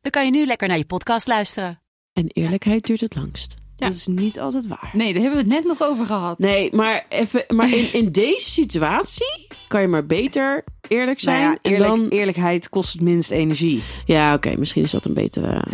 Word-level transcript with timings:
dan 0.00 0.10
kan 0.10 0.24
je 0.24 0.30
nu 0.30 0.46
lekker 0.46 0.68
naar 0.68 0.78
je 0.78 0.84
podcast 0.84 1.26
luisteren. 1.26 1.80
En 2.12 2.26
eerlijkheid 2.28 2.84
duurt 2.86 3.00
het 3.00 3.14
langst. 3.16 3.54
Ja. 3.76 3.86
Dat 3.86 3.94
is 3.94 4.06
niet 4.06 4.40
altijd 4.40 4.66
waar. 4.66 4.90
Nee, 4.92 5.12
daar 5.12 5.22
hebben 5.22 5.44
we 5.44 5.52
het 5.52 5.54
net 5.64 5.78
nog 5.78 5.88
over 5.88 6.06
gehad. 6.06 6.38
Nee, 6.38 6.74
maar, 6.74 7.06
even, 7.08 7.44
maar 7.48 7.70
in, 7.74 7.92
in 7.92 8.10
deze 8.10 8.50
situatie 8.50 9.46
kan 9.68 9.80
je 9.80 9.88
maar 9.88 10.06
beter 10.06 10.64
eerlijk 10.88 11.20
zijn. 11.20 11.40
Nou 11.40 11.58
ja, 11.62 11.70
en 11.70 11.78
dan, 11.78 12.08
eerlijkheid 12.08 12.68
kost 12.68 12.92
het 12.92 13.02
minst 13.02 13.30
energie. 13.30 13.82
ja, 14.06 14.34
oké, 14.34 14.54
misschien 14.58 14.82
is 14.82 14.90
dat 14.90 15.04
een 15.04 15.14
betere, 15.14 15.64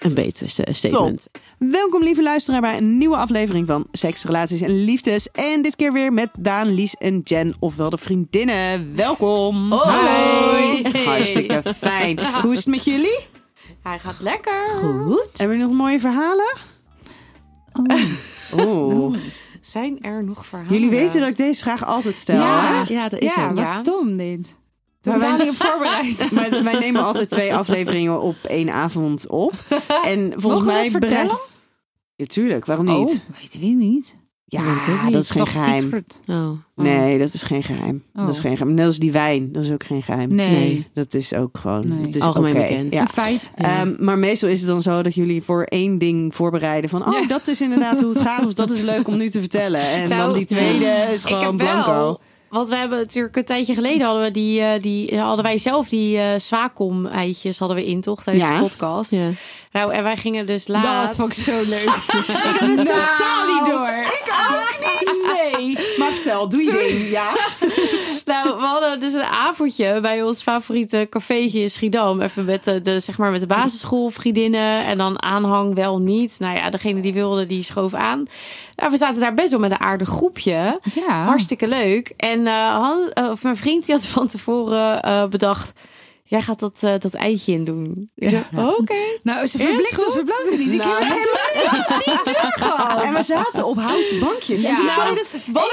een 0.00 0.14
betere 0.14 0.48
sta- 0.48 0.72
statement. 0.72 1.26
Welkom 1.58 2.02
lieve 2.02 2.22
luisteraar 2.22 2.60
bij 2.60 2.76
een 2.76 2.98
nieuwe 2.98 3.16
aflevering 3.16 3.66
van 3.66 3.86
Seks, 3.92 4.24
Relaties 4.24 4.60
en 4.60 4.84
Liefdes. 4.84 5.30
En 5.30 5.62
dit 5.62 5.76
keer 5.76 5.92
weer 5.92 6.12
met 6.12 6.30
Daan, 6.38 6.74
Lies 6.74 6.94
en 6.94 7.20
Jen, 7.24 7.54
ofwel 7.58 7.90
de 7.90 7.98
vriendinnen. 7.98 8.96
Welkom. 8.96 9.72
Hoi. 9.72 10.82
Hartstikke 11.04 11.62
fijn. 11.78 12.20
Hoe 12.42 12.52
is 12.52 12.58
het 12.58 12.66
met 12.66 12.84
jullie? 12.84 13.18
Hij 13.84 13.98
gaat 13.98 14.20
lekker. 14.20 14.68
Goed. 14.68 15.30
Hebben 15.38 15.56
jullie 15.56 15.72
nog 15.72 15.80
mooie 15.82 16.00
verhalen? 16.00 16.56
Oeh. 18.54 19.16
Zijn 19.60 20.00
er 20.00 20.24
nog 20.24 20.46
verhalen? 20.46 20.72
Jullie 20.72 20.90
weten 20.90 21.20
dat 21.20 21.28
ik 21.28 21.36
deze 21.36 21.62
vraag 21.62 21.84
altijd 21.84 22.14
stel. 22.14 22.36
Ja. 22.36 22.84
hè? 22.84 22.92
Ja, 22.94 23.08
dat 23.08 23.20
is 23.20 23.34
Ja, 23.34 23.48
er. 23.48 23.54
wat 23.54 23.64
Ja. 23.64 23.74
stom 23.74 24.16
dit. 24.16 24.56
Maar 25.02 25.14
Totaal 25.14 25.36
wij- 25.36 25.46
niet 25.46 25.54
op 25.60 25.66
voorbereid. 25.66 26.30
Maar 26.32 26.62
wij 26.64 26.78
nemen 26.78 27.04
altijd 27.04 27.30
twee 27.30 27.54
afleveringen 27.54 28.20
op 28.20 28.36
één 28.42 28.70
avond 28.70 29.28
op. 29.28 29.52
En 30.04 30.18
volgens 30.40 30.42
Mogen 30.44 30.58
we 30.58 30.64
mij 30.64 30.82
het 30.82 30.90
vertellen? 30.90 31.24
bereid- 31.26 31.48
Ja, 32.16 32.24
tuurlijk, 32.26 32.64
waarom 32.64 32.84
niet? 32.86 33.10
Oh, 33.28 33.38
weten 33.40 33.60
we 33.60 33.66
niet. 33.66 34.16
Ja, 34.46 35.10
dat 35.10 35.22
is 35.22 35.30
geen 35.30 35.44
Toch 35.44 35.52
geheim. 35.52 35.82
secret? 35.82 36.20
Oh. 36.26 36.50
Nee, 36.76 37.18
dat 37.18 37.34
is 37.34 37.42
geen 37.42 37.62
geheim. 37.62 38.02
Dat 38.12 38.28
is 38.28 38.36
Oh. 38.36 38.42
geen 38.42 38.56
geheim. 38.56 38.74
Net 38.74 38.86
als 38.86 38.98
die 38.98 39.12
wijn, 39.12 39.52
dat 39.52 39.64
is 39.64 39.70
ook 39.72 39.84
geen 39.84 40.02
geheim. 40.02 40.34
Nee. 40.34 40.50
Nee. 40.50 40.86
Dat 40.94 41.14
is 41.14 41.34
ook 41.34 41.58
gewoon. 41.58 41.88
Nee. 41.88 42.00
Dat 42.02 42.14
is 42.14 42.20
Algemeen 42.22 42.52
bekend. 42.52 42.94
Ja. 42.94 43.00
Een 43.00 43.08
feit. 43.08 43.52
Ja. 43.56 43.80
Ehm, 43.80 43.94
maar 43.98 44.18
meestal 44.18 44.48
is 44.48 44.58
het 44.60 44.68
dan 44.68 44.82
zo 44.82 45.02
dat 45.02 45.14
jullie 45.14 45.42
voor 45.42 45.62
één 45.62 45.98
ding 45.98 46.34
voorbereiden 46.34 46.90
van, 46.90 47.06
oh, 47.06 47.12
Ja. 47.20 47.26
dat 47.26 47.48
is 47.48 47.60
inderdaad 47.60 48.00
hoe 48.00 48.08
het 48.10 48.20
gaat, 48.20 48.46
of 48.46 48.52
dat 48.52 48.70
is 48.70 48.80
leuk 48.80 49.08
om 49.08 49.16
nu 49.16 49.28
te 49.30 49.40
vertellen. 49.40 49.80
En 49.80 50.08
Nou, 50.08 50.22
dan 50.24 50.34
die 50.34 50.46
tweede 50.46 51.08
is 51.12 51.22
Ik 51.24 51.28
gewoon 51.28 51.44
heb 51.44 51.56
blanco. 51.56 51.90
wel, 51.90 52.20
want 52.54 52.68
we 52.68 52.76
hebben 52.76 52.98
natuurlijk 52.98 53.36
een 53.36 53.44
tijdje 53.44 53.74
geleden 53.74 54.06
hadden 54.06 54.22
we 54.22 54.30
die, 54.30 54.60
eh, 54.60 54.82
die 54.82 55.18
hadden 55.20 55.44
wij 55.44 55.58
zelf 55.58 55.88
die 55.88 56.18
eh 56.18 56.24
Swacom 56.38 57.06
eitjes 57.06 57.58
hadden 57.58 57.76
we 57.76 57.84
in 57.86 58.00
toch 58.00 58.22
tijdens 58.22 58.44
Ja. 58.46 58.54
de 58.54 58.60
podcast. 58.62 59.10
Ja. 59.10 59.28
Nou 59.72 59.92
en 59.92 60.02
wij 60.02 60.16
gingen 60.16 60.46
dus 60.46 60.68
laat. 60.68 61.06
Dat 61.06 61.16
vond 61.16 61.36
ik 61.36 61.42
zo 61.44 61.62
leuk. 61.66 61.80
ik 62.18 62.26
had 62.26 62.60
het 62.60 62.76
totaal 62.76 63.54
niet 63.54 63.66
door. 63.72 63.88
Ik 63.88 64.32
ook 64.50 64.78
niet. 64.80 65.26
Nee. 65.52 65.78
Maar 65.98 66.10
vertel, 66.12 66.48
doe 66.48 66.62
je 66.62 66.70
ding, 66.70 67.10
ja. 67.10 67.26
Hadden 68.74 69.00
dus 69.00 69.12
een 69.12 69.22
avondje 69.22 70.00
bij 70.00 70.22
ons 70.22 70.42
favoriete 70.42 71.06
cafeetje 71.10 71.60
in 71.60 71.70
Schiedam. 71.70 72.20
Even 72.20 72.44
met 72.44 72.64
de, 72.64 72.80
de, 72.80 73.00
zeg 73.00 73.18
maar 73.18 73.30
met 73.30 73.40
de 73.40 73.46
basisschoolvriendinnen. 73.46 74.84
En 74.84 74.98
dan 74.98 75.22
aanhang 75.22 75.74
wel 75.74 75.98
niet. 76.00 76.36
Nou 76.38 76.56
ja, 76.56 76.70
degene 76.70 77.00
die 77.00 77.12
wilde, 77.12 77.46
die 77.46 77.62
schoof 77.62 77.94
aan. 77.94 78.26
Nou, 78.76 78.90
we 78.90 78.96
zaten 78.96 79.20
daar 79.20 79.34
best 79.34 79.50
wel 79.50 79.60
met 79.60 79.70
een 79.70 79.80
aardig 79.80 80.08
groepje. 80.08 80.80
Ja. 80.94 81.24
Hartstikke 81.24 81.68
leuk. 81.68 82.12
En 82.16 82.46
eh, 82.46 82.54
Han- 82.54 83.10
eh, 83.12 83.30
of 83.30 83.42
mijn 83.42 83.56
vriend 83.56 83.86
die 83.86 83.94
had 83.94 84.06
van 84.06 84.26
tevoren 84.26 85.02
eh, 85.02 85.24
bedacht... 85.26 85.72
Jij 86.34 86.42
gaat 86.42 86.60
dat, 86.60 86.82
eh, 86.82 86.94
dat 86.98 87.14
eitje 87.14 87.52
in 87.52 87.64
doen. 87.64 88.10
Ik 88.14 88.28
zei, 88.28 88.44
oké. 88.56 88.94
Nou, 89.22 89.46
ze 89.46 89.58
Eerst 89.58 89.70
verblikt 89.70 89.94
goed. 89.94 90.06
of 90.06 90.14
verbloosde 90.14 90.56
niet. 90.56 90.72
Ik 90.72 90.78
Nou, 90.84 91.04
heb 91.04 91.16
echt 91.16 93.02
En 93.06 93.12
we 93.14 93.22
zaten 93.22 93.64
op 93.66 93.76
houten 93.80 94.18
bankjes. 94.20 94.62
En 94.62 94.70
Ja. 94.70 94.80
die 94.80 94.90
zei 94.90 95.14
dat, 95.14 95.26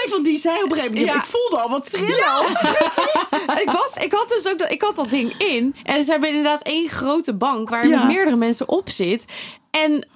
een 0.03 0.09
van 0.09 0.23
die 0.23 0.37
zei 0.37 0.55
op 0.55 0.63
een 0.63 0.69
gegeven 0.77 0.93
moment, 0.93 1.13
Ja. 1.13 1.19
ik 1.19 1.25
voelde 1.25 1.57
al 1.57 1.69
wat 1.69 1.89
trillen. 1.89 2.45
Precies. 2.77 3.29
En 3.47 3.61
ik, 3.61 3.69
was, 3.71 4.03
ik 4.03 4.11
had 4.11 4.29
dus 4.29 4.47
ook 4.47 4.59
dat, 4.59 4.71
ik 4.71 4.81
had 4.81 4.95
dat 4.95 5.09
ding 5.09 5.33
in. 5.37 5.75
En 5.83 6.03
ze 6.03 6.11
hebben 6.11 6.29
inderdaad 6.29 6.61
één 6.61 6.89
grote 6.89 7.33
bank 7.33 7.69
waar 7.69 7.87
Ja. 7.87 7.97
met 7.97 8.07
meerdere 8.15 8.35
mensen 8.37 8.67
op 8.69 8.89
zit. 8.89 9.25
En, 9.71 10.07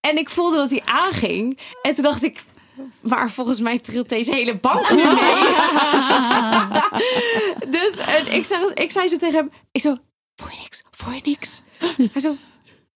en 0.00 0.18
ik 0.18 0.30
voelde 0.30 0.56
dat 0.56 0.68
die 0.70 0.82
aanging. 0.84 1.58
En 1.82 1.94
toen 1.94 2.04
dacht 2.04 2.24
ik, 2.24 2.42
maar 3.00 3.30
volgens 3.30 3.60
mij 3.60 3.78
trilt 3.78 4.08
deze 4.08 4.34
hele 4.34 4.56
bank 4.56 4.90
nu 4.90 4.96
mee. 4.96 5.04
dus 7.80 7.98
en 7.98 8.32
ik, 8.32 8.44
zei, 8.44 8.70
ik 8.74 8.90
zei 8.90 9.08
zo 9.08 9.16
tegen 9.16 9.34
hem, 9.34 9.50
ik 9.72 9.80
zo, 9.80 9.96
voor 10.34 10.50
je 10.50 10.56
niks, 10.62 10.84
voor 10.90 11.14
je 11.14 11.20
niks. 11.24 11.62
Hij 12.12 12.20
zo, 12.20 12.36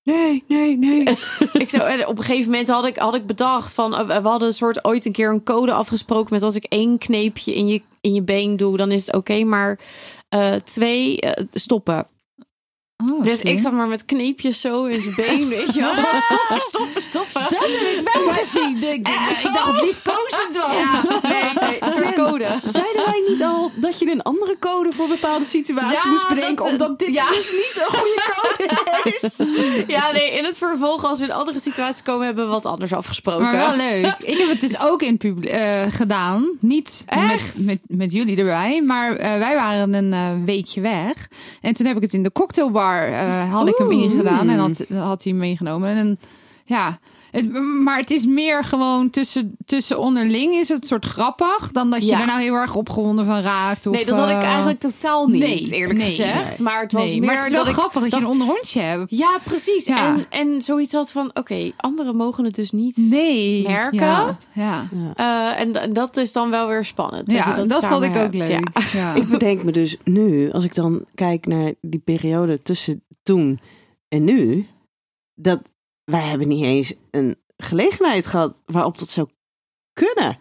nee, 0.02 0.44
nee, 0.48 0.76
nee. 0.76 1.18
ik 1.52 1.70
zo, 1.70 1.78
en 1.78 2.06
op 2.06 2.18
een 2.18 2.24
gegeven 2.24 2.50
moment 2.50 2.68
had 2.68 2.86
ik, 2.86 2.96
had 2.96 3.14
ik 3.14 3.26
bedacht 3.26 3.74
van, 3.74 3.96
eh, 3.96 4.06
we 4.22 4.28
hadden 4.28 4.48
een 4.48 4.54
soort 4.54 4.84
ooit 4.84 5.06
een 5.06 5.12
keer 5.12 5.30
een 5.30 5.44
code 5.44 5.72
afgesproken 5.72 6.34
met 6.34 6.42
als 6.42 6.54
ik 6.54 6.64
één 6.64 6.98
kneepje 6.98 7.54
in 7.54 7.68
je, 7.68 7.82
in 8.00 8.14
je 8.14 8.22
been 8.22 8.56
doe, 8.56 8.76
dan 8.76 8.90
is 8.90 9.06
het 9.06 9.16
oké, 9.16 9.44
maar 9.44 9.78
eh, 10.28 10.54
twee 10.54 11.20
eh, 11.20 11.44
stoppen. 11.52 12.06
Oh, 13.12 13.24
dus 13.24 13.38
slim. 13.38 13.52
ik 13.52 13.60
zat 13.60 13.72
maar 13.72 13.86
met 13.88 14.04
kneepjes 14.04 14.60
zo 14.60 14.84
in 14.84 15.00
zijn 15.00 15.14
been, 15.14 15.48
weet 15.48 15.74
je 15.74 15.80
wel. 15.80 15.94
Stoppen, 16.28 16.60
stoppen, 16.60 17.02
stoppen. 17.02 17.40
Dat 17.42 17.50
heb 17.50 17.98
ik 17.98 18.10
wel 18.24 18.32
gezien. 18.32 18.76
Ik, 18.82 19.08
ik 19.42 19.50
dacht 19.54 19.80
liefkozend 19.82 20.56
was. 20.56 20.74
Ja, 20.76 21.02
nee, 21.28 21.78
nee, 22.00 22.12
code. 22.14 22.46
Zeiden 22.64 23.04
wij 23.04 23.22
niet 23.28 23.42
al 23.42 23.70
dat 23.74 23.98
je 23.98 24.10
een 24.10 24.22
andere 24.22 24.56
code 24.58 24.92
voor 24.92 25.08
bepaalde 25.08 25.44
situaties 25.44 26.02
Ja, 26.04 26.10
moest 26.10 26.28
bedenken, 26.28 26.56
dat- 26.56 26.70
omdat 26.70 26.98
dit 26.98 27.14
ja. 27.14 27.28
dus 27.28 27.52
niet 27.52 27.72
een 27.86 27.98
goede 27.98 28.22
code 28.34 29.10
is? 29.10 29.38
Ja, 29.96 30.12
nee, 30.12 30.30
in 30.38 30.44
het 30.44 30.58
vervolg, 30.58 31.04
als 31.04 31.18
we 31.18 31.24
in 31.24 31.32
andere 31.32 31.60
situaties 31.60 32.02
komen, 32.02 32.26
hebben 32.26 32.44
we 32.44 32.50
wat 32.50 32.66
anders 32.66 32.92
afgesproken. 32.92 33.42
Maar 33.42 33.52
wel 33.52 33.76
leuk. 33.76 34.14
Ik 34.18 34.38
heb 34.38 34.48
het 34.48 34.60
dus 34.60 34.80
ook 34.80 35.02
in 35.02 35.16
publiek 35.16 35.50
eh, 35.50 35.82
gedaan. 35.90 36.48
Niet 36.60 37.04
Echt? 37.06 37.54
met, 37.58 37.66
met, 37.66 37.78
met 37.98 38.12
jullie 38.12 38.36
erbij. 38.36 38.82
Maar 38.86 39.16
eh, 39.16 39.38
wij 39.38 39.54
waren 39.54 39.94
een 39.94 40.12
eh, 40.12 40.44
weekje 40.44 40.80
weg. 40.80 41.28
En 41.60 41.74
toen 41.74 41.86
heb 41.86 41.96
ik 41.96 42.02
het 42.02 42.12
in 42.12 42.22
de 42.22 42.32
cocktailbar. 42.32 42.89
Eh, 42.98 43.52
had 43.52 43.68
ik 43.68 43.74
hem 43.76 43.90
ingedaan. 43.90 44.48
En 44.48 44.58
had, 44.58 44.84
had 44.94 45.24
hij 45.24 45.32
meegenomen. 45.32 45.96
En 45.96 46.18
ja... 46.64 46.98
Het, 47.30 47.52
maar 47.82 47.98
het 47.98 48.10
is 48.10 48.26
meer 48.26 48.64
gewoon 48.64 49.10
tussen, 49.10 49.56
tussen 49.64 49.98
onderling 49.98 50.54
is 50.54 50.68
het 50.68 50.86
soort 50.86 51.04
grappig. 51.04 51.72
Dan 51.72 51.90
dat 51.90 52.00
je 52.02 52.06
Ja. 52.10 52.20
er 52.20 52.26
nou 52.26 52.40
heel 52.40 52.54
erg 52.54 52.74
opgewonden 52.74 53.24
van 53.26 53.40
raakt. 53.40 53.86
Of, 53.86 53.94
Nee, 53.94 54.04
dat 54.06 54.18
had 54.18 54.30
ik 54.30 54.36
eh, 54.36 54.42
eigenlijk 54.48 54.80
totaal 54.80 55.26
niet, 55.26 55.40
nee, 55.42 55.60
eerlijk 55.70 55.98
nee, 55.98 56.08
gezegd. 56.08 56.48
nee. 56.58 56.62
Maar 56.62 56.82
het 56.82 56.92
was 56.92 57.10
nee, 57.10 57.18
meer 57.18 57.26
maar 57.26 57.36
het 57.36 57.44
is 57.46 57.50
wel 57.52 57.60
dat 57.64 57.68
ik 57.72 57.78
grappig 57.78 58.02
dat 58.02 58.10
je 58.10 58.16
een 58.16 58.26
onderhondje 58.26 58.80
hebt. 58.80 59.10
Ja, 59.16 59.38
precies. 59.44 59.86
Ja. 59.86 60.06
En, 60.14 60.24
en 60.30 60.62
zoiets 60.62 60.92
had 60.92 61.12
van, 61.12 61.30
oké, 61.34 61.70
anderen 61.76 62.16
mogen 62.16 62.44
het 62.44 62.54
dus 62.54 62.70
niet 62.70 62.96
Nee. 62.96 63.62
merken. 63.68 63.98
Ja, 63.98 64.38
ja. 64.52 64.88
Eh, 65.14 65.60
en, 65.60 65.74
en 65.76 65.92
dat 65.92 66.16
is 66.16 66.32
dan 66.32 66.50
wel 66.50 66.68
weer 66.68 66.84
spannend. 66.84 67.30
Ja, 67.32 67.54
dat, 67.64 67.86
vond 67.86 68.02
ik 68.04 68.10
ook 68.10 68.16
hebt. 68.16 68.34
leuk. 68.34 68.48
Ja. 68.50 68.60
Ja. 68.92 69.14
Ik 69.14 69.28
bedenk 69.28 69.62
me 69.62 69.72
dus 69.72 69.96
nu, 70.04 70.50
als 70.50 70.64
ik 70.64 70.74
dan 70.74 71.04
kijk 71.14 71.46
naar 71.46 71.72
die 71.80 72.00
periode 72.00 72.62
tussen 72.62 73.02
toen 73.22 73.60
en 74.08 74.24
nu, 74.24 74.66
dat 75.34 75.60
wij 76.10 76.20
hebben 76.22 76.48
niet 76.48 76.64
eens 76.64 76.92
een 77.10 77.36
gelegenheid 77.56 78.26
gehad 78.26 78.62
waarop 78.66 78.98
dat 78.98 79.08
zou 79.10 79.28
kunnen. 79.92 80.38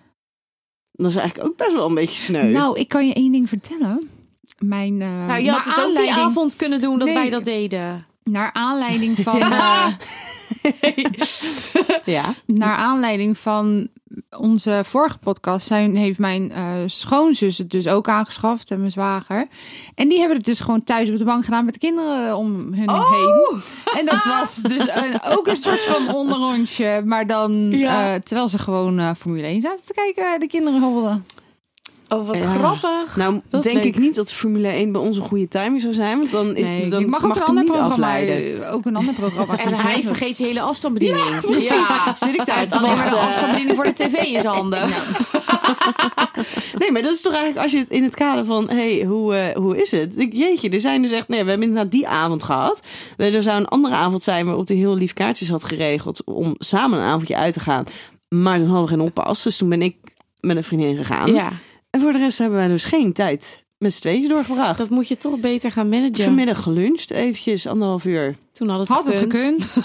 Dat 0.92 1.10
is 1.10 1.16
eigenlijk 1.16 1.50
ook 1.50 1.58
best 1.58 1.74
wel 1.74 1.88
een 1.88 1.96
beetje 1.96 2.22
sneu. 2.24 2.52
Nou, 2.52 2.80
ik 2.80 2.88
kan 2.88 3.08
je 3.08 3.14
één 3.14 3.32
ding 3.32 3.50
vertellen. 3.50 4.10
Mijn, 4.60 5.02
eh, 5.02 5.26
Nou, 5.28 5.42
je 5.44 5.52
had 5.52 5.66
het 5.66 5.86
ook 5.86 5.96
die 5.96 6.14
avond 6.14 6.56
kunnen 6.56 6.82
doen 6.82 6.98
dat 7.00 7.08
Nee. 7.08 7.16
wij 7.18 7.30
dat 7.30 7.46
deden. 7.46 8.06
Naar 8.24 8.54
aanleiding 8.54 9.18
van... 9.28 9.42
eh, 9.42 9.88
ja. 12.06 12.34
naar 12.46 12.76
aanleiding 12.76 13.38
van 13.38 13.90
onze 14.38 14.82
vorige 14.84 15.18
podcast 15.18 15.68
zijn, 15.68 15.96
heeft 15.96 16.20
mijn 16.20 16.52
eh, 16.52 16.64
schoonzus 16.86 17.58
het 17.58 17.70
dus 17.72 17.88
ook 17.88 18.08
aangeschaft 18.10 18.72
en 18.72 18.80
mijn 18.80 18.92
zwager. 18.92 19.48
En 19.96 20.10
die 20.10 20.20
hebben 20.20 20.38
het 20.38 20.46
dus 20.46 20.60
gewoon 20.60 20.84
thuis 20.84 21.10
op 21.10 21.18
de 21.18 21.24
bank 21.24 21.46
gedaan 21.46 21.66
met 21.66 21.74
de 21.74 21.80
kinderen 21.80 22.36
om 22.38 22.74
hun 22.74 22.90
Oh! 22.90 23.12
heen. 23.12 23.62
En 24.00 24.06
dat 24.06 24.24
was 24.26 24.56
dus 24.56 24.88
een- 24.88 25.22
ook 25.38 25.48
een 25.48 25.56
soort 25.56 25.82
van 25.84 26.14
onderrondje, 26.16 27.02
maar 27.06 27.28
dan 27.28 27.70
Ja. 27.72 28.14
eh, 28.14 28.22
terwijl 28.22 28.48
ze 28.48 28.58
gewoon 28.60 29.00
eh, 29.00 29.12
Formule 29.18 29.48
1 29.48 29.62
zaten 29.62 29.86
te 29.86 29.94
kijken, 29.94 30.40
de 30.40 30.48
kinderen 30.48 30.82
holden. 30.82 31.26
Oh, 32.10 32.28
wat 32.28 32.38
Ja. 32.38 32.46
grappig. 32.54 33.16
Nou, 33.16 33.42
Dat 33.50 33.64
denk 33.64 33.84
ik 33.84 33.98
niet 33.98 34.16
dat 34.16 34.34
Formule 34.34 34.68
1 34.68 34.92
bij 34.92 35.02
ons 35.02 35.18
een 35.18 35.24
goede 35.24 35.48
timing 35.48 35.82
zou 35.82 35.94
zijn. 35.94 36.18
Want 36.18 36.32
dan, 36.32 36.56
is, 36.56 36.66
Nee, 36.66 36.88
dan 36.90 37.02
ik 37.02 37.08
mag 37.08 37.24
ook 37.26 37.30
ik 37.30 37.36
een 37.36 37.44
ander 37.44 37.64
niet 37.64 37.72
programma. 37.72 37.94
afleiden. 37.94 38.72
Ook 38.72 38.86
een 38.86 38.96
ander 38.96 39.14
programma. 39.14 39.58
En 39.66 39.74
hij 39.74 40.04
vergeet 40.04 40.38
de 40.38 40.44
hele 40.44 40.62
afstandsbediening. 40.62 41.26
Ja, 41.70 42.16
Zit 42.16 42.36
ik 42.36 42.46
daar 42.46 42.68
te 42.68 42.78
alleen 42.78 42.96
maar 42.96 43.10
de 43.10 43.16
afstandsbediening 43.16 43.76
voor 43.76 43.84
de 43.86 43.94
tv 43.94 44.14
in 44.14 44.42
zijn 44.42 44.54
handen. 44.54 44.90
Nee, 46.78 46.92
maar 46.92 47.02
dat 47.02 47.14
is 47.14 47.22
toch 47.22 47.34
eigenlijk 47.34 47.64
als 47.64 47.72
je 47.72 47.78
het 47.80 47.90
in 47.90 48.04
het 48.04 48.16
kader 48.16 48.46
van... 48.46 48.70
hey, 48.70 49.04
hoe, 49.06 49.36
eh, 49.36 49.56
hoe 49.56 49.82
is 49.82 49.92
het? 49.92 50.18
Ik, 50.20 50.34
jeetje, 50.34 50.70
er 50.70 50.80
zijn 50.80 51.02
dus 51.02 51.12
echt... 51.12 51.28
Nee, 51.28 51.44
we 51.44 51.50
hebben 51.50 51.68
inderdaad 51.68 51.92
die 51.92 52.08
avond 52.08 52.44
gehad. 52.44 52.82
Er 53.18 53.44
zou 53.44 53.58
een 53.60 53.68
andere 53.68 53.96
avond 53.96 54.24
zijn 54.24 54.46
waarop 54.46 54.68
hij 54.68 54.78
heel 54.78 54.96
lief 54.96 55.14
kaartjes 55.14 55.50
had 55.50 55.64
geregeld... 55.64 56.24
om 56.26 56.56
samen 56.58 57.00
een 57.00 57.06
avondje 57.06 57.36
uit 57.38 57.54
te 57.54 57.60
gaan. 57.60 57.84
Maar 58.30 58.58
toen 58.58 58.68
hadden 58.68 58.84
we 58.84 58.90
geen 58.90 59.02
oppas. 59.06 59.44
Dus 59.44 59.58
toen 59.58 59.70
ben 59.70 59.82
ik 59.82 59.96
met 60.40 60.58
een 60.58 60.64
vriendin 60.64 60.96
gegaan. 60.96 61.34
Ja, 61.34 61.50
En 61.90 62.00
voor 62.02 62.12
de 62.12 62.18
rest 62.18 62.38
hebben 62.38 62.58
wij 62.58 62.68
dus 62.68 62.84
geen 62.84 63.14
tijd 63.14 63.64
met 63.78 63.94
z'n 63.94 64.00
tweeën 64.02 64.28
doorgebracht. 64.28 64.78
dat 64.78 64.90
moet 64.90 65.08
je 65.08 65.18
toch 65.18 65.40
beter 65.40 65.72
gaan 65.72 65.90
managen. 65.90 66.24
Vanmiddag 66.24 66.64
geluncht, 66.64 67.12
eventjes 67.12 67.68
anderhalf 67.68 68.06
uur. 68.06 68.36
Toen 68.52 68.70
had 68.70 68.80
het 68.80 68.88
Had 68.90 69.06
het 69.06 69.16
gekund. 69.16 69.76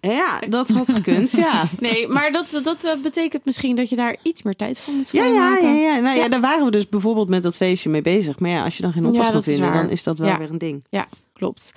Ja, 0.00 0.38
dat 0.48 0.68
had 0.68 0.92
gekund, 0.92 1.30
ja. 1.30 1.68
Nee, 1.80 2.08
maar 2.08 2.32
dat, 2.32 2.60
dat 2.62 2.84
eh, 2.84 2.92
betekent 3.02 3.44
misschien 3.44 3.76
dat 3.76 3.88
je 3.88 3.96
daar 3.96 4.16
iets 4.22 4.42
meer 4.42 4.56
tijd 4.56 4.80
voor 4.80 4.94
moet 4.94 5.10
Ja, 5.12 5.24
ja, 5.24 5.56
ja, 5.62 5.68
ja. 5.68 5.94
Nou 5.98 6.16
ja. 6.16 6.22
Ja. 6.22 6.28
daar 6.28 6.40
waren 6.40 6.64
we 6.64 6.70
dus 6.70 6.88
bijvoorbeeld 6.88 7.28
met 7.28 7.42
dat 7.42 7.56
feestje 7.56 7.88
mee 7.90 8.02
bezig. 8.02 8.38
Maar 8.38 8.50
ja, 8.50 8.64
als 8.64 8.76
je 8.76 8.82
dan 8.82 8.92
geen 8.92 9.02
Ja, 9.02 9.08
oppas 9.08 9.46
is 9.46 9.54
vinden, 9.54 9.72
dan 9.72 9.90
is 9.90 10.02
dat 10.02 10.18
wel 10.18 10.28
Ja. 10.28 10.38
weer 10.38 10.50
een 10.50 10.58
ding. 10.58 10.84
Ja, 10.90 11.06
klopt. 11.36 11.72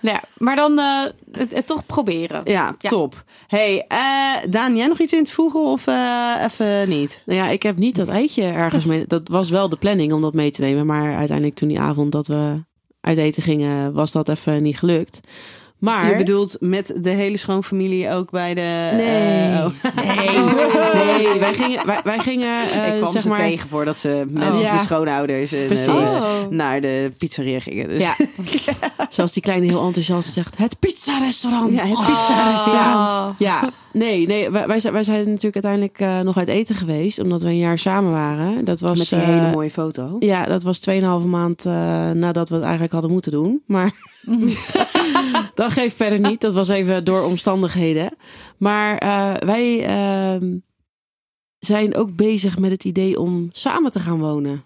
Nou 0.00 0.16
ja, 0.16 0.22
maar 0.36 0.56
dan 0.56 0.78
eh, 0.78 1.04
het, 1.32 1.54
het 1.54 1.66
toch 1.66 1.86
proberen. 1.86 2.40
Ja, 2.44 2.76
Ja. 2.78 2.88
top. 2.90 3.24
Hey, 3.46 3.84
eh, 3.88 4.50
Daan, 4.50 4.76
jij 4.76 4.86
nog 4.86 4.98
iets 4.98 5.12
in 5.12 5.24
te 5.24 5.32
voegen 5.32 5.60
of 5.60 5.86
eh, 5.86 6.34
even 6.44 6.88
niet? 6.88 7.22
Nou 7.26 7.38
ja, 7.38 7.48
ik 7.48 7.62
heb 7.62 7.76
niet 7.76 7.96
dat 7.96 8.08
eitje 8.08 8.42
ergens 8.42 8.84
mee. 8.84 9.04
Dat 9.06 9.28
was 9.28 9.50
wel 9.50 9.68
de 9.68 9.76
planning 9.76 10.12
om 10.12 10.20
dat 10.20 10.34
mee 10.34 10.50
te 10.50 10.60
nemen. 10.60 10.86
Maar 10.86 11.16
uiteindelijk 11.16 11.56
toen 11.56 11.68
die 11.68 11.80
avond 11.80 12.12
dat 12.12 12.26
we 12.26 12.62
uit 13.00 13.18
eten 13.18 13.42
gingen, 13.42 13.92
was 13.92 14.12
dat 14.12 14.28
even 14.28 14.62
niet 14.62 14.78
gelukt. 14.78 15.20
Maar... 15.80 16.08
Je 16.10 16.16
bedoelt 16.16 16.56
met 16.60 16.92
de 16.96 17.10
hele 17.10 17.36
schoonfamilie 17.36 18.10
ook 18.12 18.30
bij 18.30 18.54
de... 18.54 18.90
Nee. 18.96 19.50
eh, 19.52 19.64
oh. 19.64 20.04
Nee, 20.94 21.26
nee, 21.26 21.38
wij 21.38 21.54
gingen, 21.54 21.86
wij, 21.86 22.00
wij 22.04 22.18
gingen 22.18 22.56
eh, 22.56 22.92
ik 22.92 22.98
kwam 22.98 23.12
zeg 23.12 23.22
ze 23.22 23.28
maar, 23.28 23.38
tegen 23.38 23.68
voordat 23.68 23.96
ze 23.96 24.24
met 24.30 24.48
Oh. 24.48 24.54
de 24.56 24.58
Ja. 24.60 24.78
schoonouders 24.78 25.52
en, 25.52 25.66
Precies. 25.66 25.86
eh, 25.86 25.94
Oh. 25.94 26.48
naar 26.50 26.80
de 26.80 27.12
pizzeria 27.18 27.60
gingen. 27.60 27.88
Dus. 27.88 28.02
Ja. 28.02 28.14
Zoals 29.08 29.32
die 29.32 29.42
kleine 29.42 29.66
heel 29.66 29.84
enthousiast 29.84 30.32
zegt, 30.32 30.58
het 30.58 30.78
pizza-restaurant. 30.78 31.70
Ja, 31.72 31.82
het 31.82 31.92
Oh. 31.96 32.06
pizza-restaurant. 32.06 33.34
Ja, 33.38 33.68
nee, 33.92 34.26
nee 34.26 34.50
wij, 34.50 34.66
wij 34.66 34.80
zijn, 34.80 34.92
wij 34.92 35.02
zijn 35.04 35.18
natuurlijk 35.18 35.64
uiteindelijk 35.64 35.98
eh, 36.00 36.20
nog 36.20 36.38
uit 36.38 36.48
eten 36.48 36.74
geweest, 36.74 37.18
omdat 37.20 37.42
we 37.42 37.48
een 37.48 37.58
jaar 37.58 37.78
samen 37.78 38.10
waren. 38.12 38.64
Dat 38.64 38.80
was, 38.80 38.98
Met 38.98 39.08
die 39.08 39.18
eh, 39.18 39.24
hele 39.26 39.50
mooie 39.50 39.70
foto. 39.70 40.16
Ja, 40.18 40.44
dat 40.44 40.62
was 40.62 40.80
2,5 40.90 41.26
maand 41.26 41.66
eh, 41.66 42.10
nadat 42.10 42.48
we 42.48 42.54
het 42.54 42.64
eigenlijk 42.64 42.92
hadden 42.92 43.10
moeten 43.10 43.32
doen. 43.32 43.62
Maar 43.66 43.92
dat 45.54 45.72
geeft 45.72 45.96
verder 45.96 46.20
niet. 46.20 46.40
Dat 46.40 46.52
was 46.52 46.68
even 46.68 47.04
door 47.04 47.22
omstandigheden. 47.22 48.16
Maar 48.56 48.98
eh, 48.98 49.34
wij 49.46 49.84
ehm, 49.84 50.58
zijn 51.58 51.94
ook 51.94 52.16
bezig 52.16 52.58
met 52.58 52.70
het 52.70 52.84
idee 52.84 53.20
om 53.20 53.48
samen 53.52 53.90
te 53.90 54.00
gaan 54.00 54.18
wonen. 54.18 54.64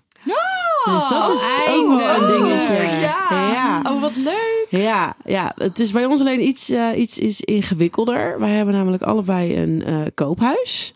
dus 0.84 1.08
dat 1.08 1.30
is 1.30 1.42
ook 1.68 1.86
wel 1.86 2.00
een 2.00 2.26
dingetje. 2.26 2.82
Ja. 3.00 3.52
ja. 3.52 3.82
Oh, 3.86 4.00
wat 4.00 4.16
leuk. 4.16 4.66
Ja, 4.68 5.16
ja, 5.24 5.52
het 5.56 5.80
is 5.80 5.92
bij 5.92 6.04
ons 6.04 6.20
alleen 6.20 6.46
iets, 6.46 6.70
eh, 6.70 6.98
iets 6.98 7.18
is 7.18 7.40
ingewikkelder. 7.40 8.38
Wij 8.38 8.50
hebben 8.50 8.74
namelijk 8.74 9.02
allebei 9.02 9.56
een 9.56 9.84
eh, 9.84 10.00
koophuis. 10.14 10.94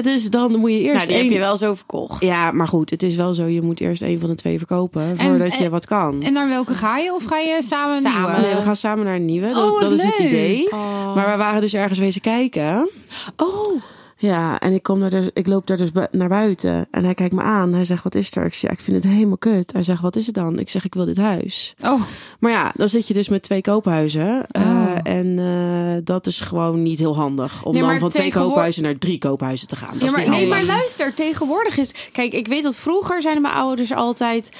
Dus 0.00 0.30
dan 0.30 0.56
moet 0.58 0.70
je 0.70 0.78
eerst 0.80 0.94
Nou, 0.94 1.06
die 1.06 1.16
heb 1.16 1.30
je 1.32 1.38
wel 1.38 1.56
zo 1.56 1.74
verkocht. 1.74 2.24
Ja, 2.24 2.50
maar 2.52 2.68
goed, 2.68 2.90
het 2.90 3.02
is 3.02 3.14
wel 3.16 3.34
zo. 3.34 3.44
Je 3.46 3.62
moet 3.62 3.80
eerst 3.80 4.02
een 4.02 4.18
van 4.18 4.28
de 4.28 4.34
twee 4.34 4.58
verkopen 4.58 5.18
voordat 5.18 5.58
je 5.58 5.64
en- 5.64 5.70
wat 5.70 5.86
kan. 5.86 6.22
En 6.22 6.32
naar 6.32 6.48
welke 6.48 6.74
ga 6.74 6.98
je? 6.98 7.14
Of 7.14 7.24
ga 7.24 7.38
je 7.38 7.62
samen 7.62 7.96
een 7.96 8.02
Samen. 8.02 8.22
nieuwe? 8.30 8.40
nee, 8.46 8.54
we 8.54 8.62
gaan 8.62 8.76
samen 8.76 9.04
naar 9.04 9.14
een 9.14 9.24
nieuwe. 9.24 9.46
Dat, 9.48 9.56
Oh, 9.56 9.70
wat 9.70 9.80
dat 9.80 9.92
is 9.92 10.02
het 10.04 10.18
idee. 10.18 10.72
Oh. 10.72 11.14
Maar 11.14 11.30
we 11.30 11.36
waren 11.36 11.60
dus 11.60 11.74
ergens 11.74 11.98
wezen 11.98 12.20
kijken. 12.20 12.90
oh. 13.36 13.82
Ja, 14.22 14.60
en 14.60 14.72
ik, 14.72 14.82
kom 14.82 15.00
daar 15.00 15.10
dus, 15.10 15.28
ik 15.32 15.46
loop 15.46 15.66
daar 15.66 15.76
dus 15.76 15.90
naar 16.10 16.28
buiten. 16.28 16.86
En 16.90 17.04
hij 17.04 17.14
kijkt 17.14 17.34
me 17.34 17.42
aan. 17.42 17.72
Hij 17.72 17.84
zegt, 17.84 18.02
wat 18.04 18.14
is 18.14 18.36
er? 18.36 18.44
Ik 18.44 18.54
zeg, 18.54 18.70
ja, 18.70 18.76
ik 18.76 18.80
vind 18.84 19.04
het 19.04 19.12
helemaal 19.12 19.38
kut. 19.38 19.72
Hij 19.72 19.82
zegt, 19.82 20.00
wat 20.02 20.16
is 20.16 20.26
het 20.26 20.34
dan? 20.34 20.58
Ik 20.58 20.68
zeg, 20.70 20.84
ik 20.84 20.94
wil 20.94 21.04
dit 21.04 21.16
huis. 21.16 21.74
Oh, 21.82 22.02
Maar 22.38 22.50
ja, 22.50 22.72
dan 22.76 22.88
zit 22.88 23.08
je 23.08 23.14
dus 23.14 23.28
met 23.28 23.42
twee 23.42 23.60
koophuizen. 23.60 24.46
Eh, 24.46 24.62
Oh. 24.62 24.98
en 25.02 25.38
eh, 25.38 26.00
dat 26.04 26.26
is 26.26 26.40
gewoon 26.40 26.82
niet 26.82 26.98
heel 26.98 27.16
handig. 27.16 27.64
Om 27.64 27.72
Nee, 27.72 27.82
dan 27.82 27.98
van 27.98 28.10
twee 28.10 28.30
koophuizen 28.32 28.82
naar 28.82 28.98
drie 28.98 29.18
koophuizen 29.18 29.68
te 29.68 29.76
gaan. 29.76 29.90
Dat 29.92 30.00
Ja, 30.00 30.06
is 30.06 30.12
maar, 30.12 30.20
niet 30.20 30.30
nee, 30.30 30.48
maar 30.48 30.64
luister, 30.64 31.14
tegenwoordig 31.14 31.76
is... 31.78 31.94
Kijk, 32.12 32.32
ik 32.32 32.46
weet 32.46 32.62
dat 32.62 32.76
vroeger 32.76 33.22
zeiden 33.22 33.42
mijn 33.42 33.54
ouders 33.54 33.92
altijd... 33.92 34.50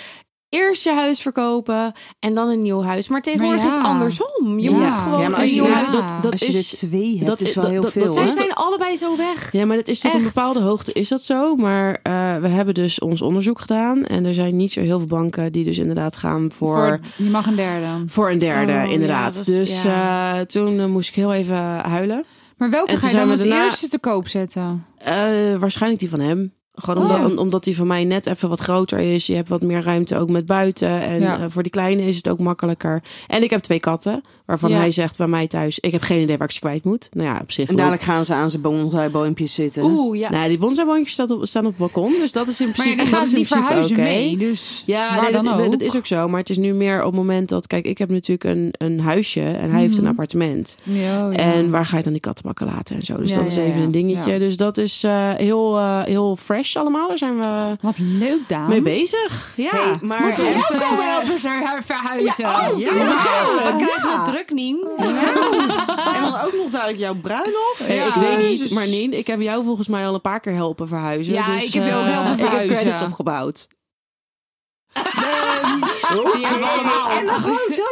Eerst 0.53 0.83
je 0.85 0.93
huis 0.93 1.21
verkopen 1.21 1.93
en 2.21 2.35
dan 2.35 2.49
een 2.49 2.63
nieuw 2.63 2.83
huis. 2.83 3.09
Maar 3.09 3.23
tegenwoordig 3.23 3.57
Maar 3.63 3.67
ja. 3.71 3.77
is 3.77 3.83
het 3.83 3.91
andersom. 3.93 4.59
Je 4.59 4.71
Ja. 4.71 4.77
moet 4.77 4.95
gewoon 4.95 5.21
Ja, 5.21 5.29
maar 5.29 5.37
een 5.39 5.43
als 5.43 5.51
je 5.51 5.55
nieuw 5.61 5.65
dit- 5.65 5.75
huis... 5.75 5.93
dat, 5.93 6.17
dat 6.23 6.31
Als 6.31 6.41
je 6.41 6.47
is, 6.59 6.69
twee 6.69 7.15
hebt, 7.15 7.27
dat 7.27 7.41
is 7.41 7.55
wel 7.55 7.63
dat- 7.63 7.73
heel 7.73 7.81
dat- 7.81 7.93
veel. 7.93 8.05
dat- 8.05 8.15
Zij 8.15 8.27
zijn 8.27 8.53
allebei 8.55 8.97
zo 8.97 9.17
weg. 9.17 9.53
Ja, 9.53 9.67
maar 9.67 9.77
het 9.77 9.89
is 9.89 9.99
tot 10.01 10.15
een 10.15 10.23
bepaalde 10.25 10.61
hoogte 10.61 10.93
is 10.93 11.09
dat 11.09 11.23
zo. 11.23 11.57
Maar 11.57 11.99
eh, 12.03 12.37
we 12.37 12.49
hebben 12.49 12.75
dus 12.75 12.99
ons 13.01 13.23
onderzoek 13.23 13.61
gedaan. 13.61 14.05
En 14.05 14.25
er 14.25 14.35
zijn 14.35 14.57
niet 14.57 14.73
zo 14.73 14.81
heel 14.81 14.99
veel 14.99 15.09
banken 15.09 15.53
die 15.53 15.65
dus 15.65 15.79
inderdaad 15.79 16.17
gaan 16.17 16.51
voor, 16.55 16.77
voor, 16.77 16.87
voor, 17.17 17.25
je 17.25 17.31
mag 17.31 17.47
een 17.47 17.57
derde. 17.57 17.87
een 18.33 18.39
derde, 18.39 18.73
Oh, 18.87 18.93
inderdaad. 18.93 19.35
ja, 19.35 19.39
dat 19.39 19.47
is- 19.49 19.57
dus 19.57 19.83
ja. 19.83 20.39
eh, 20.39 20.45
toen 20.45 20.81
eh, 20.81 20.87
moest 20.87 21.09
ik 21.09 21.15
heel 21.15 21.33
even 21.33 21.57
huilen. 21.79 22.25
Maar 22.57 22.71
welke 22.71 22.97
ga 22.97 23.09
je 23.09 23.15
dan 23.17 23.25
we 23.25 23.31
als 23.33 23.41
daarna- 23.41 23.65
eerste 23.65 23.89
te 23.89 23.99
koop 23.99 24.29
zetten? 24.29 24.87
Eh, 24.99 25.15
waarschijnlijk 25.59 26.01
die 26.01 26.11
van 26.11 26.21
hem. 26.21 26.53
Gewoon 26.75 27.05
Oh. 27.05 27.11
omdat, 27.15 27.31
om- 27.31 27.39
omdat 27.39 27.65
die 27.65 27.77
van 27.77 27.87
mij 27.87 28.05
net 28.05 28.27
even 28.27 28.49
wat 28.49 28.61
groter 28.61 28.99
is. 28.99 29.27
Je 29.27 29.35
hebt 29.35 29.49
wat 29.49 29.63
meer 29.63 29.83
ruimte 29.83 30.19
ook 30.19 30.31
met 30.31 30.47
buiten. 30.47 30.89
En 31.01 31.21
Ja. 31.21 31.39
eh, 31.39 31.45
voor 31.49 31.63
die 31.63 31.73
kleine 31.73 32.03
is 32.03 32.17
het 32.17 32.29
ook 32.29 32.39
makkelijker. 32.39 33.03
En 33.27 33.43
ik 33.43 33.51
heb 33.51 33.61
twee 33.61 33.81
katten. 33.81 34.23
Waarvan 34.53 34.71
Ja. 34.71 34.77
hij 34.79 34.91
zegt 34.91 35.17
bij 35.17 35.27
mij 35.27 35.47
thuis... 35.47 35.79
Ik 35.79 35.93
heb 35.93 36.03
geen 36.03 36.21
idee 36.21 36.37
waar 36.37 36.47
ik 36.47 36.53
ze 36.53 36.61
kwijt 36.61 36.85
moet. 36.85 37.09
Nou 37.13 37.29
ja, 37.29 37.39
op 37.43 37.53
zich 37.53 37.69
En 37.69 37.77
dadelijk 37.77 38.03
gaan 38.03 38.25
ze 38.25 38.35
aan 38.35 38.51
zijn 38.51 38.63
bonsai-boompjes 38.63 39.55
zitten. 39.55 39.83
Oeh, 39.83 40.19
ja. 40.19 40.31
Nou, 40.31 40.49
die 40.49 40.59
bonsai-boontjes 40.59 41.13
staan 41.13 41.31
op, 41.31 41.47
staan 41.47 41.63
op 41.67 41.69
het 41.69 41.79
balkon. 41.79 42.13
Dus 42.13 42.33
dat 42.33 42.49
is 42.49 42.61
in 42.61 42.67
Maar 42.67 42.75
principe, 42.75 43.03
ja, 43.05 43.11
dan 43.11 43.11
dat 43.11 43.15
gaan 43.15 43.23
is 43.23 43.31
ze 43.31 43.37
in 43.37 43.43
die 43.43 43.51
principe 43.51 43.67
verhuizen 43.75 43.97
mee. 44.01 44.37
Dus 44.37 44.83
Ja, 44.87 45.15
waar 45.15 45.23
nee, 45.23 45.33
dan 45.33 45.45
dat, 45.45 45.61
ook. 45.61 45.71
dat 45.71 45.81
is 45.81 45.97
ook 45.97 46.07
zo. 46.07 46.29
Maar 46.29 46.39
het 46.41 46.51
is 46.51 46.59
nu 46.59 46.73
meer 46.73 46.99
op 46.99 47.05
het 47.07 47.15
moment 47.15 47.49
dat... 47.49 47.67
Kijk, 47.67 47.85
ik 47.87 47.99
heb 47.99 48.11
natuurlijk 48.11 48.45
een, 48.45 48.75
een 48.79 49.01
huisje 49.01 49.41
en 49.41 49.71
hij 49.71 49.81
heeft 49.81 49.95
een 49.97 50.01
Mhm. 50.03 50.11
appartement. 50.11 50.77
Ja, 50.83 51.03
ja. 51.31 51.33
En 51.33 51.71
waar 51.71 51.87
ga 51.87 51.97
je 51.97 52.03
dan 52.03 52.13
die 52.13 52.21
kattenbakken 52.21 52.67
laten 52.67 52.97
en 52.97 53.03
zo. 53.03 53.17
Dus 53.17 53.31
Ja, 53.31 53.37
dat 53.37 53.47
is 53.47 53.55
ja, 53.55 53.63
even 53.63 53.79
ja. 53.79 53.85
een 53.85 53.91
dingetje. 53.91 54.33
Ja. 54.33 54.39
Dus 54.39 54.57
dat 54.57 54.77
is 54.79 55.05
eh, 55.05 55.31
heel, 55.35 55.79
eh, 55.79 56.03
heel 56.05 56.37
fresh 56.37 56.77
allemaal. 56.77 57.09
Daar 57.09 57.19
zijn 57.19 57.41
we 57.41 57.77
Wat 57.81 57.99
leuk, 57.99 58.41
Daan. 58.49 58.69
mee 58.69 58.81
bezig. 58.83 59.53
Ja. 59.57 59.71
Hey, 59.71 59.99
maar 60.01 60.23
Moeten 60.23 60.43
we 60.45 60.49
even- 60.49 60.61
ook 60.75 60.81
komen 60.81 61.05
helpen 61.13 61.39
verhuizen? 61.85 62.45
Ja, 62.45 62.71
oh, 62.71 62.79
ja. 62.79 62.93
We 62.93 62.99
Ja. 62.99 63.77
krijgen 63.77 64.11
het 64.23 64.25
druk, 64.33 64.42
Nien. 64.51 64.89
En 64.97 66.23
dan 66.23 66.41
ook 66.41 66.53
nog 66.53 66.69
dadelijk 66.71 66.99
jouw 66.99 67.15
bruiloft. 67.15 67.85
Ja, 67.89 68.07
ik 68.07 68.15
weet 68.15 68.49
niet, 68.49 68.71
maar 68.71 68.87
Nien, 68.87 69.13
ik 69.13 69.27
heb 69.27 69.41
jou 69.41 69.65
volgens 69.65 69.89
mij 69.89 70.07
al 70.07 70.15
een 70.15 70.21
paar 70.21 70.41
keer 70.41 70.53
helpen 70.55 70.89
verhuizen. 70.89 71.35
Ja, 71.35 71.55
dus, 71.55 71.65
ik 71.65 71.73
heb 71.73 71.87
je 71.87 71.95
ook 71.95 72.05
eh, 72.05 72.13
helpen 72.13 72.33
Ik 72.33 72.39
heb 72.39 72.49
verhuizen. 72.49 72.77
credits 72.77 73.03
opgebouwd. 73.03 73.69
Die 76.35 76.47
hebben 76.47 76.61
we 76.61 76.69
allemaal. 76.75 77.11
En 77.11 77.27
dan 77.27 77.35
gewoon 77.41 77.71
zo 77.71 77.83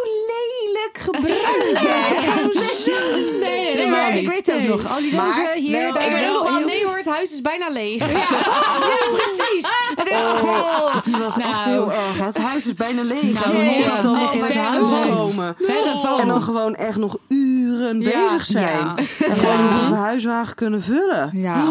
lelijk 0.93 0.99
gebruiken. 0.99 2.59
Nee, 3.77 3.89
maar 3.89 4.09
ik 4.09 4.15
niet. 4.21 4.29
weet 4.31 4.51
ook 4.53 4.59
Nee. 4.59 4.69
nog. 4.69 4.89
Al 4.95 4.99
die 5.01 5.15
Maar 5.15 5.27
rozen 5.27 5.63
hier. 5.63 5.87
Ik 5.89 5.93
weet 5.95 6.33
nog 6.33 6.43
wel, 6.43 6.57
heel- 6.57 6.67
nee 6.67 6.85
hoor, 6.85 6.97
het 6.97 7.07
huis 7.07 7.33
is 7.33 7.41
bijna 7.41 7.69
leeg. 7.71 7.99
precies. 9.17 9.67
Oh, 9.97 11.03
Die 11.05 11.17
was 11.17 11.37
echt 11.37 11.49
Nou. 11.49 11.69
heel 11.71 11.93
erg. 11.93 12.19
Het 12.19 12.39
huis 12.39 12.67
is 12.67 12.75
bijna 12.75 13.03
leeg. 13.03 13.33
Nou, 13.45 13.57
nee, 13.57 13.83
dan 13.83 13.93
ja. 13.93 14.03
nog 14.03 14.31
verre 14.33 14.59
huis 14.59 15.09
komen. 15.17 15.55
Verre 15.59 15.99
van. 16.03 16.21
En 16.21 16.29
dan 16.29 16.43
gewoon 16.43 16.75
echt 16.75 16.97
nog 16.97 17.17
uren 17.29 18.01
Ja. 18.01 18.09
bezig 18.11 18.47
zijn. 18.47 18.77
Ja. 18.79 18.95
En 18.97 19.37
gewoon 19.37 19.55
Ja. 19.57 19.71
nog 19.71 19.81
een 19.81 19.87
verhuiswagen 19.87 20.55
kunnen 20.55 20.83
vullen. 20.83 21.31
Ja. 21.33 21.65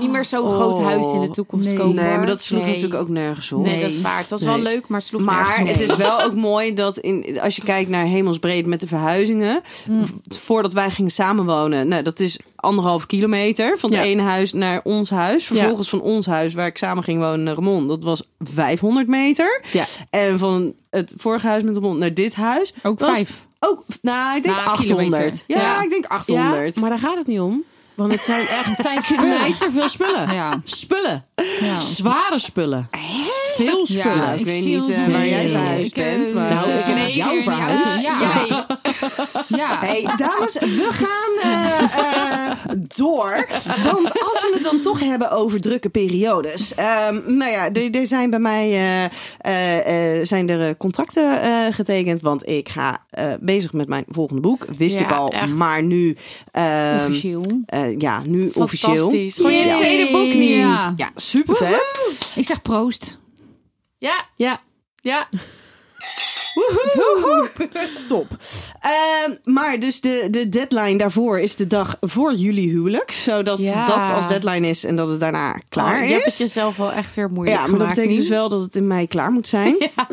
Niet 0.00 0.10
meer 0.10 0.24
zo'n 0.24 0.50
groot 0.50 0.76
Oh. 0.76 0.84
huis 0.84 1.12
in 1.12 1.20
de 1.20 1.30
toekomst 1.30 1.66
Nee. 1.68 1.76
kopen. 1.78 1.94
Nee, 1.94 2.16
maar 2.16 2.26
dat 2.26 2.42
sloeg 2.42 2.60
Nee. 2.62 2.68
natuurlijk 2.74 3.00
ook 3.00 3.08
nergens 3.08 3.52
op. 3.52 3.64
Nee, 3.64 3.80
dat 3.80 3.90
is 3.90 4.00
waar. 4.00 4.18
Het 4.18 4.30
was 4.30 4.42
wel 4.42 4.58
leuk, 4.58 4.88
maar 4.88 4.98
het 4.98 5.08
sloeg 5.08 5.20
Maar 5.22 5.34
nergens 5.34 5.60
op. 5.60 5.66
het 5.68 5.80
is 5.90 5.96
wel 5.96 6.22
ook 6.22 6.34
mooi 6.34 6.74
dat 6.74 6.98
in, 6.98 7.40
als 7.42 7.56
je 7.56 7.62
kijkt 7.62 7.90
naar 7.90 8.04
hemelsbreed 8.42 8.66
met 8.66 8.80
de 8.80 8.86
verhuizingen. 8.86 9.60
Mm. 9.88 10.04
Voordat 10.28 10.72
wij 10.72 10.90
gingen 10.90 11.10
samenwonen. 11.10 11.88
Nou, 11.88 12.02
dat 12.02 12.20
is 12.20 12.38
anderhalf 12.56 13.06
kilometer 13.06 13.78
van 13.78 13.90
het 13.90 13.98
Ja. 13.98 14.04
ene 14.06 14.22
huis 14.22 14.52
naar 14.52 14.80
ons 14.84 15.10
huis. 15.10 15.44
Vervolgens 15.44 15.88
van 15.88 16.00
ons 16.00 16.26
huis 16.26 16.54
waar 16.54 16.66
ik 16.66 16.78
samen 16.78 17.04
ging 17.04 17.18
wonen 17.20 17.42
naar 17.42 17.54
Remond. 17.54 17.88
Dat 17.88 18.02
was 18.02 18.22
500 18.38 19.06
meter. 19.06 19.62
Ja. 19.72 19.84
En 20.10 20.38
van 20.38 20.74
het 20.90 21.12
vorige 21.16 21.46
huis 21.46 21.62
met 21.62 21.74
Remond 21.74 21.98
naar 21.98 22.14
dit 22.14 22.34
huis. 22.34 22.72
Ook 22.82 22.98
vijf. 23.00 23.46
Ook, 23.58 23.84
nou, 24.02 24.36
ik 24.36 24.42
denk 24.42 24.54
Nou, 24.56 24.68
800. 24.68 25.08
kilometer. 25.10 25.42
Ja, 25.46 25.60
Ja. 25.60 25.82
ik 25.82 25.90
denk 25.90 26.02
Ja, 26.02 26.08
800. 26.14 26.80
maar 26.80 26.90
daar 26.90 26.98
gaat 26.98 27.16
het 27.18 27.26
niet 27.26 27.40
om. 27.40 27.62
Want 28.00 28.12
het 28.12 28.22
zijn 28.22 28.46
echt 28.48 28.64
Het 28.64 28.80
zijn 28.80 29.02
spullen. 29.02 29.56
te 29.56 29.68
veel 29.72 29.88
spullen. 29.88 30.34
Ja. 30.34 30.60
Spullen. 30.64 31.24
Ja. 31.60 31.80
Zware 31.80 32.38
spullen. 32.38 32.88
Veel 33.56 33.86
spullen. 33.86 34.16
Ja, 34.16 34.32
ik 34.32 34.44
weet 34.44 34.62
zie 34.62 34.80
niet, 34.80 34.90
eh, 34.90 35.02
veel. 35.04 35.12
waar 35.12 35.26
jij 35.26 35.48
verhuisd 35.48 35.96
Ik, 35.96 36.04
eh, 36.04 36.10
bent, 36.10 36.34
maar- 36.34 36.54
Nou, 36.54 36.70
ik 36.70 36.76
heb 36.84 36.94
nee, 36.94 37.04
met 37.04 37.12
jou 37.14 37.30
keer 37.30 37.42
verhuisd. 37.42 38.00
Ja. 38.00 38.66
Ja. 39.48 39.78
Hey, 39.86 40.02
dames, 40.16 40.52
we 40.58 40.88
gaan 40.90 41.50
eh, 41.52 41.82
eh, 41.82 42.56
door. 42.96 43.46
Want 43.92 44.06
als 44.22 44.40
we 44.40 44.50
het 44.54 44.62
dan 44.62 44.80
toch 44.80 45.00
hebben 45.00 45.30
over 45.30 45.60
drukke 45.60 45.88
periodes. 45.88 46.74
Ehm, 46.74 47.20
nou 47.36 47.50
ja, 47.50 47.70
er, 47.72 47.90
er 47.90 48.06
zijn 48.06 48.30
bij 48.30 48.38
mij 48.38 48.70
eh, 48.70 49.04
eh, 49.38 50.18
eh, 50.20 50.26
zijn 50.26 50.48
er 50.48 50.76
contracten 50.76 51.40
eh, 51.42 51.66
getekend. 51.74 52.20
Want 52.22 52.48
ik 52.48 52.68
ga 52.68 53.04
eh, 53.10 53.32
bezig 53.40 53.72
met 53.72 53.88
mijn 53.88 54.04
volgende 54.08 54.40
boek. 54.42 54.64
Wist 54.76 54.98
Ja, 54.98 55.04
ik 55.04 55.12
al, 55.12 55.30
echt. 55.32 55.48
maar 55.48 55.82
nu... 55.82 56.16
ehm, 56.52 57.04
Officieel. 57.06 57.62
eh, 57.66 57.98
ja, 57.98 58.22
nu 58.24 58.50
officieel. 58.54 58.94
Fantastisch. 58.94 59.34
Gewoon 59.36 59.52
je 59.52 59.74
tweede 59.76 60.12
boek 60.12 60.34
niet. 60.34 60.50
Ja. 60.50 60.94
Ja, 60.96 61.10
super 61.16 61.56
vet. 61.56 62.32
Ik 62.34 62.46
zeg 62.46 62.62
proost. 62.62 63.18
Ja, 63.98 64.24
Ja, 64.36 64.58
ja. 65.00 65.28
Top. 68.08 68.26
Ehm, 68.80 69.34
maar 69.44 69.78
dus 69.78 70.00
de, 70.00 70.28
de 70.30 70.48
deadline 70.48 70.98
daarvoor 70.98 71.40
is 71.40 71.56
de 71.56 71.66
dag 71.66 71.96
voor 72.00 72.34
jullie 72.34 72.70
huwelijk. 72.70 73.10
Zodat 73.10 73.58
Ja. 73.58 73.86
dat 73.86 74.10
als 74.16 74.28
deadline 74.28 74.68
is 74.68 74.84
en 74.84 74.96
dat 74.96 75.08
het 75.08 75.20
daarna 75.20 75.52
klaar 75.68 75.96
Oh, 75.96 76.02
is. 76.02 76.06
Je 76.08 76.12
hebt 76.12 76.24
het 76.24 76.36
jezelf 76.38 76.76
wel 76.76 76.92
echt 76.92 77.14
weer 77.16 77.28
moeilijk 77.30 77.56
Ja, 77.56 77.62
maar 77.62 77.70
dat 77.70 77.78
gemaakt 77.78 77.94
betekent 77.94 78.14
nu. 78.16 78.20
dus 78.20 78.30
wel 78.36 78.48
dat 78.48 78.60
het 78.60 78.76
in 78.76 78.86
mei 78.86 79.06
klaar 79.08 79.30
moet 79.32 79.46
zijn. 79.46 79.76
Ja. 79.96 80.08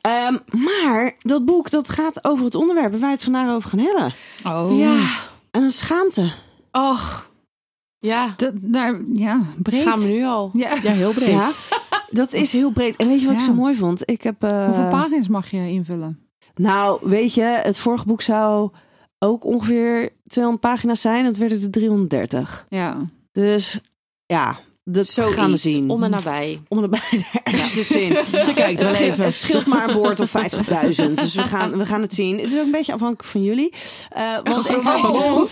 Ehm, 0.00 0.36
maar 0.64 1.12
dat 1.22 1.44
boek 1.44 1.70
dat 1.70 1.88
gaat 1.88 2.24
over 2.24 2.44
het 2.44 2.54
onderwerp 2.54 2.90
waar 2.90 3.00
wij 3.00 3.10
het 3.10 3.22
vandaag 3.22 3.54
over 3.54 3.70
gaan 3.70 3.78
hebben. 3.78 4.14
Oh. 4.46 4.78
Ja. 4.78 4.98
En 5.50 5.62
een 5.62 5.70
schaamte. 5.70 6.32
Och. 6.72 7.28
Ja. 7.98 8.34
Dat, 8.36 8.52
daar, 8.56 9.00
ja, 9.12 9.40
breed. 9.56 9.80
Schaam 9.82 10.00
me 10.00 10.06
nu 10.08 10.24
al. 10.24 10.50
Ja. 10.54 10.74
ja 10.82 10.90
heel 10.92 11.12
breed. 11.12 11.28
Ja, 11.28 11.50
dat 12.10 12.32
is 12.32 12.52
heel 12.52 12.70
breed. 12.70 12.96
En 12.96 13.08
weet 13.08 13.20
je 13.20 13.26
wat 13.26 13.34
ik 13.34 13.40
zo 13.40 13.54
mooi 13.54 13.74
vond? 13.74 14.10
Ik 14.10 14.22
heb. 14.22 14.42
eh, 14.42 14.64
Hoeveel 14.64 14.88
pagina's 14.88 15.28
mag 15.28 15.50
je 15.50 15.68
invullen? 15.68 16.18
nou, 16.54 17.00
weet 17.08 17.34
je, 17.34 17.42
het 17.42 17.78
vorige 17.78 18.06
boek 18.06 18.22
zou 18.22 18.70
ook 19.18 19.44
ongeveer 19.44 20.10
200 20.26 20.64
pagina's 20.66 21.00
zijn. 21.00 21.24
Het 21.24 21.36
werden 21.36 21.60
er 21.62 21.70
330. 21.70 22.66
Ja. 22.68 22.96
Dus 23.32 23.80
ja, 24.26 24.58
dat 24.84 25.06
Zoiets. 25.06 25.34
gaan 25.34 25.50
we 25.50 25.56
zien. 25.56 25.90
Om 25.90 26.02
en 26.04 26.10
nabij. 26.10 26.62
om 26.68 26.82
en 26.82 26.90
bij 26.90 27.00
ergens 27.44 27.72
tussenin. 27.72 28.16
Ze 28.46 28.52
kijkt 28.54 28.82
wel 28.82 28.92
even. 28.94 29.24
het 29.24 29.36
scheelt 29.36 29.66
maar 29.66 29.88
een 29.88 29.94
woord 29.94 30.20
of 30.20 30.32
50.000. 30.36 31.12
Dus 31.14 31.34
we 31.34 31.42
gaan, 31.44 31.76
we 31.78 31.86
gaan 31.86 32.02
het 32.02 32.14
zien. 32.14 32.38
Het 32.38 32.52
is 32.52 32.58
ook 32.58 32.64
een 32.64 32.70
beetje 32.70 32.92
afhankelijk 32.92 33.28
van 33.28 33.42
jullie. 33.42 33.72
Eh, 34.10 34.22
want 34.42 34.68
ik, 34.70 34.76
Oh, 34.76 35.46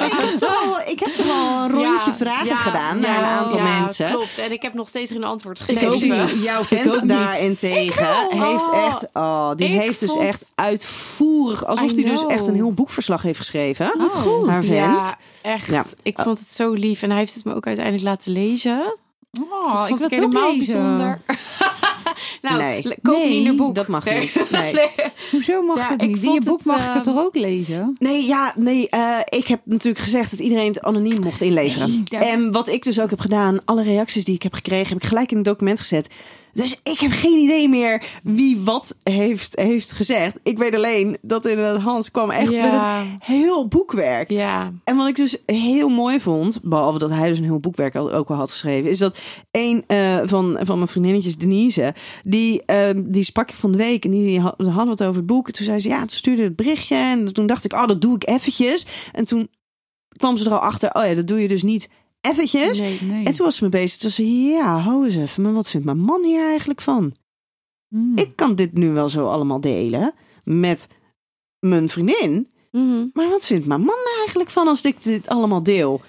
ik, 0.00 0.18
heb 0.20 0.36
toch 0.38 0.64
al, 0.66 0.80
ik 0.86 1.00
heb 1.00 1.14
toch 1.14 1.26
al 1.30 1.64
een 1.64 1.70
rondje 1.70 2.10
Ja, 2.10 2.14
vragen 2.16 2.46
ja, 2.46 2.56
gedaan 2.56 2.98
naar 2.98 3.16
een 3.16 3.24
ja, 3.24 3.38
aantal 3.38 3.56
ja, 3.56 3.78
mensen. 3.80 4.06
Klopt. 4.10 4.38
En 4.38 4.52
ik 4.52 4.62
heb 4.62 4.74
nog 4.74 4.88
steeds 4.88 5.10
geen 5.10 5.24
antwoord 5.24 5.66
Nee, 5.66 5.76
gegeven. 5.76 6.16
precies. 6.26 6.42
Jouw 6.44 6.64
vent 6.64 7.08
daarentegen 7.08 8.06
heeft 8.28 8.68
Oh. 8.68 8.84
echt, 8.86 9.06
oh, 9.12 9.50
die 9.56 9.68
Ik 9.68 9.80
heeft 9.80 10.00
dus 10.00 10.10
vond- 10.10 10.22
echt 10.24 10.52
uitvoerig, 10.54 11.64
alsof 11.66 11.92
hij 11.94 12.04
dus 12.04 12.26
echt 12.26 12.46
een 12.46 12.54
heel 12.54 12.72
boekverslag 12.72 13.22
heeft 13.22 13.38
geschreven. 13.38 13.92
Wat 13.98 14.14
goed. 14.14 14.48
Haar 14.48 14.62
vent. 14.64 14.76
Ja, 14.76 15.18
echt. 15.42 15.66
Ja. 15.66 15.84
Ik 16.02 16.18
vond 16.20 16.38
het 16.38 16.48
zo 16.48 16.72
lief. 16.72 17.02
En 17.02 17.10
hij 17.10 17.18
heeft 17.18 17.34
het 17.34 17.44
me 17.44 17.54
ook 17.54 17.66
uiteindelijk 17.66 18.04
laten 18.04 18.31
lezen. 18.32 18.96
Oh, 19.50 19.72
dat 19.80 19.82
ik 19.90 19.96
wil 19.96 19.96
ik 19.96 20.02
het 20.02 20.04
ook 20.04 20.10
helemaal 20.32 20.52
lezen. 20.56 20.72
bijzonder. 20.82 21.20
nou, 22.42 22.58
Nee. 22.62 22.82
koop 23.02 23.16
Nee, 23.16 23.38
niet 23.38 23.48
een 23.48 23.56
boek. 23.56 23.74
dat 23.74 23.86
mag 23.88 24.04
Nee. 24.04 24.20
niet. 24.20 24.50
Nee. 24.50 24.72
Nee. 24.80 24.88
Hoezo 25.30 25.62
mag 25.62 25.76
Ja, 25.78 25.88
het 25.90 26.02
ik 26.02 26.08
niet? 26.08 26.22
In 26.22 26.32
je 26.32 26.40
boek 26.40 26.56
het, 26.58 26.66
mag 26.66 26.80
ik 26.88 26.92
het 26.94 27.06
eh, 27.06 27.12
toch 27.14 27.24
ook 27.24 27.34
lezen? 27.34 27.96
Nee, 27.98 28.26
ja, 28.26 28.52
nee. 28.56 28.88
eh, 28.88 29.18
ik 29.28 29.46
heb 29.46 29.60
natuurlijk 29.64 30.04
gezegd 30.04 30.30
dat 30.30 30.40
iedereen 30.40 30.66
het 30.66 30.82
anoniem 30.82 31.20
mocht 31.22 31.40
inleveren. 31.40 31.88
Nee, 31.90 32.02
daar- 32.04 32.20
En 32.22 32.52
wat 32.52 32.68
ik 32.68 32.82
dus 32.82 33.00
ook 33.00 33.10
heb 33.10 33.20
gedaan, 33.20 33.64
alle 33.64 33.82
reacties 33.82 34.24
die 34.24 34.34
ik 34.34 34.42
heb 34.42 34.54
gekregen, 34.54 34.88
heb 34.92 35.02
ik 35.02 35.08
gelijk 35.08 35.30
in 35.30 35.36
een 35.36 35.42
document 35.42 35.78
gezet. 35.80 36.08
Dus 36.52 36.80
ik 36.82 36.98
heb 36.98 37.10
geen 37.10 37.38
idee 37.38 37.68
meer 37.68 38.04
wie 38.22 38.60
wat 38.60 38.96
heeft, 39.02 39.58
heeft 39.60 39.92
gezegd. 39.92 40.40
Ik 40.42 40.58
weet 40.58 40.74
alleen 40.74 41.16
dat 41.22 41.46
inderdaad 41.46 41.82
Hans 41.82 42.10
kwam 42.10 42.30
echt 42.30 42.50
met 42.50 42.72
een 42.72 43.18
heel 43.18 43.68
boekwerk. 43.68 44.30
Ja. 44.30 44.72
En 44.84 44.96
wat 44.96 45.08
ik 45.08 45.16
dus 45.16 45.42
heel 45.46 45.88
mooi 45.88 46.20
vond, 46.20 46.60
behalve 46.62 46.98
dat 46.98 47.10
hij 47.10 47.28
dus 47.28 47.38
een 47.38 47.44
heel 47.44 47.60
boekwerk 47.60 47.96
ook 47.96 48.30
al 48.30 48.36
had 48.36 48.50
geschreven, 48.50 48.90
is 48.90 48.98
dat 48.98 49.18
een 49.50 49.84
eh, 49.86 50.20
van, 50.24 50.58
van 50.60 50.76
mijn 50.76 50.88
vriendinnetjes, 50.88 51.36
Denise, 51.36 51.94
die, 52.24 52.62
eh, 52.64 52.88
die 52.96 53.24
sprak 53.24 53.50
ik 53.50 53.56
van 53.56 53.72
de 53.72 53.78
week 53.78 54.04
en 54.04 54.10
die 54.10 54.40
had, 54.40 54.54
we 54.56 54.68
hadden 54.68 54.90
het 54.90 55.02
over 55.02 55.16
het 55.16 55.26
boek. 55.26 55.46
En 55.46 55.52
toen 55.52 55.64
zei 55.64 55.78
ze, 55.78 55.88
ja, 55.88 55.98
toen 55.98 56.08
stuurde 56.08 56.42
het 56.42 56.56
berichtje 56.56 56.96
en 56.96 57.32
toen 57.32 57.46
dacht 57.46 57.64
ik, 57.64 57.72
oh, 57.72 57.86
dat 57.86 58.00
doe 58.00 58.14
ik 58.14 58.28
eventjes. 58.28 58.86
En 59.12 59.24
toen 59.24 59.48
kwam 60.16 60.36
ze 60.36 60.44
er 60.44 60.52
al 60.52 60.58
achter, 60.58 60.94
oh 60.94 61.06
ja, 61.06 61.14
dat 61.14 61.26
doe 61.26 61.40
je 61.40 61.48
dus 61.48 61.62
niet 61.62 61.88
eventjes. 62.30 62.78
Nee. 62.80 62.98
Nee. 63.02 63.24
En 63.24 63.32
toen 63.34 63.44
was 63.46 63.56
ze 63.56 63.64
me 63.64 63.70
bezig. 63.70 63.98
Toen 64.00 64.10
zei 64.10 64.28
ze, 64.28 64.34
ja, 64.42 64.78
hou 64.78 65.06
eens 65.06 65.16
even, 65.16 65.42
maar 65.42 65.52
wat 65.52 65.70
vindt 65.70 65.86
mijn 65.86 65.98
man 65.98 66.24
hier 66.24 66.44
eigenlijk 66.44 66.80
van? 66.80 67.14
Mm. 67.88 68.16
Ik 68.16 68.36
kan 68.36 68.54
dit 68.54 68.72
nu 68.72 68.90
wel 68.90 69.08
zo 69.08 69.28
allemaal 69.28 69.60
delen 69.60 70.14
met 70.44 70.86
mijn 71.58 71.88
vriendin. 71.88 72.50
Mhm. 72.70 73.06
Maar 73.12 73.28
wat 73.28 73.46
vindt 73.46 73.66
mijn 73.66 73.80
man 73.80 73.96
er 73.96 74.16
eigenlijk 74.18 74.50
van 74.50 74.68
als 74.68 74.82
ik 74.82 75.02
dit 75.02 75.28
allemaal 75.28 75.62
deel? 75.62 76.00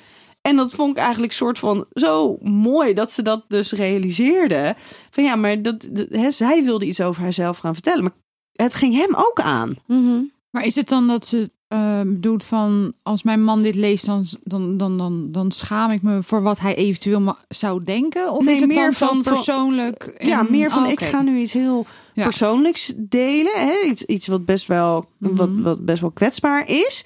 En 0.42 0.56
dat 0.56 0.74
vond 0.74 0.98
ik 0.98 1.04
eigenlijk 1.04 1.34
soort 1.34 1.60
van 1.60 1.86
zo 1.94 2.38
mooi 2.42 2.94
dat 2.94 3.12
ze 3.12 3.22
dat 3.22 3.46
dus 3.48 3.72
realiseerde. 3.72 4.76
Van 5.10 5.24
ja, 5.24 5.36
maar 5.36 5.62
dat, 5.62 5.88
dat- 5.92 6.10
hè, 6.10 6.32
zij 6.32 6.64
wilde 6.64 6.86
iets 6.86 7.02
over 7.02 7.22
haarzelf 7.22 7.58
gaan 7.58 7.74
vertellen. 7.74 8.04
Maar 8.04 8.14
het 8.52 8.76
ging 8.76 8.96
hem 8.96 9.16
ook 9.16 9.40
aan. 9.40 9.76
Mhm. 9.88 10.22
Maar 10.52 10.66
is 10.66 10.76
het 10.76 10.90
dan 10.90 11.08
dat 11.08 11.26
ze 11.26 11.52
eh, 11.74 12.02
bedoelt 12.02 12.44
van 12.44 12.94
als 13.04 13.24
mijn 13.24 13.44
man 13.44 13.62
dit 13.62 13.76
leest, 13.76 14.06
dan, 14.06 14.26
dan, 14.44 14.78
dan, 14.78 14.98
dan, 14.98 15.28
dan 15.32 15.52
schaam 15.52 15.92
ik 15.92 16.02
me 16.02 16.24
voor 16.24 16.42
wat 16.42 16.60
hij 16.60 16.76
eventueel 16.76 17.36
zou 17.48 17.84
denken? 17.84 18.32
Of 18.32 18.44
Nee, 18.46 18.54
is 18.56 18.60
het 18.62 18.70
meer 18.70 18.84
dan 18.84 18.94
van- 18.94 19.22
persoonlijk? 19.22 20.16
Ja, 20.18 20.46
meer 20.50 20.72
van 20.72 20.84
oh, 20.84 20.90
ik 20.90 21.02
ga 21.04 21.22
nu 21.22 21.38
iets 21.40 21.54
heel 21.54 21.86
Ja. 22.14 22.24
persoonlijks 22.24 22.94
delen. 22.98 23.52
Hè? 23.68 23.74
Iets, 23.88 24.04
iets 24.06 24.28
wat, 24.28 24.46
best 24.46 24.68
wel, 24.68 25.06
Mhm. 25.18 25.36
wat, 25.36 25.50
wat 25.62 25.86
best 25.86 26.02
wel 26.02 26.12
kwetsbaar 26.12 26.70
is. 26.70 27.06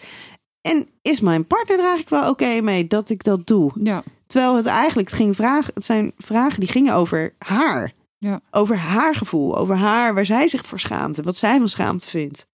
En 0.61 0.87
is 1.01 1.19
mijn 1.19 1.45
partner 1.45 1.79
er 1.79 1.85
eigenlijk 1.85 2.21
wel 2.21 2.29
oké 2.29 2.61
mee 2.61 2.87
dat 2.87 3.09
ik 3.09 3.23
dat 3.23 3.47
doe? 3.47 3.71
Ja, 3.81 4.03
Terwijl 4.27 4.55
het 4.55 4.65
eigenlijk, 4.65 5.09
het, 5.09 5.17
ging 5.17 5.35
vragen, 5.35 5.71
het 5.73 5.85
zijn 5.85 6.11
vragen 6.17 6.59
die 6.59 6.69
gingen 6.69 6.93
over 6.93 7.33
haar. 7.39 7.93
Ja. 8.17 8.39
Over 8.51 8.77
haar 8.77 9.15
gevoel, 9.15 9.57
over 9.57 9.75
haar, 9.77 10.13
waar 10.13 10.25
zij 10.25 10.47
zich 10.47 10.65
voor 10.65 10.79
schaamt 10.79 11.17
en 11.17 11.23
wat 11.23 11.35
zij 11.37 11.57
van 11.57 11.67
schaamte 11.67 12.07
vindt. 12.09 12.45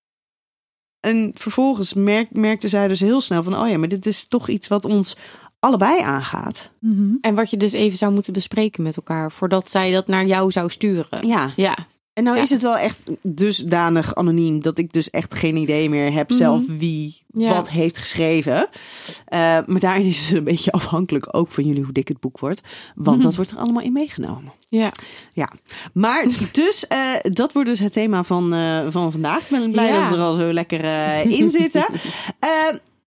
En 1.03 1.31
vervolgens 1.33 1.93
merk, 1.93 2.27
merkte 2.31 2.67
zij 2.67 2.87
dus 2.87 2.99
heel 2.99 3.21
snel 3.21 3.43
van, 3.43 3.57
oh 3.57 3.69
ja, 3.69 3.77
maar 3.77 3.87
dit 3.87 4.05
is 4.05 4.27
toch 4.27 4.47
iets 4.47 4.67
wat 4.67 4.85
ons 4.85 5.15
allebei 5.59 6.01
aangaat. 6.01 6.69
Mhm. 6.79 7.15
En 7.21 7.35
wat 7.35 7.49
je 7.49 7.57
dus 7.57 7.73
even 7.73 7.97
zou 7.97 8.13
moeten 8.13 8.33
bespreken 8.33 8.83
met 8.83 8.97
elkaar 8.97 9.31
voordat 9.31 9.69
zij 9.69 9.91
dat 9.91 10.07
naar 10.07 10.25
jou 10.25 10.51
zou 10.51 10.69
sturen. 10.69 11.27
Ja. 11.27 11.51
Ja. 11.55 11.75
En 12.13 12.23
nou 12.23 12.35
Ja. 12.35 12.41
is 12.41 12.49
het 12.49 12.61
wel 12.61 12.77
echt 12.77 13.03
dusdanig 13.21 14.15
anoniem 14.15 14.61
dat 14.61 14.77
ik 14.77 14.93
dus 14.93 15.09
echt 15.09 15.33
geen 15.33 15.55
idee 15.55 15.89
meer 15.89 16.11
heb 16.13 16.29
Mhm. 16.29 16.37
zelf 16.37 16.61
wie 16.77 17.21
Ja. 17.27 17.53
wat 17.53 17.69
heeft 17.69 17.97
geschreven. 17.97 18.67
Eh, 19.25 19.39
maar 19.65 19.79
daarin 19.79 20.05
is 20.05 20.27
het 20.27 20.37
een 20.37 20.43
beetje 20.43 20.71
afhankelijk 20.81 21.35
ook 21.35 21.51
van 21.51 21.63
jullie 21.63 21.83
hoe 21.83 21.93
dik 21.93 22.07
het 22.07 22.19
boek 22.19 22.39
wordt. 22.39 22.61
Want 22.95 23.17
Mhm. 23.17 23.25
dat 23.25 23.35
wordt 23.35 23.51
er 23.51 23.57
allemaal 23.57 23.83
in 23.83 23.93
meegenomen. 23.93 24.51
Ja. 24.69 24.91
Ja, 25.33 25.51
maar 25.93 26.27
dus 26.51 26.87
eh, 26.87 26.97
dat 27.21 27.53
wordt 27.53 27.69
dus 27.69 27.79
het 27.79 27.93
thema 27.93 28.23
van, 28.23 28.53
eh, 28.53 28.85
van 28.89 29.11
vandaag. 29.11 29.39
Ik 29.41 29.49
ben 29.49 29.71
blij 29.71 29.87
Ja. 29.87 29.99
dat 30.01 30.09
we 30.09 30.15
er 30.15 30.21
al 30.21 30.33
zo 30.33 30.53
lekker 30.53 30.83
in 31.25 31.49
zitten. 31.49 31.85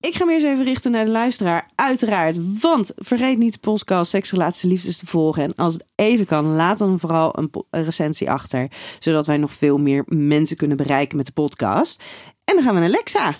Ik 0.07 0.15
ga 0.15 0.25
me 0.25 0.33
eens 0.33 0.43
even 0.43 0.65
richten 0.65 0.91
naar 0.91 1.05
de 1.05 1.11
luisteraar, 1.11 1.71
uiteraard. 1.75 2.61
Want 2.61 2.93
vergeet 2.97 3.39
niet 3.39 3.53
de 3.53 3.59
podcast 3.59 4.11
Seks, 4.11 4.31
Relatie, 4.31 4.69
Liefdes 4.69 4.99
te 4.99 5.07
volgen. 5.07 5.43
En 5.43 5.55
als 5.55 5.75
het 5.75 5.85
even 5.95 6.27
kan, 6.27 6.55
laat 6.55 6.79
dan 6.79 7.01
vooral 7.01 7.39
een 7.39 7.51
recensie 7.71 8.31
achter. 8.31 8.71
Zodat 8.99 9.27
wij 9.27 9.37
nog 9.37 9.53
veel 9.53 9.79
meer 9.79 10.05
mensen 10.07 10.57
kunnen 10.57 10.77
bereiken 10.77 11.17
met 11.17 11.27
de 11.27 11.33
podcast. 11.33 12.03
En 12.45 12.55
dan 12.55 12.65
gaan 12.65 12.75
we 12.75 12.81
naar 12.81 12.89
Lexa. 12.89 13.37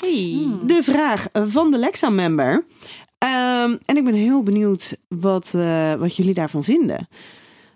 Hey. 0.00 0.48
De 0.64 0.82
vraag 0.82 1.28
van 1.32 1.70
de 1.70 1.78
Lexa-member. 1.78 2.64
Ehm, 3.18 3.76
en 3.84 3.96
ik 3.96 4.04
ben 4.04 4.14
heel 4.14 4.42
benieuwd 4.42 4.96
wat, 5.08 5.52
eh, 5.54 5.94
wat 5.94 6.16
jullie 6.16 6.34
daarvan 6.34 6.64
vinden. 6.64 7.08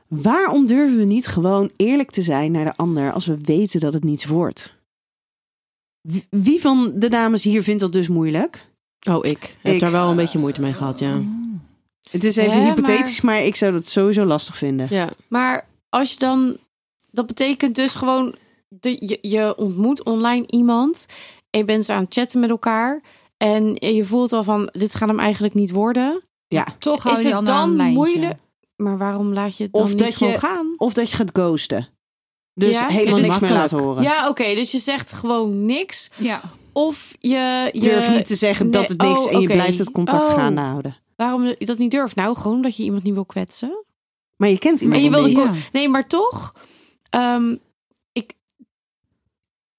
Waarom 0.08 0.66
durven 0.66 0.98
we 0.98 1.04
niet 1.04 1.26
gewoon 1.26 1.70
eerlijk 1.76 2.10
te 2.10 2.22
zijn 2.22 2.52
naar 2.52 2.64
de 2.64 2.76
ander 2.76 3.12
als 3.12 3.26
we 3.26 3.38
weten 3.42 3.80
dat 3.80 3.92
het 3.92 4.04
niets 4.04 4.26
wordt? 4.26 4.80
Wie- 6.30 6.60
van 6.60 6.92
de 6.94 7.08
dames 7.08 7.42
hier 7.42 7.62
vindt 7.62 7.80
dat 7.80 7.92
dus 7.92 8.08
moeilijk? 8.08 8.70
Oh, 9.10 9.24
ik 9.26 9.56
heb 9.62 9.74
Ik- 9.74 9.80
daar 9.80 9.90
wel 9.90 10.10
een 10.10 10.16
beetje 10.16 10.38
moeite 10.38 10.60
mee 10.60 10.72
gehad, 10.72 10.98
ja. 10.98 11.20
Het 12.10 12.24
is 12.24 12.36
even 12.36 12.60
Hè, 12.62 12.68
hypothetisch, 12.68 13.20
maar... 13.20 13.42
ik 13.42 13.56
zou 13.56 13.72
dat 13.72 13.86
sowieso 13.86 14.24
lastig 14.24 14.56
vinden. 14.56 14.86
Ja, 14.90 15.08
Maar 15.28 15.66
als 15.88 16.12
je 16.12 16.18
dan... 16.18 16.56
Dat 17.10 17.26
betekent 17.26 17.74
dus 17.74 17.94
gewoon... 17.94 18.34
De, 18.68 18.96
je, 19.06 19.18
je 19.20 19.56
ontmoet 19.56 20.04
online 20.04 20.46
iemand. 20.46 21.06
En 21.50 21.58
je 21.58 21.64
bent 21.64 21.88
aan 21.88 22.02
het 22.04 22.14
chatten 22.14 22.40
met 22.40 22.50
elkaar. 22.50 23.02
En 23.36 23.74
je 23.78 24.04
voelt 24.04 24.32
al 24.32 24.44
van... 24.44 24.68
Dit 24.72 24.94
gaat 24.94 25.08
hem 25.08 25.18
eigenlijk 25.20 25.54
niet 25.54 25.70
worden. 25.70 26.22
Toch 26.78 27.02
hou 27.02 27.16
Is 27.16 27.22
je 27.22 27.36
het 27.36 27.46
dan 27.46 27.76
moeilijk? 27.76 28.38
Maar 28.76 28.98
waarom 28.98 29.32
laat 29.32 29.56
je 29.56 29.62
het 29.62 29.72
dan 29.72 29.82
Of 29.82 29.88
niet 29.88 29.98
dat 29.98 30.14
gewoon 30.14 30.32
je- 30.32 30.38
gaan? 30.38 30.74
Of 30.76 30.92
dat 30.94 31.10
je 31.10 31.16
gaat 31.16 31.30
ghosten. 31.32 31.88
Dus 32.54 32.78
Ja? 32.78 32.88
helemaal 32.88 33.18
het 33.18 33.26
niks 33.26 33.38
meer 33.38 33.50
laten 33.52 33.78
horen. 33.78 34.02
Ja, 34.02 34.28
oké. 34.28 34.54
dus 34.54 34.72
je 34.72 34.78
zegt 34.78 35.12
gewoon 35.12 35.66
niks. 35.66 36.10
Ja, 36.16 36.40
Of 36.72 37.14
je... 37.18 37.68
je 37.72 37.80
Durf 37.80 38.10
niet 38.10 38.26
te 38.26 38.34
zeggen 38.34 38.70
dat 38.70 38.88
het 38.88 39.00
niks 39.00 39.20
oh, 39.24 39.32
en 39.32 39.40
je 39.40 39.46
oké. 39.46 39.54
blijft 39.54 39.78
het 39.78 39.90
contact 39.90 40.26
Oh. 40.26 40.34
gaande 40.34 40.60
houden. 40.60 40.96
Waarom 41.16 41.44
je 41.58 41.66
dat 41.66 41.78
niet 41.78 41.90
durft? 41.90 42.16
Nou, 42.16 42.36
gewoon 42.36 42.56
omdat 42.56 42.76
je 42.76 42.82
iemand 42.82 43.02
niet 43.02 43.14
wil 43.14 43.24
kwetsen. 43.24 43.84
Maar 44.36 44.48
je 44.48 44.58
kent 44.58 44.80
iemand 44.80 45.14
En 45.14 45.30
je 45.30 45.36
Ja. 45.36 45.52
Nee, 45.72 45.88
maar 45.88 46.06
toch... 46.06 46.52
ehm, 47.10 47.56
ik, 48.12 48.34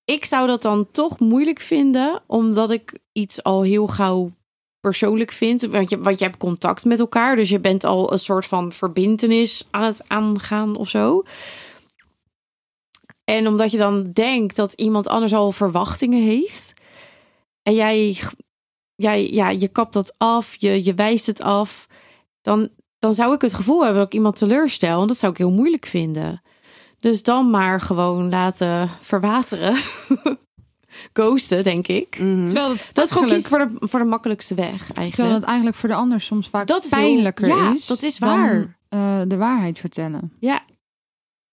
ik 0.06 0.26
zou 0.26 0.48
dat 0.48 0.62
dan 0.62 0.88
toch 0.92 1.20
moeilijk 1.20 1.60
vinden, 1.60 2.22
omdat 2.28 2.72
ik 2.72 3.00
iets 3.12 3.44
al 3.44 3.62
heel 3.62 3.88
gauw 3.88 4.32
persoonlijk 4.80 5.32
vind. 5.32 5.62
Want 5.62 5.90
je, 5.90 6.00
want 6.00 6.20
je 6.20 6.26
hebt 6.26 6.38
contact 6.38 6.86
met 6.86 7.00
elkaar, 7.00 7.36
dus 7.36 7.50
je 7.50 7.60
bent 7.60 7.84
al 7.84 8.12
een 8.14 8.20
soort 8.20 8.46
van 8.46 8.72
verbintenis 8.72 9.68
aan 9.72 9.84
het 9.84 10.10
aangaan 10.10 10.76
of 10.76 10.90
zo. 10.90 11.24
En 13.24 13.48
omdat 13.48 13.72
je 13.72 13.78
dan 13.78 14.12
denkt 14.12 14.56
dat 14.56 14.74
iemand 14.74 15.08
anders 15.08 15.34
al 15.34 15.52
verwachtingen 15.52 16.22
heeft. 16.24 16.74
En 17.62 17.74
jij, 17.74 18.18
jij 18.96 19.30
ja, 19.32 19.50
je 19.50 19.68
kapt 19.68 19.94
dat 19.94 20.14
af, 20.18 20.56
je, 20.60 20.84
je 20.84 20.94
wijst 20.94 21.26
het 21.26 21.42
af. 21.42 21.88
Dan, 22.42 22.70
dan 23.00 23.14
zou 23.14 23.34
ik 23.34 23.42
het 23.42 23.54
gevoel 23.54 23.80
hebben 23.82 23.98
dat 23.98 24.08
ik 24.08 24.14
iemand 24.14 24.36
teleurstel. 24.36 25.02
En 25.02 25.08
dat 25.08 25.18
zou 25.18 25.32
ik 25.32 25.38
heel 25.38 25.52
moeilijk 25.52 25.86
vinden. 25.86 26.42
Dus 27.00 27.24
dan 27.24 27.50
maar 27.50 27.82
gewoon 27.82 28.30
laten 28.30 28.90
verwateren. 29.02 29.76
Ghosten, 31.14 31.64
denk 31.64 31.88
ik. 31.88 32.18
Mhm. 32.20 32.46
Terwijl 32.48 32.76
Dat 32.94 33.06
is 33.06 33.12
gewoon 33.12 33.28
kiezen 33.28 33.50
voor 33.50 33.60
de, 33.60 33.88
voor 33.88 34.00
de 34.00 34.06
makkelijkste 34.06 34.56
weg 34.56 34.80
eigenlijk. 34.80 35.14
Terwijl 35.14 35.36
het 35.36 35.44
eigenlijk 35.44 35.78
voor 35.78 35.90
de 35.90 35.96
ander 35.96 36.22
soms 36.22 36.48
vaak 36.50 36.68
Dat 36.68 36.84
is 36.84 36.92
heel- 36.92 37.00
pijnlijker 37.04 37.48
ja, 37.48 37.74
is. 37.74 37.88
dat 37.88 38.04
is 38.04 38.18
dan, 38.18 38.30
waar. 38.40 38.78
eh, 38.90 39.22
de 39.28 39.38
waarheid 39.38 39.80
vertellen. 39.80 40.34
Ja. 40.40 40.64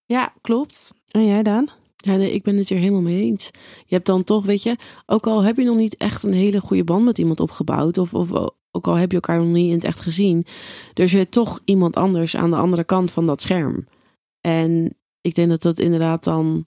ja, 0.06 0.32
klopt. 0.40 0.92
En 1.10 1.26
jij 1.26 1.42
Daan? 1.42 1.68
Ja, 1.96 2.16
nee, 2.16 2.32
ik 2.32 2.42
ben 2.42 2.56
het 2.56 2.68
hier 2.68 2.78
helemaal 2.78 3.00
mee 3.00 3.22
eens. 3.22 3.50
Je 3.86 3.94
hebt 3.94 4.06
dan 4.06 4.24
toch, 4.24 4.44
weet 4.44 4.62
je, 4.62 4.76
ook 5.06 5.26
al 5.26 5.42
heb 5.42 5.56
je 5.56 5.64
nog 5.64 5.76
niet 5.76 5.96
echt 5.96 6.22
een 6.22 6.32
hele 6.32 6.60
goede 6.60 6.84
band 6.84 7.04
met 7.04 7.18
iemand 7.18 7.40
opgebouwd, 7.40 7.98
of, 7.98 8.14
of 8.14 8.32
ook 8.70 8.86
al 8.86 8.94
heb 8.94 9.10
je 9.10 9.16
elkaar 9.16 9.38
nog 9.38 9.52
niet 9.52 9.68
in 9.68 9.74
het 9.74 9.84
echt 9.84 10.00
gezien, 10.00 10.46
er 10.94 11.08
zit 11.08 11.30
toch 11.30 11.60
iemand 11.64 11.96
anders 11.96 12.36
aan 12.36 12.50
de 12.50 12.56
andere 12.56 12.84
kant 12.84 13.10
van 13.10 13.26
dat 13.26 13.40
scherm. 13.40 13.86
En 14.40 14.96
ik 15.20 15.34
denk 15.34 15.48
dat 15.48 15.62
dat 15.62 15.78
inderdaad 15.78 16.24
dan 16.24 16.66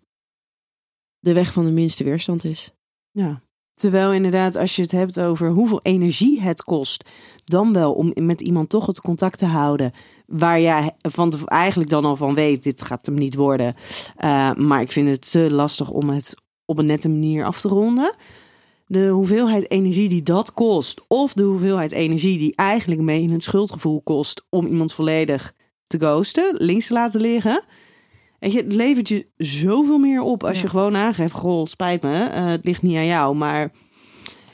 de 1.19 1.33
weg 1.33 1.53
van 1.53 1.65
de 1.65 1.71
minste 1.71 2.03
weerstand 2.03 2.43
is. 2.43 2.71
Ja. 3.11 3.42
Terwijl 3.75 4.13
inderdaad, 4.13 4.55
als 4.55 4.75
je 4.75 4.81
het 4.81 4.91
hebt 4.91 5.19
over 5.19 5.49
hoeveel 5.49 5.79
energie 5.81 6.41
het 6.41 6.63
kost, 6.63 7.09
dan 7.45 7.73
wel 7.73 7.93
om 7.93 8.13
met 8.15 8.41
iemand 8.41 8.69
toch 8.69 8.85
het 8.85 9.01
contact 9.01 9.37
te 9.37 9.45
houden. 9.45 9.91
Waar 10.25 10.61
jij 10.61 10.91
van 11.01 11.33
eigenlijk 11.45 11.89
dan 11.89 12.05
al 12.05 12.15
van 12.15 12.35
weet, 12.35 12.63
dit 12.63 12.81
gaat 12.81 13.05
hem 13.05 13.15
niet 13.15 13.35
worden. 13.35 13.75
Eh, 14.15 14.53
maar 14.53 14.81
ik 14.81 14.91
vind 14.91 15.09
het 15.09 15.31
te 15.31 15.51
lastig 15.51 15.89
om 15.89 16.09
het 16.09 16.35
op 16.65 16.77
een 16.77 16.85
nette 16.85 17.09
manier 17.09 17.45
af 17.45 17.61
te 17.61 17.67
ronden. 17.67 18.15
De 18.85 19.07
hoeveelheid 19.07 19.71
energie 19.71 20.09
die 20.09 20.23
dat 20.23 20.53
kost, 20.53 21.01
of 21.07 21.33
de 21.33 21.43
hoeveelheid 21.43 21.91
energie 21.91 22.37
die 22.37 22.55
eigenlijk 22.55 23.01
mee 23.01 23.21
in 23.21 23.31
het 23.31 23.43
schuldgevoel 23.43 24.01
kost 24.01 24.45
om 24.49 24.65
iemand 24.65 24.93
volledig 24.93 25.53
te 25.87 25.97
ghosten, 25.97 26.55
links 26.57 26.87
te 26.87 26.93
laten 26.93 27.21
liggen. 27.21 27.63
Weet 28.43 28.51
je, 28.53 28.61
het 28.63 28.73
levert 28.73 29.07
je 29.07 29.27
zoveel 29.37 29.97
meer 29.97 30.21
op 30.21 30.43
als 30.43 30.57
Ja. 30.57 30.63
je 30.63 30.69
gewoon 30.69 30.95
aangeeft: 30.95 31.33
Goh, 31.33 31.65
spijt 31.65 32.01
me, 32.01 32.23
eh, 32.23 32.45
het 32.45 32.65
ligt 32.65 32.81
niet 32.81 32.95
aan 32.95 33.05
jou, 33.05 33.35
maar 33.35 33.71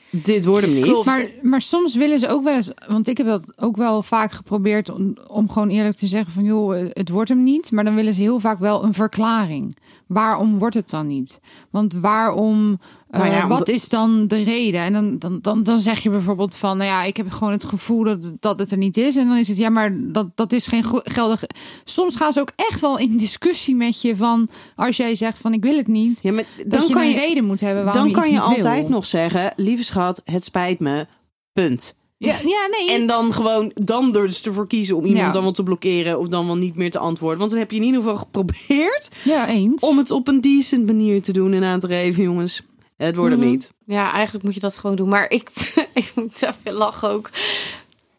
dit 0.09 0.45
wordt 0.45 0.65
hem 0.65 0.75
niet. 0.75 0.83
Klopt. 0.83 1.05
Maar, 1.05 1.29
maar 1.41 1.61
soms 1.61 1.95
willen 1.95 2.19
ze 2.19 2.27
ook 2.27 2.43
wel 2.43 2.55
eens, 2.55 2.71
want 2.87 3.07
ik 3.07 3.17
heb 3.17 3.27
dat 3.27 3.57
ook 3.59 3.77
wel 3.77 4.03
vaak 4.03 4.31
geprobeerd 4.31 4.89
om, 4.89 5.17
om 5.27 5.49
gewoon 5.49 5.69
eerlijk 5.69 5.95
te 5.97 6.07
zeggen 6.07 6.33
van 6.33 6.43
joh, 6.43 6.89
het 6.89 7.09
wordt 7.09 7.29
hem 7.29 7.43
niet. 7.43 7.71
Maar 7.71 7.83
dan 7.83 7.95
willen 7.95 8.13
ze 8.13 8.21
heel 8.21 8.39
vaak 8.39 8.59
wel 8.59 8.83
een 8.83 8.93
verklaring. 8.93 9.77
Waarom 10.09 10.59
wordt 10.59 10.75
het 10.75 10.89
dan 10.89 11.07
niet? 11.07 11.39
Want 11.69 11.93
waarom, 11.93 12.79
eh, 13.09 13.19
Nou 13.19 13.31
ja, 13.31 13.41
wat 13.41 13.51
omdat- 13.51 13.67
is 13.69 13.89
dan 13.89 14.27
de 14.27 14.43
reden? 14.43 14.81
En 14.81 14.93
dan, 14.93 15.19
dan, 15.19 15.39
dan, 15.41 15.63
dan 15.63 15.79
zeg 15.79 15.99
je 15.99 16.09
bijvoorbeeld 16.09 16.55
van, 16.55 16.77
nou 16.77 16.89
ja, 16.89 17.03
ik 17.03 17.17
heb 17.17 17.31
gewoon 17.31 17.53
het 17.53 17.63
gevoel 17.63 18.03
dat, 18.03 18.31
dat 18.39 18.59
het 18.59 18.71
er 18.71 18.77
niet 18.77 18.97
is. 18.97 19.15
En 19.15 19.27
dan 19.27 19.37
is 19.37 19.47
het, 19.47 19.57
ja, 19.57 19.69
maar 19.69 19.97
dat, 20.11 20.27
dat 20.35 20.51
is 20.51 20.67
geen 20.67 20.83
geldig. 21.03 21.43
Soms 21.83 22.15
gaan 22.15 22.33
ze 22.33 22.39
ook 22.39 22.51
echt 22.55 22.79
wel 22.79 22.97
in 22.97 23.17
discussie 23.17 23.75
met 23.75 24.01
je 24.01 24.15
van, 24.15 24.49
als 24.75 24.97
jij 24.97 25.15
zegt 25.15 25.37
van 25.37 25.53
ik 25.53 25.63
wil 25.63 25.77
het 25.77 25.87
niet. 25.87 26.19
Ja, 26.21 26.31
maar 26.31 26.43
Dat 26.57 26.69
dan 26.79 26.87
je 26.87 26.93
kan 26.93 27.07
je, 27.09 27.15
reden 27.15 27.45
moet 27.45 27.59
hebben 27.61 27.83
waarom 27.83 28.01
dan 28.01 28.11
je 28.11 28.19
kan 28.21 28.31
je 28.33 28.41
altijd 28.41 28.81
wil. 28.81 28.89
nog 28.89 29.05
zeggen: 29.05 29.53
lieve 29.55 29.83
schat, 29.83 30.21
het 30.25 30.43
spijt 30.43 30.79
me. 30.79 31.05
Punt. 31.53 31.95
Ja, 32.19 32.35
ja 32.55 32.67
nee. 32.71 32.91
En 32.91 33.07
dan 33.07 33.33
gewoon 33.33 33.71
dan 33.75 34.11
dus 34.11 34.41
ervoor 34.41 34.67
kiezen 34.67 34.95
om 34.95 35.05
iemand 35.05 35.25
Ja. 35.25 35.31
dan 35.31 35.43
wel 35.43 35.51
te 35.51 35.63
blokkeren 35.63 36.19
of 36.19 36.27
dan 36.27 36.45
wel 36.45 36.57
niet 36.57 36.75
meer 36.75 36.91
te 36.91 36.99
antwoorden. 36.99 37.39
Want 37.39 37.51
dan 37.51 37.59
heb 37.59 37.71
je 37.71 37.77
in 37.77 37.83
ieder 37.83 38.01
geval 38.01 38.15
geprobeerd 38.17 39.07
ja, 39.23 39.47
eens. 39.47 39.81
om 39.83 39.97
het 39.97 40.11
op 40.11 40.27
een 40.27 40.41
decent 40.41 40.85
manier 40.85 41.21
te 41.21 41.31
doen 41.31 41.53
en 41.53 41.63
aan 41.63 41.79
te 41.79 41.87
geven, 41.87 42.23
jongens. 42.23 42.61
Het 42.97 43.15
wordt 43.15 43.31
hem 43.31 43.41
Mhm. 43.41 43.49
niet. 43.51 43.71
Ja, 43.85 44.11
eigenlijk 44.13 44.45
moet 44.45 44.53
je 44.53 44.59
dat 44.59 44.77
gewoon 44.77 44.95
doen. 44.95 45.09
Maar 45.09 45.29
ik, 45.31 45.49
ik 45.93 46.11
moet 46.15 46.41
even 46.41 46.73
lachen 46.73 47.09
ook. 47.09 47.29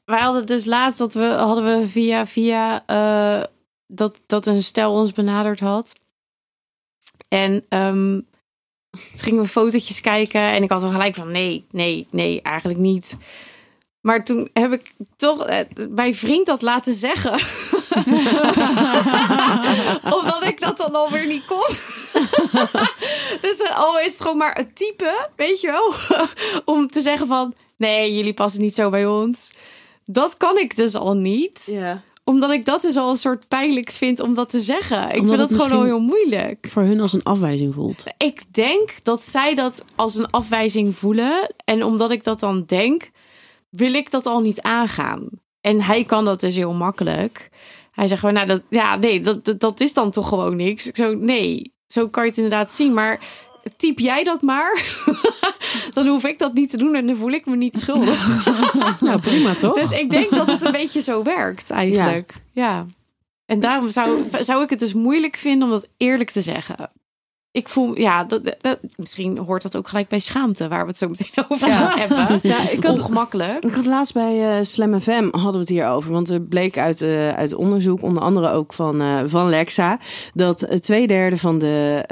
Wij 0.05 0.21
hadden 0.21 0.47
dus 0.47 0.65
laatst 0.65 0.99
dat 0.99 1.15
we 1.15 1.25
hadden 1.25 1.65
we 1.81 1.89
via 1.89 2.27
via 2.27 2.87
eh, 2.87 3.45
dat 3.87 4.19
dat 4.27 4.47
een 4.47 4.63
stel 4.63 4.93
ons 4.93 5.13
benaderd 5.13 5.61
had. 5.61 5.97
En 7.29 7.65
ehm 7.69 8.21
toen 8.91 9.19
gingen 9.19 9.43
we 9.43 9.49
fotootjes 9.49 10.01
kijken 10.01 10.41
en 10.41 10.63
ik 10.63 10.71
had 10.71 10.83
wel 10.83 10.91
gelijk 10.91 11.15
van 11.15 11.31
nee, 11.31 11.65
nee, 11.71 12.07
nee, 12.11 12.43
eigenlijk 12.43 12.79
niet. 12.79 13.17
Maar 14.01 14.25
toen 14.25 14.49
heb 14.53 14.73
ik 14.73 14.93
toch 15.17 15.47
eh, 15.47 15.59
mijn 15.91 16.15
vriend 16.15 16.47
dat 16.47 16.63
laten 16.63 16.95
zeggen. 16.95 17.33
Omdat 20.19 20.43
ik 20.43 20.61
dat 20.61 20.77
dan 20.77 20.95
alweer 20.95 21.27
niet 21.27 21.45
kon. 21.45 21.67
dus 23.47 23.61
eh, 23.61 23.79
al 23.79 23.99
is 23.99 24.13
het 24.13 24.21
gewoon 24.21 24.37
maar 24.37 24.55
het 24.55 24.77
type, 24.77 25.29
weet 25.37 25.61
je 25.61 25.67
wel. 25.67 25.95
Om 26.77 26.87
te 26.89 27.01
zeggen 27.01 27.27
van, 27.27 27.55
nee, 27.77 28.15
jullie 28.15 28.35
passen 28.35 28.61
niet 28.61 28.75
zo 28.75 28.91
bij 28.91 29.07
ons. 29.07 29.53
Dat 30.05 30.37
kan 30.37 30.59
ik 30.59 30.77
dus 30.77 30.95
al 30.95 31.15
niet. 31.15 31.63
Ja. 31.67 32.03
Omdat 32.25 32.51
ik 32.51 32.65
dat 32.65 32.83
dus 32.83 32.97
al 32.97 33.11
een 33.11 33.17
soort 33.17 33.49
pijnlijk 33.49 33.91
vind 33.91 34.21
om 34.21 34.35
dat 34.35 34.51
te 34.51 34.61
zeggen. 34.61 35.09
Ik 35.11 35.21
Omdat 35.21 35.39
vind 35.39 35.51
dat 35.51 35.63
gewoon 35.63 35.79
al 35.79 35.85
heel 35.85 36.01
moeilijk. 36.01 36.67
Voor 36.69 36.83
hun 36.83 37.01
als 37.01 37.13
een 37.13 37.23
afwijzing 37.23 37.75
voelt. 37.75 38.05
Ik 38.17 38.43
denk 38.55 38.91
dat 39.03 39.27
zij 39.27 39.55
dat 39.55 39.85
als 39.95 40.15
een 40.15 40.31
afwijzing 40.31 40.97
voelen. 40.97 41.55
En 41.65 41.85
omdat 41.85 42.11
ik 42.11 42.25
dat 42.25 42.41
dan 42.41 42.65
denk, 42.67 43.11
wil 43.71 43.95
ik 43.95 44.11
dat 44.11 44.27
al 44.27 44.41
niet 44.41 44.61
aangaan. 44.61 45.29
En 45.61 45.83
hij 45.83 46.05
kan 46.05 46.25
dat 46.25 46.41
dus 46.41 46.55
heel 46.55 46.75
makkelijk. 46.75 47.49
Hij 47.93 48.07
zegt 48.07 48.21
gewoon, 48.21 48.35
nou, 48.35 48.47
dat, 48.47 48.63
ja, 48.69 48.97
nee, 48.97 49.21
dat, 49.21 49.45
dat, 49.45 49.61
dat 49.61 49.81
is 49.81 49.93
dan 49.93 50.11
toch 50.11 50.29
gewoon 50.29 50.57
niks. 50.57 50.87
Ik 50.87 50.97
zo, 50.97 51.15
nee, 51.15 51.73
zo 51.87 52.09
kan 52.09 52.23
je 52.23 52.29
het 52.29 52.39
inderdaad 52.39 52.73
zien. 52.73 52.95
Maar 52.95 53.21
typ 53.77 53.99
jij 53.99 54.25
dat 54.25 54.43
maar, 54.43 54.85
dan 55.95 56.07
hoef 56.07 56.25
ik 56.25 56.39
dat 56.39 56.53
niet 56.53 56.71
te 56.71 56.77
doen 56.77 56.95
en 56.95 57.07
dan 57.07 57.17
voel 57.17 57.31
ik 57.31 57.47
me 57.47 57.57
niet 57.57 57.79
schuldig. 57.79 58.29
Nou, 59.01 59.21
prima 59.21 59.55
toch? 59.55 59.75
Dus 59.75 59.91
ik 59.91 60.11
denk 60.11 60.31
dat 60.31 60.47
het 60.47 60.65
een 60.65 60.73
beetje 60.73 61.01
zo 61.01 61.23
werkt 61.23 61.71
eigenlijk. 61.71 62.35
Ja. 62.53 62.87
En 63.47 63.61
daarom 63.61 63.91
zou, 63.91 64.23
zou 64.41 64.63
ik 64.63 64.71
het 64.71 64.79
dus 64.79 64.93
moeilijk 64.93 65.37
vinden 65.37 65.69
om 65.69 65.75
dat 65.75 65.89
eerlijk 65.97 66.31
te 66.31 66.43
zeggen. 66.43 66.91
Ik 67.53 67.69
voel, 67.69 67.99
ja, 67.99 68.25
dat, 68.25 68.57
misschien 68.97 69.39
hoort 69.39 69.63
dat 69.63 69.77
ook 69.77 69.89
gelijk 69.89 70.09
bij 70.09 70.19
schaamte, 70.19 70.69
waar 70.69 70.83
we 70.83 70.89
het 70.89 70.99
zo 70.99 71.09
meteen 71.09 71.31
over 71.49 71.69
gaan 71.69 71.99
hebben. 71.99 72.39
Ja, 72.51 72.71
ik 72.71 72.85
had, 72.85 72.99
Ongemakkelijk. 72.99 73.65
ik 73.65 73.73
had 73.73 73.87
laatst 73.87 74.15
bij 74.15 74.59
eh, 74.59 74.65
Slam 74.65 75.01
FM 75.01 75.29
hadden 75.31 75.53
we 75.53 75.59
het 75.59 75.69
hier 75.69 75.87
over. 75.87 76.13
Want 76.13 76.31
er 76.31 76.43
bleek 76.43 76.79
uit, 76.79 77.03
eh, 77.03 77.29
uit 77.29 77.55
onderzoek, 77.55 78.03
onder 78.03 78.23
andere 78.23 78.51
ook 78.51 78.73
van, 78.73 79.01
eh, 79.01 79.23
van 79.27 79.49
Lexa, 79.49 79.99
dat 80.35 80.83
twee 80.83 81.07
derde 81.07 81.37
van 81.37 81.59
de, 81.59 82.05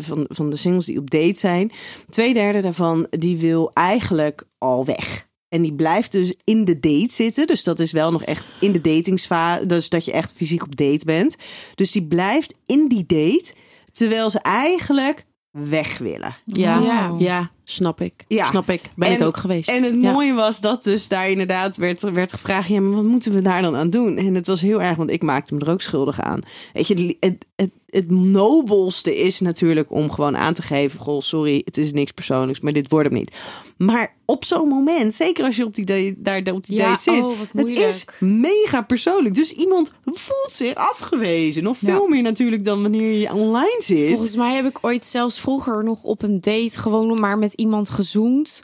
van, 0.00 0.24
van 0.28 0.50
de 0.50 0.56
singles 0.56 0.86
die 0.86 0.98
op 0.98 1.10
date 1.10 1.38
zijn, 1.38 1.72
twee 2.08 2.34
derde 2.34 2.60
daarvan 2.60 3.06
die 3.10 3.36
wil 3.36 3.70
eigenlijk 3.72 4.44
al 4.58 4.84
weg. 4.84 5.26
En 5.48 5.62
die 5.62 5.74
blijft 5.74 6.12
dus 6.12 6.34
in 6.44 6.64
de 6.64 6.80
date 6.80 7.14
zitten. 7.14 7.46
Dus 7.46 7.64
dat 7.64 7.80
is 7.80 7.92
wel 7.92 8.12
nog 8.12 8.22
echt 8.22 8.46
in 8.60 8.72
de 8.72 8.80
datingsfase. 8.80 9.66
Dus 9.66 9.88
dat 9.88 10.04
je 10.04 10.12
echt 10.12 10.32
fysiek 10.36 10.62
op 10.62 10.76
date 10.76 11.04
bent. 11.04 11.36
Dus 11.74 11.92
die 11.92 12.06
blijft 12.06 12.54
in 12.66 12.88
die 12.88 13.04
date. 13.06 13.52
Terwijl 13.94 14.30
ze 14.30 14.38
eigenlijk 14.38 15.24
weg 15.50 15.98
willen. 15.98 16.34
Ja, 16.44 16.78
Ja. 16.78 17.14
ja. 17.18 17.50
Snap 17.64 18.00
ik. 18.00 18.24
Ja. 18.28 18.46
Snap 18.46 18.70
ik. 18.70 18.80
Ben 18.96 19.08
En- 19.08 19.14
ik 19.14 19.22
ook 19.22 19.36
geweest. 19.36 19.68
En 19.68 19.82
het 19.82 19.94
Ja. 20.00 20.12
mooie 20.12 20.32
was 20.34 20.60
dat 20.60 20.84
dus 20.84 21.08
daar 21.08 21.30
inderdaad 21.30 21.76
werd, 21.76 22.00
werd 22.02 22.32
gevraagd... 22.32 22.68
ja, 22.68 22.80
maar 22.80 22.94
wat 22.94 23.04
moeten 23.04 23.32
we 23.34 23.42
daar 23.42 23.62
dan 23.62 23.76
aan 23.76 23.90
doen? 23.90 24.16
En 24.16 24.34
het 24.34 24.46
was 24.46 24.60
heel 24.60 24.82
erg, 24.82 24.96
want 24.96 25.10
ik 25.10 25.22
maakte 25.22 25.54
me 25.54 25.60
er 25.60 25.70
ook 25.70 25.80
schuldig 25.82 26.20
aan. 26.20 26.40
Weet 26.72 26.88
je, 26.88 27.16
het, 27.20 27.44
het, 27.56 27.70
het 27.86 28.10
nobelste 28.10 29.16
is 29.16 29.40
natuurlijk 29.40 29.90
om 29.90 30.10
gewoon 30.10 30.36
aan 30.36 30.54
te 30.54 30.62
geven... 30.62 31.00
goh, 31.00 31.20
sorry, 31.20 31.62
het 31.64 31.76
is 31.78 31.92
niks 31.92 32.10
persoonlijks, 32.10 32.60
maar 32.60 32.72
dit 32.72 32.88
wordt 32.88 33.08
hem 33.08 33.18
niet. 33.18 33.32
Maar 33.76 34.14
op 34.26 34.44
zo'n 34.44 34.68
moment, 34.68 35.14
zeker 35.14 35.44
als 35.44 35.56
je 35.56 35.64
op 35.64 35.74
die, 35.74 35.84
date, 35.84 36.14
daar 36.18 36.54
op 36.54 36.66
die 36.66 36.76
Ja, 36.76 36.88
date 36.88 37.02
zit... 37.02 37.22
oh, 37.22 37.34
het 37.56 37.68
is 37.78 38.04
mega 38.20 38.82
persoonlijk. 38.82 39.34
Dus 39.34 39.52
iemand 39.52 39.92
voelt 40.04 40.50
zich 40.50 40.74
afgewezen. 40.74 41.62
Nog 41.62 41.76
Ja. 41.80 41.88
veel 41.90 42.08
meer 42.08 42.22
natuurlijk 42.22 42.64
dan 42.64 42.82
wanneer 42.82 43.12
je 43.20 43.32
online 43.32 43.76
zit. 43.78 44.08
Volgens 44.08 44.36
mij 44.36 44.54
heb 44.54 44.64
ik 44.64 44.78
ooit 44.80 45.04
zelfs 45.04 45.40
vroeger 45.40 45.84
nog 45.84 46.02
op 46.02 46.22
een 46.22 46.40
date 46.40 46.78
gewoon 46.78 47.20
maar 47.20 47.38
met 47.38 47.53
iemand 47.54 47.90
gezoend. 47.90 48.60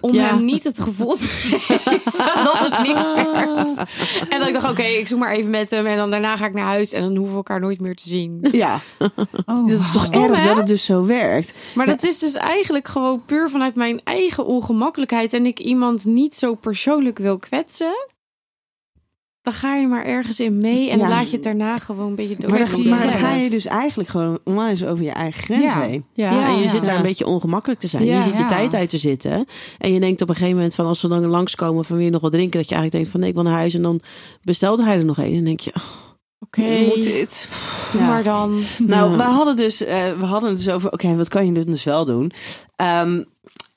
Om 0.00 0.12
Ja. 0.14 0.24
hem 0.26 0.44
niet 0.44 0.64
het 0.64 0.80
gevoel 0.80 1.16
te 1.16 1.26
geven 1.26 2.00
dat 2.44 2.58
het 2.58 2.86
niks 2.86 3.14
werd. 3.14 3.78
En 4.28 4.38
dat 4.38 4.48
ik 4.48 4.54
dacht, 4.54 4.70
oké, 4.70 4.82
ik 4.82 5.08
zoek 5.08 5.18
maar 5.18 5.32
even 5.32 5.50
met 5.50 5.70
hem. 5.70 5.86
En 5.86 5.96
dan 5.96 6.10
daarna 6.10 6.36
ga 6.36 6.46
ik 6.46 6.54
naar 6.54 6.64
huis 6.66 6.92
en 6.92 7.02
dan 7.02 7.10
hoeven 7.14 7.30
we 7.30 7.36
elkaar 7.36 7.60
nooit 7.60 7.80
meer 7.80 7.94
te 7.96 8.08
zien. 8.08 8.48
Ja, 8.52 8.80
Oh, 9.46 9.68
dat 9.68 9.78
is 9.80 9.92
toch 9.92 10.04
Stom, 10.04 10.22
erg 10.24 10.38
hè? 10.38 10.46
dat 10.48 10.56
het 10.56 10.66
dus 10.66 10.84
zo 10.84 11.04
werkt. 11.04 11.52
Maar 11.74 11.86
dat 11.86 12.02
is 12.04 12.18
dus 12.18 12.34
eigenlijk 12.34 12.88
gewoon 12.88 13.22
puur 13.26 13.50
vanuit 13.50 13.74
mijn 13.74 14.00
eigen 14.04 14.46
ongemakkelijkheid. 14.46 15.32
En 15.32 15.46
ik 15.46 15.58
iemand 15.58 16.04
niet 16.04 16.36
zo 16.36 16.54
persoonlijk 16.54 17.18
wil 17.18 17.38
kwetsen. 17.38 17.92
Dan 19.44 19.52
ga 19.52 19.74
je 19.74 19.86
maar 19.86 20.04
ergens 20.04 20.40
in 20.40 20.58
mee 20.58 20.90
en 20.90 20.98
Ja. 20.98 21.08
laat 21.08 21.26
je 21.30 21.34
het 21.34 21.44
daarna 21.44 21.78
gewoon 21.78 22.06
een 22.06 22.14
beetje 22.14 22.36
door. 22.38 22.50
Maar 22.50 22.70
dan, 22.70 22.88
maar 22.88 22.98
ga 22.98 23.32
je 23.34 23.50
dus 23.50 23.66
eigenlijk 23.66 24.08
gewoon 24.08 24.38
onwijs 24.44 24.84
over 24.84 25.04
je 25.04 25.10
eigen 25.10 25.42
grens 25.42 25.62
Ja. 25.62 25.80
heen. 25.80 26.04
Ja, 26.12 26.30
Ja, 26.32 26.46
en 26.48 26.56
je 26.56 26.62
ja. 26.62 26.68
zit 26.68 26.84
daar 26.84 26.96
een 26.96 27.02
beetje 27.02 27.26
ongemakkelijk 27.26 27.80
te 27.80 27.86
zijn. 27.88 28.04
Ja. 28.04 28.16
je 28.16 28.22
zit 28.22 28.32
je 28.32 28.38
Ja. 28.38 28.46
tijd 28.46 28.74
uit 28.74 28.88
te 28.88 28.98
zitten. 28.98 29.46
En 29.78 29.92
je 29.92 30.00
denkt 30.00 30.22
op 30.22 30.28
een 30.28 30.34
gegeven 30.34 30.56
moment 30.56 30.74
van 30.74 30.86
als 30.86 31.00
ze 31.00 31.08
dan 31.08 31.26
langskomen 31.26 31.84
van 31.84 31.96
weer 31.96 32.10
nog 32.10 32.20
wat 32.20 32.32
drinken. 32.32 32.58
Dat 32.58 32.68
je 32.68 32.74
eigenlijk 32.74 32.92
denkt 32.92 33.10
van 33.10 33.20
nee, 33.20 33.28
ik 33.28 33.34
wil 33.34 33.44
naar 33.44 33.52
huis. 33.60 33.74
En 33.74 33.82
dan 33.82 34.00
bestelt 34.42 34.80
hij 34.80 34.96
er 34.96 35.04
nog 35.04 35.18
één. 35.18 35.28
En 35.28 35.34
dan 35.34 35.44
denk 35.44 35.60
je, 35.60 35.72
oh, 35.76 35.82
Oké, 36.40 36.84
Moet 36.84 37.02
dit? 37.02 37.48
Ja. 37.98 38.06
maar 38.06 38.22
dan. 38.22 38.62
Nou, 38.78 39.10
Ja. 39.10 39.16
we 39.16 39.22
hadden 39.22 39.56
dus, 39.56 39.84
eh, 39.84 40.12
we 40.18 40.24
hadden 40.24 40.48
het 40.50 40.58
dus 40.58 40.68
over, 40.74 40.92
oké, 40.92 41.16
wat 41.16 41.28
kan 41.28 41.46
je 41.54 41.64
dus 41.64 41.84
wel 41.84 42.04
doen? 42.04 42.32
Ehm, 42.76 43.22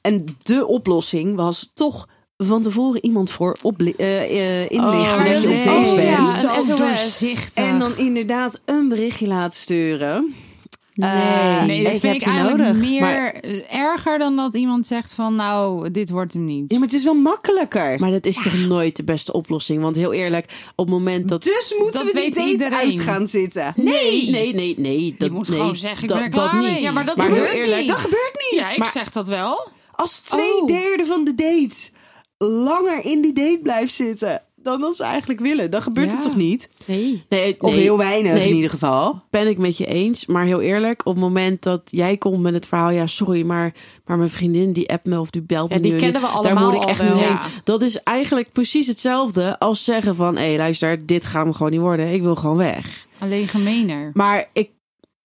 en 0.02 0.26
de 0.44 0.66
oplossing 0.68 1.36
was 1.36 1.72
toch 1.74 2.08
van 2.38 2.62
tevoren 2.62 3.06
iemand 3.06 3.32
voor 3.32 3.58
eh, 3.98 4.22
eh, 4.22 4.62
inlichten 4.72 4.80
Oh, 4.80 5.24
dat 5.24 5.42
je 5.42 5.48
op 5.48 5.54
nee. 5.66 5.68
Oh, 5.78 5.96
bent. 5.96 6.08
ja. 6.08 6.40
Zo 6.40 6.48
een 6.56 6.64
SOS. 6.64 6.78
doorzichtig. 6.78 7.64
En 7.66 7.80
dan 7.80 7.98
inderdaad 7.98 8.62
een 8.66 8.88
berichtje 8.88 9.28
laten 9.28 9.60
sturen. 9.60 10.34
nee. 10.94 11.10
Eh, 11.10 11.64
Nee, 11.64 11.84
dat 11.84 11.94
ik 11.94 12.00
vind 12.00 12.16
ik 12.16 12.24
je 12.24 12.30
eigenlijk 12.30 12.64
nodig. 12.64 12.82
meer 12.90 13.00
Maar- 13.02 13.34
erger 13.70 14.18
dan 14.18 14.36
dat 14.36 14.54
iemand 14.56 14.86
zegt 14.86 15.14
van 15.14 15.36
nou, 15.36 15.92
dit 15.92 16.10
wordt 16.10 16.34
hem 16.34 16.46
niet. 16.46 16.72
Ja, 16.72 16.78
maar 16.78 16.88
het 16.88 16.96
is 16.98 17.04
wel 17.04 17.14
makkelijker. 17.14 18.00
Maar 18.00 18.12
dat 18.12 18.26
is 18.26 18.36
toch 18.44 18.54
nooit 18.68 18.96
de 18.96 19.04
beste 19.04 19.34
oplossing? 19.34 19.82
Want 19.82 19.96
heel 19.96 20.14
eerlijk, 20.14 20.46
op 20.76 20.86
het 20.86 20.96
moment 20.96 21.30
dat... 21.30 21.44
dus 21.44 21.76
moeten 21.80 22.00
dat 22.06 22.12
we 22.12 22.18
die 22.18 22.24
weet 22.24 22.36
date 22.36 22.50
iedereen. 22.50 22.78
uit 22.78 23.00
gaan 23.00 23.28
zitten. 23.28 23.74
Nee, 23.76 24.30
nee, 24.30 24.54
nee, 24.54 24.74
nee. 24.78 25.16
Dat, 25.18 25.30
moet 25.30 25.48
nee, 25.50 25.58
gewoon 25.60 25.76
zeggen, 25.76 26.02
ik 26.04 26.08
dat, 26.10 26.18
ben 26.18 26.26
er 26.28 26.32
dat 26.34 26.50
klaar 26.50 26.62
niet. 26.62 26.72
mee. 26.72 26.82
Ja, 26.82 26.92
maar 26.92 27.06
dat 27.06 27.18
maar 27.18 27.26
gebeurt 27.26 27.50
heel 27.52 27.62
eerlijk, 27.62 27.80
niet. 27.80 27.90
Dat 27.90 27.98
gebeurt 28.00 28.48
niet. 28.52 28.60
ja, 28.60 28.72
ik 28.72 28.78
maar- 28.78 28.92
zeg 28.92 29.12
dat 29.12 29.28
wel. 29.28 29.68
Als 29.92 30.20
twee 30.20 30.62
Oh. 30.62 30.68
derde 30.68 31.06
van 31.06 31.24
de 31.24 31.34
date 31.36 31.90
langer 32.38 33.06
in 33.06 33.22
die 33.22 33.34
date 33.34 33.60
blijft 33.64 33.94
zitten 33.94 34.42
dan 34.64 34.82
dat 34.82 34.96
ze 34.96 35.04
eigenlijk 35.04 35.40
willen, 35.40 35.72
dan 35.72 35.82
gebeurt 35.82 36.08
Ja. 36.08 36.14
het 36.14 36.22
toch 36.22 36.36
niet? 36.36 36.70
Nee. 36.86 37.24
Nee, 37.30 37.56
Of 37.62 37.72
nee, 37.72 37.80
heel 37.82 37.98
weinig 37.98 38.34
Nee. 38.34 38.50
in 38.50 38.56
ieder 38.56 38.70
geval. 38.70 39.24
ben 39.30 39.48
ik 39.48 39.58
met 39.58 39.78
je 39.78 39.86
eens. 39.86 40.26
Maar 40.26 40.46
heel 40.46 40.62
eerlijk, 40.62 41.06
op 41.06 41.14
het 41.14 41.24
moment 41.24 41.64
dat 41.64 41.82
jij 41.86 42.18
komt 42.18 42.42
met 42.42 42.54
het 42.54 42.66
verhaal... 42.68 42.90
ja, 42.90 43.06
sorry, 43.08 43.46
maar, 43.46 43.74
maar 44.06 44.18
mijn 44.18 44.30
vriendin 44.30 44.74
die 44.74 44.90
appt 44.90 45.06
me 45.06 45.20
of 45.20 45.30
die 45.30 45.42
belt 45.42 45.70
me 45.70 45.76
Ja, 45.76 45.82
die 45.82 45.92
nu 45.92 45.98
en 45.98 46.04
kennen 46.04 46.22
we 46.22 46.28
Daar 46.28 46.36
allemaal 46.38 46.72
moet 46.72 46.82
ik 46.84 46.90
echt 46.90 47.02
wel. 47.04 47.14
heen. 47.18 47.28
Ja. 47.28 47.42
Dat 47.64 47.82
is 47.82 48.04
eigenlijk 48.04 48.52
precies 48.52 48.88
hetzelfde 48.88 49.60
als 49.60 49.84
zeggen 49.84 50.16
van... 50.16 50.38
hé, 50.38 50.56
luister, 50.58 51.06
dit 51.06 51.26
gaat 51.26 51.44
hem 51.44 51.54
gewoon 51.54 51.72
niet 51.72 51.82
worden. 51.82 52.14
Ik 52.14 52.22
wil 52.22 52.36
gewoon 52.36 52.58
weg. 52.58 53.06
Alleen 53.20 53.48
gemener. 53.48 54.12
Maar 54.14 54.50
ik... 54.54 54.70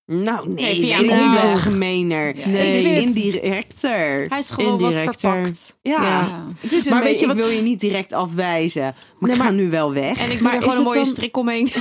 Nou, 0.06 0.48
nee, 0.48 0.54
Nee, 0.54 0.80
nee, 0.80 0.96
via 0.98 1.00
niet 1.00 1.42
wel 1.42 1.56
gemener. 1.56 2.36
Ja, 2.36 2.42
Het 2.42 2.52
nee. 2.52 2.78
is 2.78 2.86
ik 2.86 2.96
indirecter. 2.98 4.26
Hij 4.28 4.38
is 4.38 4.50
gewoon 4.50 4.78
wat 4.78 4.94
verpakt. 4.94 5.78
Ja. 5.82 6.02
Ja. 6.02 6.44
Het 6.58 6.72
is 6.72 6.84
een 6.84 6.90
Maar 6.92 7.02
weet 7.02 7.10
beetje, 7.10 7.26
je 7.26 7.32
ik 7.32 7.38
wat- 7.38 7.46
wil 7.46 7.56
je 7.56 7.62
niet 7.62 7.80
direct 7.80 8.12
afwijzen. 8.12 8.82
Maar 8.82 8.94
Nee, 9.20 9.30
ik 9.30 9.36
ga 9.36 9.42
maar- 9.42 9.52
nu 9.52 9.70
wel 9.70 9.92
weg. 9.92 10.18
En 10.18 10.30
ik 10.30 10.32
doe 10.32 10.42
Maar 10.42 10.54
er 10.54 10.62
gewoon 10.62 10.76
een 10.76 10.82
mooie 10.82 10.96
dan- 10.96 11.06
strik 11.06 11.36
omheen. 11.36 11.68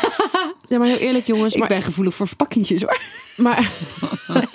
Ja, 0.69 0.77
maar 0.77 0.87
heel 0.87 0.97
eerlijk 0.97 1.25
jongens. 1.27 1.53
ik 1.53 1.59
Maar, 1.59 1.67
ben 1.67 1.81
gevoelig 1.81 2.15
voor 2.15 2.27
verpakkingjes 2.27 2.81
hoor. 2.81 3.01
maar, 3.45 3.71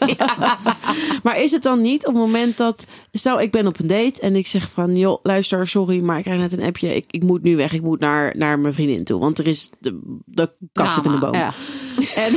maar 1.22 1.40
is 1.42 1.50
het 1.50 1.62
dan 1.62 1.81
niet 1.83 2.07
op 2.07 2.12
het 2.14 2.22
moment 2.22 2.57
dat... 2.57 2.87
Stel, 3.12 3.40
ik 3.40 3.50
ben 3.50 3.66
op 3.66 3.79
een 3.79 3.87
date 3.87 4.20
en 4.20 4.37
ik 4.37 4.46
zeg 4.46 4.70
van... 4.70 4.96
joh, 4.96 5.18
luister, 5.22 5.66
sorry, 5.66 6.00
maar 6.02 6.18
ik 6.18 6.24
krijg 6.24 6.38
net 6.40 6.52
een 6.52 6.62
appje. 6.62 6.94
Ik, 6.94 7.05
ik 7.11 7.22
moet 7.22 7.42
nu 7.42 7.57
weg. 7.57 7.72
Ik 7.72 7.83
moet 7.83 8.00
naar, 8.00 8.35
naar 8.37 8.59
mijn 8.59 8.74
vriendin 8.74 9.05
toe. 9.05 9.20
Want 9.20 9.38
er 9.38 9.46
is... 9.46 9.70
De, 9.79 10.20
de 10.24 10.50
kat 10.72 10.94
zit 10.94 11.05
in 11.05 11.12
de 11.12 11.18
boom. 11.18 11.35
Ja. 11.35 11.52
En 12.14 12.33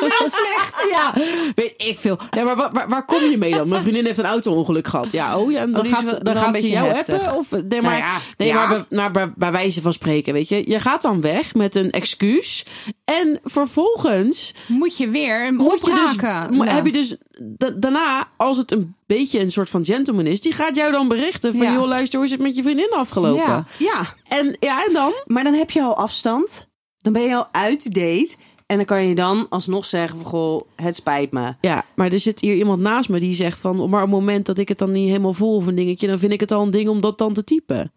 heel 0.00 0.28
slecht. 0.28 0.76
Ja, 0.90 1.12
weet 1.54 1.72
ik 1.76 1.98
veel. 1.98 2.18
Ja, 2.30 2.44
maar 2.44 2.56
waar, 2.56 2.70
waar, 2.70 2.88
waar 2.88 3.04
kom 3.04 3.22
je 3.22 3.36
mee 3.38 3.54
dan? 3.54 3.68
Mijn 3.68 3.82
vriendin 3.82 4.04
heeft 4.04 4.18
een 4.18 4.24
auto-ongeluk 4.24 4.88
gehad. 4.88 5.12
Ja, 5.12 5.38
oh 5.38 5.50
ja, 5.52 5.60
en 5.60 5.72
dan 5.72 5.86
gaat, 5.86 6.06
ze- 6.08 6.22
dan 6.22 6.36
een 6.36 6.44
ze 6.44 6.50
beetje 6.50 6.68
jou 6.70 6.88
heftig. 6.88 7.14
appen? 7.22 7.36
Of, 7.38 7.50
nee, 7.50 7.82
maar, 7.82 7.90
Nou 7.90 7.96
ja, 8.02 8.16
nee, 8.36 8.48
ja. 8.48 8.54
maar, 8.54 8.68
bij, 8.68 8.98
maar 8.98 9.10
bij, 9.10 9.32
bij 9.36 9.52
wijze 9.52 9.82
van 9.82 9.92
spreken, 9.92 10.32
weet 10.32 10.48
je. 10.48 10.70
Je 10.70 10.80
gaat 10.80 11.02
dan 11.02 11.20
weg 11.20 11.54
met 11.54 11.74
een 11.74 11.90
excuus. 11.90 12.64
En 13.04 13.40
vervolgens 13.44 14.54
Moet 14.66 14.96
je 14.96 15.08
weer 15.08 15.42
hem 15.42 15.54
moet 15.54 15.80
je 15.86 15.94
dus, 15.94 16.14
Ja. 16.20 16.74
heb 16.74 16.86
je 16.86 16.92
dus 16.92 17.16
da- 17.40 17.70
daarna, 17.76 18.28
als 18.36 18.56
het 18.56 18.70
een 18.72 18.94
beetje 19.06 19.40
een 19.40 19.50
soort 19.52 19.70
van 19.70 19.84
gentleman 19.84 20.26
is, 20.26 20.40
die 20.40 20.52
gaat 20.52 20.76
jou 20.76 20.92
dan 20.92 21.08
berichten 21.08 21.54
van, 21.54 21.66
Ja. 21.66 21.72
joh, 21.72 21.86
luister, 21.86 22.16
hoe 22.18 22.26
is 22.26 22.32
het 22.32 22.42
met 22.42 22.56
je 22.56 22.62
vriendin 22.62 22.90
afgelopen? 22.90 23.42
Ja. 23.42 23.64
ja, 23.78 24.14
En 24.28 24.56
ja, 24.60 24.84
en 24.86 24.92
dan? 24.92 25.12
maar 25.26 25.44
dan 25.44 25.54
heb 25.54 25.70
je 25.70 25.82
al 25.82 25.96
afstand. 25.96 26.66
Dan 27.00 27.12
ben 27.12 27.22
je 27.22 27.34
al 27.36 27.48
uit 27.52 27.82
de 27.82 27.90
date. 27.90 28.34
En 28.68 28.76
dan 28.76 28.84
kan 28.84 29.04
je 29.04 29.14
dan 29.14 29.46
alsnog 29.48 29.84
zeggen 29.84 30.18
van, 30.18 30.26
goh, 30.26 30.60
het 30.76 30.94
spijt 30.94 31.32
me. 31.32 31.54
Ja, 31.60 31.84
maar 31.94 32.12
er 32.12 32.20
zit 32.20 32.40
hier 32.40 32.54
iemand 32.54 32.80
naast 32.80 33.08
me 33.08 33.20
die 33.20 33.34
zegt 33.34 33.60
van, 33.60 33.76
maar 33.76 33.84
op 33.84 33.92
het 33.92 34.08
moment 34.10 34.46
dat 34.46 34.58
ik 34.58 34.68
het 34.68 34.78
dan 34.78 34.92
niet 34.92 35.08
helemaal 35.08 35.32
voel 35.34 35.56
of 35.56 35.66
een 35.66 35.74
dingetje, 35.74 36.06
dan 36.06 36.18
vind 36.18 36.32
ik 36.32 36.40
het 36.40 36.52
al 36.52 36.62
een 36.62 36.70
ding 36.70 36.88
om 36.88 37.00
dat 37.00 37.18
dan 37.18 37.32
te 37.32 37.44
typen. 37.44 37.92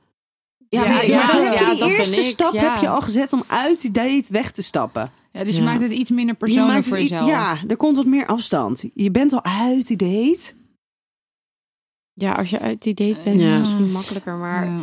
Ja, 0.69 0.83
Ja, 0.83 0.89
maar, 0.89 1.07
ja, 1.07 1.15
maar 1.25 1.35
dan 1.35 1.43
heb 1.45 1.53
ja, 1.53 1.69
je 1.71 1.75
die 1.83 1.95
eerste 1.97 2.23
stap 2.23 2.53
ja. 2.53 2.61
heb 2.71 2.81
je 2.81 2.89
al 2.89 3.01
gezet 3.01 3.33
om 3.33 3.43
uit 3.47 3.81
die 3.81 3.91
date 3.91 4.25
weg 4.29 4.51
te 4.51 4.63
stappen. 4.63 5.11
Ja, 5.31 5.43
dus 5.43 5.55
je 5.55 5.61
Ja. 5.61 5.67
maakt 5.67 5.81
het 5.81 5.91
iets 5.91 6.09
minder 6.09 6.35
Je 6.39 6.39
persoonlijk 6.45 6.73
maakt 6.73 6.87
voor 6.87 6.99
jezelf. 6.99 7.27
Ja, 7.27 7.57
er 7.67 7.77
komt 7.77 7.95
wat 7.95 8.05
meer 8.05 8.25
afstand. 8.25 8.83
Je 8.93 9.11
bent 9.11 9.33
al 9.33 9.43
uit 9.43 9.87
die 9.87 9.97
date. 9.97 10.53
Ja, 12.13 12.31
als 12.31 12.49
je 12.49 12.59
uit 12.59 12.83
die 12.83 12.93
date 12.93 13.17
bent, 13.23 13.35
is 13.35 13.41
Ja. 13.43 13.49
het 13.49 13.59
misschien 13.59 13.91
makkelijker. 13.91 14.33
Maar 14.35 14.65
Ja. 14.65 14.79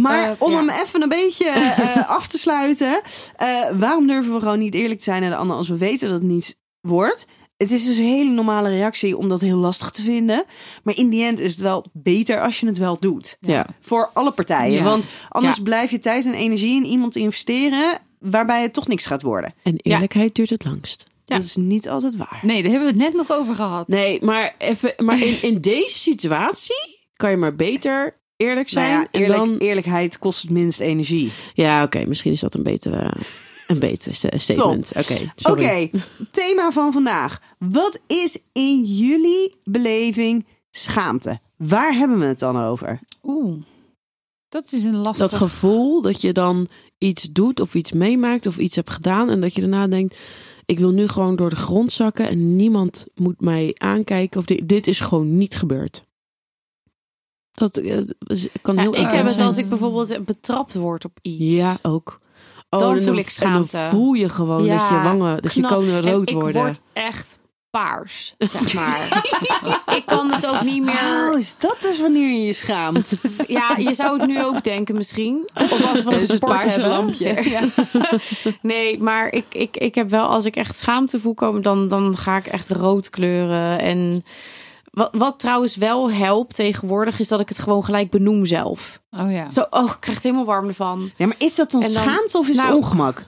Maar 0.00 0.24
Eh, 0.30 0.32
om 0.38 0.50
ja. 0.50 0.56
hem 0.58 0.68
even 0.70 1.02
een 1.02 1.08
beetje 1.08 1.48
eh, 1.48 2.10
af 2.16 2.26
te 2.28 2.38
sluiten. 2.38 3.00
eh, 3.36 3.48
waarom 3.78 4.06
durven 4.06 4.32
we 4.34 4.38
gewoon 4.40 4.58
niet 4.58 4.74
eerlijk 4.74 4.98
te 4.98 5.04
zijn 5.04 5.20
naar 5.20 5.30
de 5.30 5.36
ander 5.36 5.56
als 5.56 5.68
we 5.68 5.76
weten 5.76 6.08
dat 6.08 6.18
het 6.18 6.28
niet 6.28 6.56
wordt? 6.80 7.26
Het 7.56 7.70
is 7.70 7.84
dus 7.86 7.98
een 7.98 8.04
hele 8.04 8.30
normale 8.30 8.68
reactie 8.68 9.16
om 9.16 9.28
dat 9.28 9.40
heel 9.40 9.56
lastig 9.56 9.90
te 9.90 10.02
vinden. 10.02 10.44
Maar 10.82 10.96
in 10.96 11.08
die 11.08 11.24
end 11.24 11.38
is 11.38 11.50
het 11.50 11.60
wel 11.60 11.84
beter 11.92 12.42
als 12.42 12.60
je 12.60 12.66
het 12.66 12.78
wel 12.78 12.98
doet. 13.00 13.36
Ja. 13.40 13.66
Voor 13.80 14.10
alle 14.12 14.30
partijen. 14.30 14.72
Ja. 14.78 14.82
Want 14.82 15.04
anders 15.28 15.56
Ja. 15.56 15.62
blijf 15.62 15.90
je 15.90 15.98
tijd 15.98 16.24
en 16.26 16.34
energie 16.34 16.76
in 16.76 16.84
iemand 16.86 17.16
investeren 17.16 17.98
waarbij 18.18 18.62
het 18.62 18.72
toch 18.72 18.88
niks 18.88 19.06
gaat 19.06 19.22
worden. 19.22 19.54
En 19.62 19.76
eerlijkheid 19.76 20.34
duurt 20.34 20.50
het 20.50 20.64
langst. 20.64 21.04
Ja. 21.24 21.34
Dat 21.36 21.44
is 21.44 21.56
niet 21.56 21.88
altijd 21.88 22.16
waar. 22.16 22.38
Nee, 22.42 22.62
daar 22.62 22.70
hebben 22.70 22.94
we 22.94 23.02
het 23.02 23.12
net 23.12 23.14
nog 23.26 23.38
over 23.38 23.54
gehad. 23.54 23.88
Nee, 23.88 24.24
maar, 24.24 24.54
even, 24.58 24.94
maar 24.96 25.20
in, 25.22 25.42
in 25.42 25.60
deze 25.60 25.98
situatie 25.98 27.06
kan 27.16 27.30
je 27.30 27.36
maar 27.36 27.54
beter 27.56 28.17
eerlijk 28.38 28.68
zijn. 28.68 28.90
Nou 28.92 29.06
ja, 29.12 29.20
en 29.20 29.28
dan, 29.28 29.56
Eerlijkheid 29.58 30.18
kost 30.18 30.42
het 30.42 30.50
minst 30.50 30.80
energie. 30.80 31.32
ja, 31.54 31.82
oké, 31.82 32.04
misschien 32.06 32.32
is 32.32 32.40
dat 32.40 32.54
een 32.54 32.62
betere, 32.62 33.12
een 33.66 33.78
betere 33.78 34.12
sta- 34.14 34.38
statement. 34.38 34.92
Oké, 34.96 35.32
Oké, 35.50 35.90
thema 36.30 36.70
van 36.70 36.92
vandaag. 36.92 37.40
Wat 37.58 37.98
is 38.06 38.38
in 38.52 38.84
jullie 38.84 39.54
beleving 39.64 40.46
schaamte? 40.70 41.40
Waar 41.56 41.92
hebben 41.94 42.18
we 42.18 42.24
het 42.24 42.38
dan 42.38 42.60
over? 42.62 43.00
Oeh, 43.22 43.62
dat 44.48 44.72
is 44.72 44.84
een 44.84 44.96
lastig... 44.96 45.30
Dat 45.30 45.40
gevoel 45.40 46.00
dat 46.02 46.20
je 46.20 46.32
dan 46.32 46.68
iets 46.98 47.22
doet 47.32 47.60
of 47.60 47.74
iets 47.74 47.92
meemaakt 47.92 48.46
of 48.46 48.58
iets 48.58 48.76
hebt 48.76 48.90
gedaan 48.90 49.30
en 49.30 49.40
dat 49.40 49.54
je 49.54 49.60
daarna 49.60 49.86
denkt, 49.86 50.16
ik 50.66 50.78
wil 50.78 50.90
nu 50.90 51.08
gewoon 51.08 51.36
door 51.36 51.50
de 51.50 51.56
grond 51.56 51.92
zakken 51.92 52.28
en 52.28 52.56
niemand 52.56 53.06
moet 53.14 53.40
mij 53.40 53.74
aankijken 53.78 54.40
of 54.40 54.46
dit, 54.46 54.68
dit 54.68 54.86
is 54.86 55.00
gewoon 55.00 55.36
niet 55.38 55.56
gebeurd. 55.56 56.06
Dat 57.58 57.76
eh, 57.76 57.98
kan 58.62 58.74
Ja, 58.74 58.80
heel 58.80 58.90
ik 58.92 58.96
intens 58.98 59.14
heb 59.16 59.24
het 59.24 59.34
zijn. 59.34 59.46
als 59.46 59.56
ik 59.56 59.68
bijvoorbeeld 59.68 60.24
betrapt 60.24 60.74
word 60.74 61.04
op 61.04 61.18
iets. 61.22 61.54
Ja, 61.54 61.76
ook. 61.82 62.20
Oh, 62.70 62.80
Dan 62.80 63.00
voel 63.00 63.16
ik 63.16 63.24
En 63.26 63.30
schaamte. 63.32 63.76
dan 63.76 63.90
voel 63.90 64.12
je 64.12 64.28
gewoon 64.28 64.64
Ja, 64.64 64.78
dat 64.78 64.88
je 64.88 65.02
wangen, 65.04 65.42
dat 65.42 65.54
je 65.54 65.62
konen 65.62 65.94
En 66.04 66.10
rood 66.10 66.28
ik 66.30 66.34
worden. 66.40 66.62
word 66.62 66.80
echt 66.92 67.38
paars, 67.70 68.34
zeg 68.38 68.72
maar. 68.74 69.22
ik 69.96 70.02
kan 70.06 70.30
het 70.32 70.46
ook 70.46 70.62
niet 70.62 70.82
meer... 70.82 71.28
Oh, 71.32 71.38
is 71.38 71.54
dat 71.58 71.76
dus 71.80 72.00
wanneer 72.00 72.28
je 72.32 72.44
je 72.46 72.52
schaamt? 72.52 73.12
Ja, 73.46 73.74
je 73.78 73.94
zou 73.94 74.18
het 74.18 74.28
nu 74.28 74.44
ook 74.44 74.64
denken 74.64 74.94
misschien. 74.96 75.48
Of 75.54 75.90
als 75.90 76.02
we 76.04 76.12
gesport 76.26 76.52
paarse 76.52 76.68
hebben. 76.68 76.88
lampje. 76.88 77.48
Ja. 77.50 77.60
Nee, 78.62 79.02
maar 79.02 79.32
ik, 79.32 79.44
ik, 79.48 79.76
ik 79.76 79.94
heb 79.94 80.10
wel, 80.10 80.26
als 80.26 80.44
ik 80.44 80.56
echt 80.56 80.78
schaamte 80.78 81.20
voel 81.20 81.34
komen, 81.34 81.62
dan, 81.62 81.88
dan 81.88 82.16
ga 82.16 82.36
ik 82.36 82.46
echt 82.46 82.70
rood 82.70 83.10
kleuren. 83.10 83.78
En 83.78 84.24
wat, 84.98 85.14
wat 85.16 85.38
trouwens 85.38 85.76
wel 85.76 86.10
helpt 86.10 86.54
tegenwoordig, 86.54 87.18
is 87.18 87.28
dat 87.28 87.40
ik 87.40 87.48
het 87.48 87.58
gewoon 87.58 87.84
gelijk 87.84 88.10
benoem 88.10 88.46
zelf. 88.46 89.02
Oh 89.10 89.32
ja. 89.32 89.50
Zo, 89.50 89.66
oh, 89.70 89.90
ik 89.90 89.96
krijg 90.00 90.16
het 90.16 90.22
helemaal 90.22 90.44
warm 90.44 90.66
ervan. 90.66 91.10
Ja, 91.16 91.26
maar 91.26 91.36
is 91.38 91.54
dat 91.54 91.70
dan, 91.70 91.82
schaamte 91.82 92.38
of 92.38 92.48
is 92.48 92.56
het 92.56 92.64
Nou, 92.64 92.76
ongemak? 92.76 93.26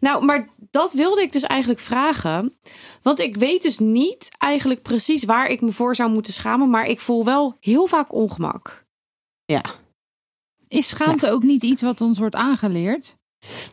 Nou, 0.00 0.24
maar 0.24 0.48
dat 0.70 0.92
wilde 0.92 1.22
ik 1.22 1.32
dus 1.32 1.42
eigenlijk 1.42 1.80
vragen. 1.80 2.58
Want 3.02 3.20
ik 3.20 3.36
weet 3.36 3.62
dus 3.62 3.78
niet 3.78 4.28
eigenlijk 4.38 4.82
precies 4.82 5.24
waar 5.24 5.48
ik 5.48 5.60
me 5.60 5.72
voor 5.72 5.96
zou 5.96 6.10
moeten 6.10 6.32
schamen. 6.32 6.70
Maar 6.70 6.86
ik 6.86 7.00
voel 7.00 7.24
wel 7.24 7.56
heel 7.60 7.86
vaak 7.86 8.12
ongemak. 8.12 8.84
Ja. 9.44 9.62
Is 10.68 10.88
schaamte 10.88 11.30
ook 11.30 11.42
niet 11.42 11.62
iets 11.62 11.82
wat 11.82 12.00
ons 12.00 12.18
wordt 12.18 12.34
aangeleerd? 12.34 13.16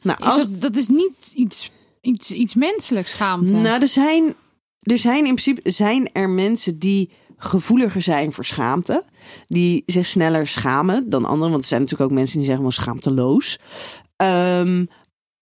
Nou, 0.02 0.18
Is 0.20 0.26
als, 0.26 0.38
dat, 0.38 0.62
dat 0.62 0.76
is 0.76 0.88
niet 0.88 1.32
iets, 1.36 1.72
iets, 2.02 2.32
iets 2.32 2.56
menselijks, 2.56 3.12
schaamte. 3.12 3.54
nou 3.54 3.82
er, 3.82 3.88
zijn, 3.88 4.36
er 4.84 4.98
zijn 4.98 5.26
in 5.26 5.36
principe 5.36 5.72
zijn 5.72 6.10
er 6.12 6.30
mensen 6.30 6.80
die 6.80 7.12
gevoeliger 7.38 8.02
zijn 8.02 8.32
voor 8.32 8.46
schaamte. 8.46 9.04
Die 9.48 9.84
zich 9.86 10.06
sneller 10.06 10.48
schamen 10.48 11.10
dan 11.10 11.26
anderen. 11.26 11.50
Want 11.50 11.62
er 11.62 11.68
zijn 11.68 11.82
natuurlijk 11.82 12.12
ook 12.12 12.18
mensen 12.18 12.38
die 12.38 12.46
zeggen 12.46 12.64
wel 12.64 12.72
schaamteloos. 12.72 13.60
Ehm, 14.16 14.86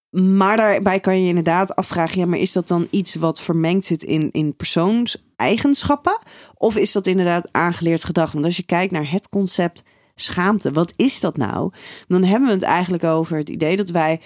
maar 0.10 0.58
daarbij 0.58 1.00
kan 1.00 1.22
je 1.22 1.28
inderdaad 1.28 1.76
afvragen: 1.76 2.20
ja, 2.20 2.26
maar 2.26 2.40
is 2.40 2.52
dat 2.52 2.68
dan 2.68 2.88
iets 2.90 3.16
wat 3.16 3.42
vermengd 3.42 3.86
zit 3.86 4.04
in, 4.04 4.30
in 4.32 4.56
persoonseigenschappen? 4.56 6.20
Of 6.54 6.76
is 6.76 6.92
dat 6.92 7.08
inderdaad 7.08 7.48
aangeleerd 7.52 8.04
gedrag? 8.04 8.32
Want 8.32 8.46
als 8.46 8.58
je 8.58 8.66
kijkt 8.66 8.92
naar 8.92 9.12
het 9.12 9.30
concept 9.30 9.84
schaamte. 10.16 10.72
Wat 10.72 10.94
is 10.96 11.20
dat 11.20 11.38
nou? 11.38 11.72
Dan 12.08 12.24
hebben 12.24 12.48
we 12.48 12.54
het 12.54 12.64
eigenlijk 12.64 13.04
over 13.04 13.38
het 13.38 13.50
idee 13.50 13.76
dat 13.76 13.90
wij. 13.90 14.22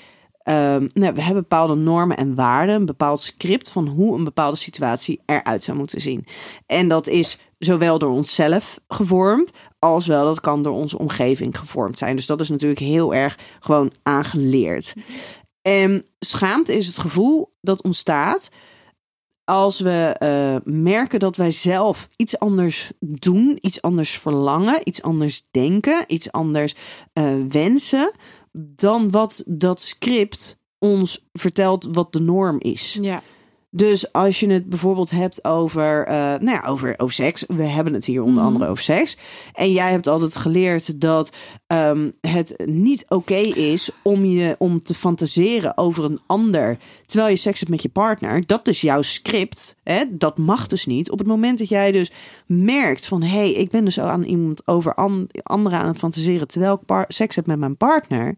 Ehm, 0.45 0.87
nou, 0.93 1.13
we 1.13 1.21
hebben 1.21 1.41
bepaalde 1.41 1.75
normen 1.75 2.17
en 2.17 2.35
waarden, 2.35 2.75
een 2.75 2.85
bepaald 2.85 3.21
script 3.21 3.69
van 3.69 3.87
hoe 3.87 4.17
een 4.17 4.23
bepaalde 4.23 4.57
situatie 4.57 5.21
eruit 5.25 5.63
zou 5.63 5.77
moeten 5.77 6.01
zien. 6.01 6.25
En 6.65 6.87
dat 6.87 7.07
is 7.07 7.39
zowel 7.57 7.99
door 7.99 8.11
onszelf 8.11 8.79
gevormd, 8.87 9.51
als 9.79 10.07
wel 10.07 10.25
dat 10.25 10.41
kan 10.41 10.61
door 10.61 10.73
onze 10.73 10.97
omgeving 10.97 11.57
gevormd 11.57 11.97
zijn. 11.97 12.15
Dus 12.15 12.25
dat 12.25 12.41
is 12.41 12.49
natuurlijk 12.49 12.79
heel 12.79 13.13
erg 13.13 13.37
gewoon 13.59 13.91
aangeleerd. 14.03 14.93
En 15.61 16.05
schaamte 16.19 16.77
is 16.77 16.87
het 16.87 16.97
gevoel 16.97 17.53
dat 17.61 17.83
ontstaat 17.83 18.49
als 19.45 19.79
we 19.79 20.15
eh, 20.19 20.73
merken 20.73 21.19
dat 21.19 21.35
wij 21.35 21.51
zelf 21.51 22.07
iets 22.15 22.39
anders 22.39 22.91
doen, 22.99 23.57
iets 23.61 23.81
anders 23.81 24.17
verlangen, 24.17 24.79
iets 24.83 25.01
anders 25.01 25.43
denken, 25.51 26.03
iets 26.07 26.31
anders 26.31 26.75
eh, 27.13 27.33
wensen, 27.47 28.11
dan 28.57 29.11
wat 29.11 29.43
dat 29.45 29.81
script 29.81 30.57
ons 30.79 31.27
vertelt 31.33 31.87
wat 31.91 32.13
de 32.13 32.19
norm 32.19 32.59
is. 32.59 32.97
Ja. 33.01 33.23
Dus 33.75 34.11
als 34.11 34.39
je 34.39 34.49
het 34.49 34.69
bijvoorbeeld 34.69 35.11
hebt 35.11 35.45
over, 35.45 36.05
eh, 36.05 36.15
nou 36.15 36.49
ja, 36.49 36.63
over, 36.67 36.93
over 36.97 37.13
seks. 37.13 37.43
We 37.47 37.63
hebben 37.63 37.93
het 37.93 38.05
hier 38.05 38.23
onder 38.23 38.43
andere 38.43 38.67
over 38.67 38.83
seks. 38.83 39.17
En 39.53 39.71
jij 39.71 39.91
hebt 39.91 40.07
altijd 40.07 40.35
geleerd 40.35 41.01
dat 41.01 41.31
ehm, 41.67 42.09
het 42.21 42.63
niet 42.65 43.05
oké 43.07 43.35
is 43.35 43.89
om 44.01 44.25
je 44.25 44.55
om 44.57 44.83
te 44.83 44.93
fantaseren 44.93 45.77
over 45.77 46.03
een 46.03 46.19
ander. 46.25 46.77
Terwijl 47.05 47.29
je 47.29 47.35
seks 47.35 47.59
hebt 47.59 47.71
met 47.71 47.81
je 47.81 47.89
partner. 47.89 48.45
Dat 48.45 48.67
is 48.67 48.81
jouw 48.81 49.01
script. 49.01 49.75
Hè? 49.83 50.03
Dat 50.09 50.37
mag 50.37 50.67
dus 50.67 50.85
niet. 50.85 51.11
Op 51.11 51.17
het 51.17 51.27
moment 51.27 51.59
dat 51.59 51.69
jij 51.69 51.91
dus 51.91 52.11
merkt 52.45 53.05
van... 53.05 53.21
hé, 53.21 53.37
hey, 53.37 53.51
ik 53.51 53.69
ben 53.69 53.85
dus 53.85 53.99
aan 53.99 54.23
iemand 54.23 54.67
over 54.67 54.93
an- 54.93 55.29
anderen 55.43 55.79
aan 55.79 55.87
het 55.87 55.99
fantaseren... 55.99 56.47
terwijl 56.47 56.81
ik 56.87 57.05
seks 57.07 57.35
heb 57.35 57.45
met 57.45 57.59
mijn 57.59 57.77
partner... 57.77 58.35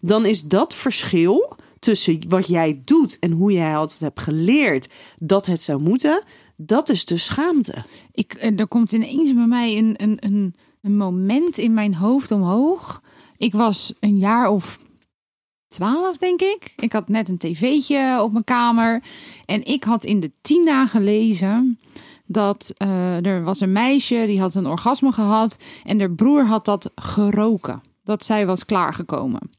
dan 0.00 0.26
is 0.26 0.42
dat 0.42 0.74
verschil 0.74 1.56
tussen 1.84 2.28
wat 2.28 2.46
jij 2.46 2.82
doet 2.84 3.18
en 3.18 3.30
hoe 3.30 3.52
jij 3.52 3.76
altijd 3.76 4.00
hebt 4.00 4.20
geleerd 4.20 4.88
dat 5.16 5.46
het 5.46 5.60
zou 5.60 5.82
moeten, 5.82 6.22
dat 6.56 6.88
is 6.88 7.04
de 7.04 7.16
schaamte. 7.16 7.84
Ik, 8.12 8.34
eh, 8.34 8.58
er 8.58 8.66
komt 8.66 8.92
ineens 8.92 9.34
bij 9.34 9.46
mij 9.46 9.78
een, 9.78 9.94
een, 10.02 10.54
een, 10.80 10.96
moment 10.96 11.58
in 11.58 11.74
mijn 11.74 11.94
hoofd 11.94 12.30
omhoog. 12.30 13.02
Ik 13.36 13.52
was 13.52 13.92
een 14.00 14.16
jaar 14.16 14.48
of 14.48 14.78
twaalf, 15.66 16.16
denk 16.16 16.40
ik. 16.40 16.72
Ik 16.76 16.92
had 16.92 17.08
net 17.08 17.28
een 17.28 17.38
tv'tje 17.38 18.22
op 18.22 18.32
mijn 18.32 18.44
kamer. 18.44 19.02
En 19.46 19.64
ik 19.64 19.84
had 19.84 20.04
in 20.04 20.20
de 20.20 20.30
Tina 20.40 20.86
gelezen 20.86 21.78
dat 22.26 22.74
eh, 22.76 23.26
er 23.26 23.42
was 23.42 23.60
een 23.60 23.72
meisje 23.72 24.24
die 24.26 24.40
had 24.40 24.54
een 24.54 24.66
orgasme 24.66 25.12
gehad. 25.12 25.56
En 25.84 26.00
haar 26.00 26.10
broer 26.10 26.46
had 26.46 26.64
dat 26.64 26.90
geroken. 26.94 27.82
Dat 28.04 28.24
zij 28.24 28.46
was 28.46 28.64
klaargekomen. 28.64 29.50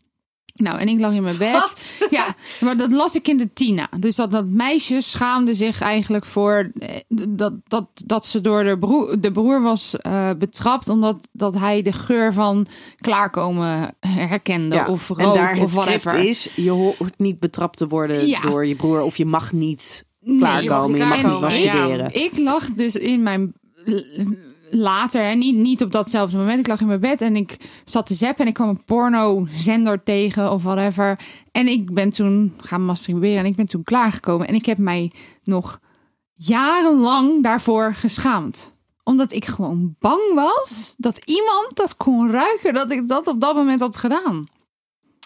Nou, 0.57 0.79
en 0.79 0.87
ik 0.87 0.99
lag 0.99 1.13
in 1.13 1.23
mijn 1.23 1.37
bed. 1.37 1.97
Ja, 2.09 2.35
maar 2.59 2.77
dat 2.77 2.91
las 2.91 3.15
ik 3.15 3.27
in 3.27 3.37
de 3.37 3.53
Tina. 3.53 3.89
Dus 3.99 4.15
dat, 4.15 4.31
dat 4.31 4.47
meisje 4.47 5.01
schaamde 5.01 5.53
zich 5.53 5.81
eigenlijk 5.81 6.25
voor 6.25 6.71
eh, 6.77 6.95
dat, 7.29 7.53
dat, 7.67 7.89
dat 8.05 8.25
ze 8.25 8.41
door 8.41 8.63
de 8.63 8.79
broer, 8.79 9.21
de 9.21 9.31
broer 9.31 9.61
was 9.61 9.95
eh, 9.97 10.29
betrapt. 10.37 10.89
Omdat 10.89 11.27
dat 11.31 11.57
hij 11.57 11.81
de 11.81 11.91
geur 11.91 12.33
van 12.33 12.67
klaarkomen 12.99 13.95
herkende. 13.99 14.85
Of 14.87 15.07
rook 15.07 15.19
en 15.19 15.33
daar 15.33 15.57
of 15.57 15.85
het 15.85 16.13
is, 16.13 16.49
je 16.55 16.71
hoort 16.71 17.17
niet 17.17 17.39
betrapt 17.39 17.77
te 17.77 17.87
worden 17.87 18.27
Ja. 18.27 18.39
door 18.41 18.65
je 18.65 18.75
broer 18.75 19.01
of 19.01 19.17
je 19.17 19.25
mag 19.25 19.51
niet 19.51 20.05
Nee, 20.19 20.37
klaarkomen, 20.37 20.99
je 20.99 21.05
mag, 21.05 21.23
niet 21.23 21.39
masturberen. 21.39 22.13
Ik 22.13 22.37
lag 22.37 22.73
dus 22.73 22.95
in 22.95 23.23
mijn 23.23 23.53
later, 24.77 25.23
hè, 25.23 25.33
niet, 25.33 25.55
niet 25.55 25.81
op 25.83 25.91
datzelfde 25.91 26.38
moment. 26.38 26.59
Ik 26.59 26.67
lag 26.67 26.79
in 26.81 26.88
mijn 26.88 26.99
bed 26.99 27.21
en 27.21 27.35
ik 27.35 27.57
zat 27.85 28.05
te 28.05 28.13
zappen 28.13 28.41
en 28.43 28.47
ik 28.47 28.53
kwam 28.53 28.69
een 28.69 28.83
porno-zender 28.83 30.03
tegen 30.03 30.51
of 30.51 30.63
whatever. 30.63 31.19
En 31.51 31.67
ik 31.67 31.93
ben 31.93 32.09
toen 32.09 32.53
gaan 32.57 32.85
masturberen 32.85 33.38
en 33.38 33.45
ik 33.45 33.55
ben 33.55 33.65
toen 33.65 33.83
klaargekomen. 33.83 34.47
En 34.47 34.55
ik 34.55 34.65
heb 34.65 34.77
mij 34.77 35.11
nog 35.43 35.79
jarenlang 36.33 37.43
daarvoor 37.43 37.93
geschaamd. 37.93 38.73
Omdat 39.03 39.31
ik 39.31 39.45
gewoon 39.45 39.95
bang 39.99 40.33
was 40.33 40.95
dat 40.97 41.17
iemand 41.25 41.71
dat 41.73 41.97
kon 41.97 42.31
ruiken 42.31 42.73
dat 42.73 42.91
ik 42.91 43.07
dat 43.07 43.27
op 43.27 43.41
dat 43.41 43.55
moment 43.55 43.79
had 43.79 43.97
gedaan. 43.97 44.45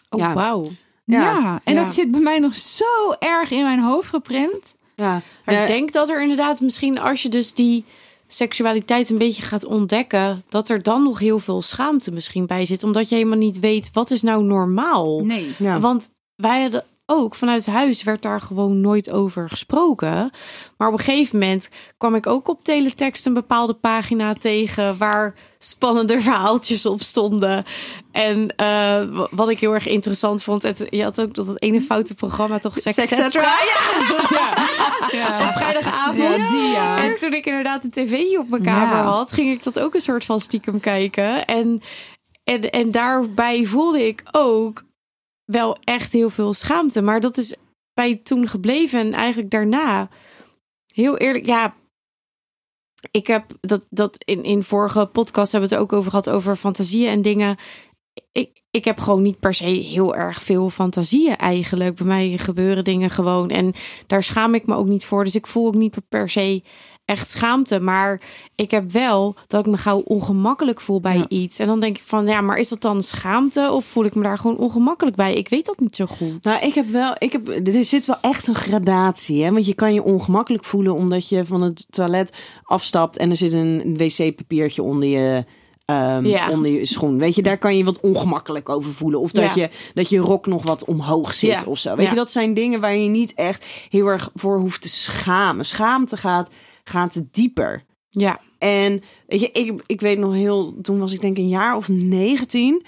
Oh, 0.09 0.19
Ja. 0.19 0.33
wauw. 0.33 0.69
Ja, 1.05 1.21
Ja, 1.21 1.61
en 1.63 1.73
ja. 1.73 1.83
dat 1.83 1.93
zit 1.93 2.11
bij 2.11 2.19
mij 2.19 2.39
nog 2.39 2.55
zo 2.55 3.11
erg 3.19 3.51
in 3.51 3.63
mijn 3.63 3.79
hoofd 3.79 4.09
geprint. 4.09 4.75
Ja. 4.95 5.21
Maar 5.45 5.55
Ja, 5.55 5.61
ik 5.61 5.67
denk 5.67 5.91
dat 5.91 6.09
er 6.09 6.21
inderdaad 6.21 6.61
misschien 6.61 6.99
als 6.99 7.21
je 7.21 7.29
dus 7.29 7.53
die 7.53 7.85
seksualiteit 8.31 9.09
een 9.09 9.17
beetje 9.17 9.43
gaat 9.43 9.65
ontdekken, 9.65 10.43
dat 10.49 10.69
er 10.69 10.83
dan 10.83 11.03
nog 11.03 11.19
heel 11.19 11.39
veel 11.39 11.61
schaamte 11.61 12.11
misschien 12.11 12.45
bij 12.45 12.65
zit, 12.65 12.83
omdat 12.83 13.09
je 13.09 13.15
helemaal 13.15 13.37
niet 13.37 13.59
weet 13.59 13.89
wat 13.93 14.11
is 14.11 14.21
nou 14.21 14.43
normaal. 14.43 15.25
Nee. 15.25 15.55
ja. 15.57 15.79
Want 15.79 16.09
wij 16.35 16.61
hadden 16.61 16.83
ook 17.09 17.35
vanuit 17.35 17.65
huis 17.65 18.03
werd 18.03 18.21
daar 18.21 18.41
gewoon 18.41 18.81
nooit 18.81 19.11
over 19.11 19.49
gesproken. 19.49 20.31
Maar 20.77 20.87
op 20.87 20.93
een 20.93 20.99
gegeven 20.99 21.39
moment 21.39 21.69
kwam 21.97 22.15
ik 22.15 22.27
ook 22.27 22.47
op 22.47 22.63
teletext 22.63 23.25
een 23.25 23.33
bepaalde 23.33 23.73
pagina 23.73 24.33
tegen 24.33 24.97
waar 24.97 25.35
spannende 25.59 26.21
verhaaltjes 26.21 26.85
op 26.85 27.01
stonden. 27.01 27.65
En 28.11 28.55
eh, 28.55 29.01
wat 29.31 29.49
ik 29.49 29.59
heel 29.59 29.73
erg 29.73 29.87
interessant 29.87 30.43
vond, 30.43 30.63
het, 30.63 30.85
je 30.89 31.03
had 31.03 31.21
ook 31.21 31.35
dat 31.35 31.47
het 31.47 31.61
ene 31.61 31.81
foute 31.81 32.13
programma 32.13 32.59
toch 32.59 32.77
Sex, 32.77 32.95
Sex 32.95 33.07
Cetera? 33.07 33.53
Ja. 35.11 35.47
Op 35.47 35.53
vrijdagavond. 35.53 36.49
Ja. 36.73 37.03
En 37.03 37.17
toen 37.17 37.33
ik 37.33 37.45
inderdaad 37.45 37.83
een 37.83 37.89
tv 37.89 38.37
op 38.37 38.49
mijn 38.49 38.63
kamer 38.63 38.97
had, 38.97 39.33
ging 39.33 39.51
ik 39.51 39.63
dat 39.63 39.79
ook 39.79 39.93
een 39.93 40.01
soort 40.01 40.25
van 40.25 40.39
stiekem 40.39 40.79
kijken. 40.79 41.45
En, 41.45 41.81
en, 42.43 42.69
en 42.69 42.91
daarbij 42.91 43.65
voelde 43.65 44.07
ik 44.07 44.23
ook 44.31 44.83
wel 45.51 45.77
echt 45.83 46.13
heel 46.13 46.29
veel 46.29 46.53
schaamte. 46.53 47.01
Maar 47.01 47.19
dat 47.19 47.37
is 47.37 47.55
bij 47.93 48.15
toen 48.15 48.47
gebleven 48.47 48.99
en 48.99 49.13
eigenlijk 49.13 49.49
daarna. 49.49 50.09
Heel 50.93 51.17
eerlijk, 51.17 51.45
ja. 51.45 51.73
Ik 53.11 53.27
heb 53.27 53.45
dat, 53.61 53.87
dat 53.89 54.23
in, 54.23 54.43
in 54.43 54.63
vorige 54.63 55.05
podcast 55.05 55.51
hebben 55.51 55.69
we 55.69 55.75
het 55.75 55.83
ook 55.83 55.93
over 55.93 56.09
gehad, 56.09 56.29
over 56.29 56.55
fantasieën 56.55 57.09
en 57.09 57.21
dingen. 57.21 57.57
Ik, 58.31 58.63
ik 58.71 58.85
heb 58.85 58.99
gewoon 58.99 59.21
niet 59.21 59.39
per 59.39 59.53
se 59.53 59.65
heel 59.65 60.15
erg 60.15 60.41
veel 60.41 60.69
fantasieën 60.69 61.35
eigenlijk. 61.35 61.95
Bij 61.95 62.07
mij 62.07 62.37
gebeuren 62.37 62.83
dingen 62.83 63.09
gewoon. 63.09 63.49
En 63.49 63.73
daar 64.07 64.23
schaam 64.23 64.53
ik 64.53 64.67
me 64.67 64.75
ook 64.75 64.87
niet 64.87 65.05
voor. 65.05 65.23
Dus 65.23 65.35
ik 65.35 65.47
voel 65.47 65.67
ook 65.67 65.75
niet 65.75 65.97
per 66.09 66.29
se 66.29 66.63
echt 67.09 67.29
schaamte. 67.29 67.79
Maar 67.79 68.21
ik 68.55 68.71
heb 68.71 68.91
wel 68.91 69.35
dat 69.47 69.59
ik 69.65 69.71
me 69.71 69.77
gauw 69.77 69.99
ongemakkelijk 69.99 70.81
voel 70.81 71.01
bij 71.01 71.17
Ja. 71.17 71.25
iets. 71.27 71.59
En 71.59 71.67
dan 71.67 71.79
denk 71.79 71.97
ik 71.97 72.03
van, 72.05 72.25
ja, 72.25 72.41
maar 72.41 72.57
is 72.57 72.69
dat 72.69 72.81
dan 72.81 73.03
schaamte? 73.03 73.71
Of 73.71 73.85
voel 73.85 74.05
ik 74.05 74.15
me 74.15 74.23
daar 74.23 74.37
gewoon 74.37 74.57
ongemakkelijk 74.57 75.15
bij? 75.15 75.33
Ik 75.33 75.49
weet 75.49 75.65
dat 75.65 75.79
niet 75.79 75.95
zo 75.95 76.05
goed. 76.05 76.43
Nou, 76.43 76.65
ik 76.65 76.73
heb 76.73 76.89
wel, 76.89 77.13
ik 77.17 77.31
heb, 77.31 77.47
er 77.67 77.83
zit 77.83 78.05
wel 78.05 78.17
echt 78.21 78.47
een 78.47 78.55
gradatie, 78.55 79.43
hè? 79.43 79.51
Want 79.51 79.65
je 79.65 79.73
kan 79.73 79.93
je 79.93 80.03
ongemakkelijk 80.03 80.63
voelen 80.63 80.93
omdat 80.93 81.29
je 81.29 81.45
van 81.45 81.61
het 81.61 81.85
toilet 81.89 82.33
afstapt 82.63 83.17
en 83.17 83.29
er 83.29 83.37
zit 83.37 83.53
een 83.53 83.97
wc-papiertje 83.97 84.83
onder 84.83 85.09
je, 85.09 85.45
ehm, 85.85 86.25
Ja. 86.25 86.49
onder 86.49 86.71
je 86.71 86.85
schoen. 86.85 87.17
Weet 87.17 87.35
je, 87.35 87.41
daar 87.41 87.57
kan 87.57 87.77
je 87.77 87.83
wat 87.83 87.99
ongemakkelijk 87.99 88.69
over 88.69 88.93
voelen. 88.93 89.19
Of 89.19 89.31
dat, 89.31 89.53
Ja. 89.53 89.61
je, 89.61 89.69
dat 89.93 90.09
je 90.09 90.17
rok 90.19 90.45
nog 90.45 90.63
wat 90.63 90.85
omhoog 90.85 91.33
zit 91.33 91.49
Ja. 91.49 91.61
of 91.65 91.77
zo. 91.79 91.95
Weet 91.95 92.09
je, 92.09 92.15
dat 92.15 92.31
zijn 92.31 92.53
dingen 92.53 92.79
waar 92.81 92.95
je 92.95 93.09
niet 93.09 93.33
echt 93.33 93.65
heel 93.89 94.05
erg 94.07 94.29
voor 94.35 94.59
hoeft 94.59 94.81
te 94.81 94.89
schamen. 94.89 95.65
Schaamte 95.65 96.17
gaat, 96.17 96.49
gaat 96.89 97.21
dieper. 97.31 97.83
Ja, 98.09 98.39
En 98.57 99.01
weet 99.27 99.39
je, 99.39 99.51
ik, 99.51 99.83
ik 99.85 100.01
weet 100.01 100.17
nog 100.19 100.33
heel, 100.33 100.81
toen 100.81 100.99
was 100.99 101.13
ik 101.13 101.21
denk 101.21 101.37
een 101.37 101.47
jaar 101.47 101.75
of 101.75 101.87
19. 101.89 102.83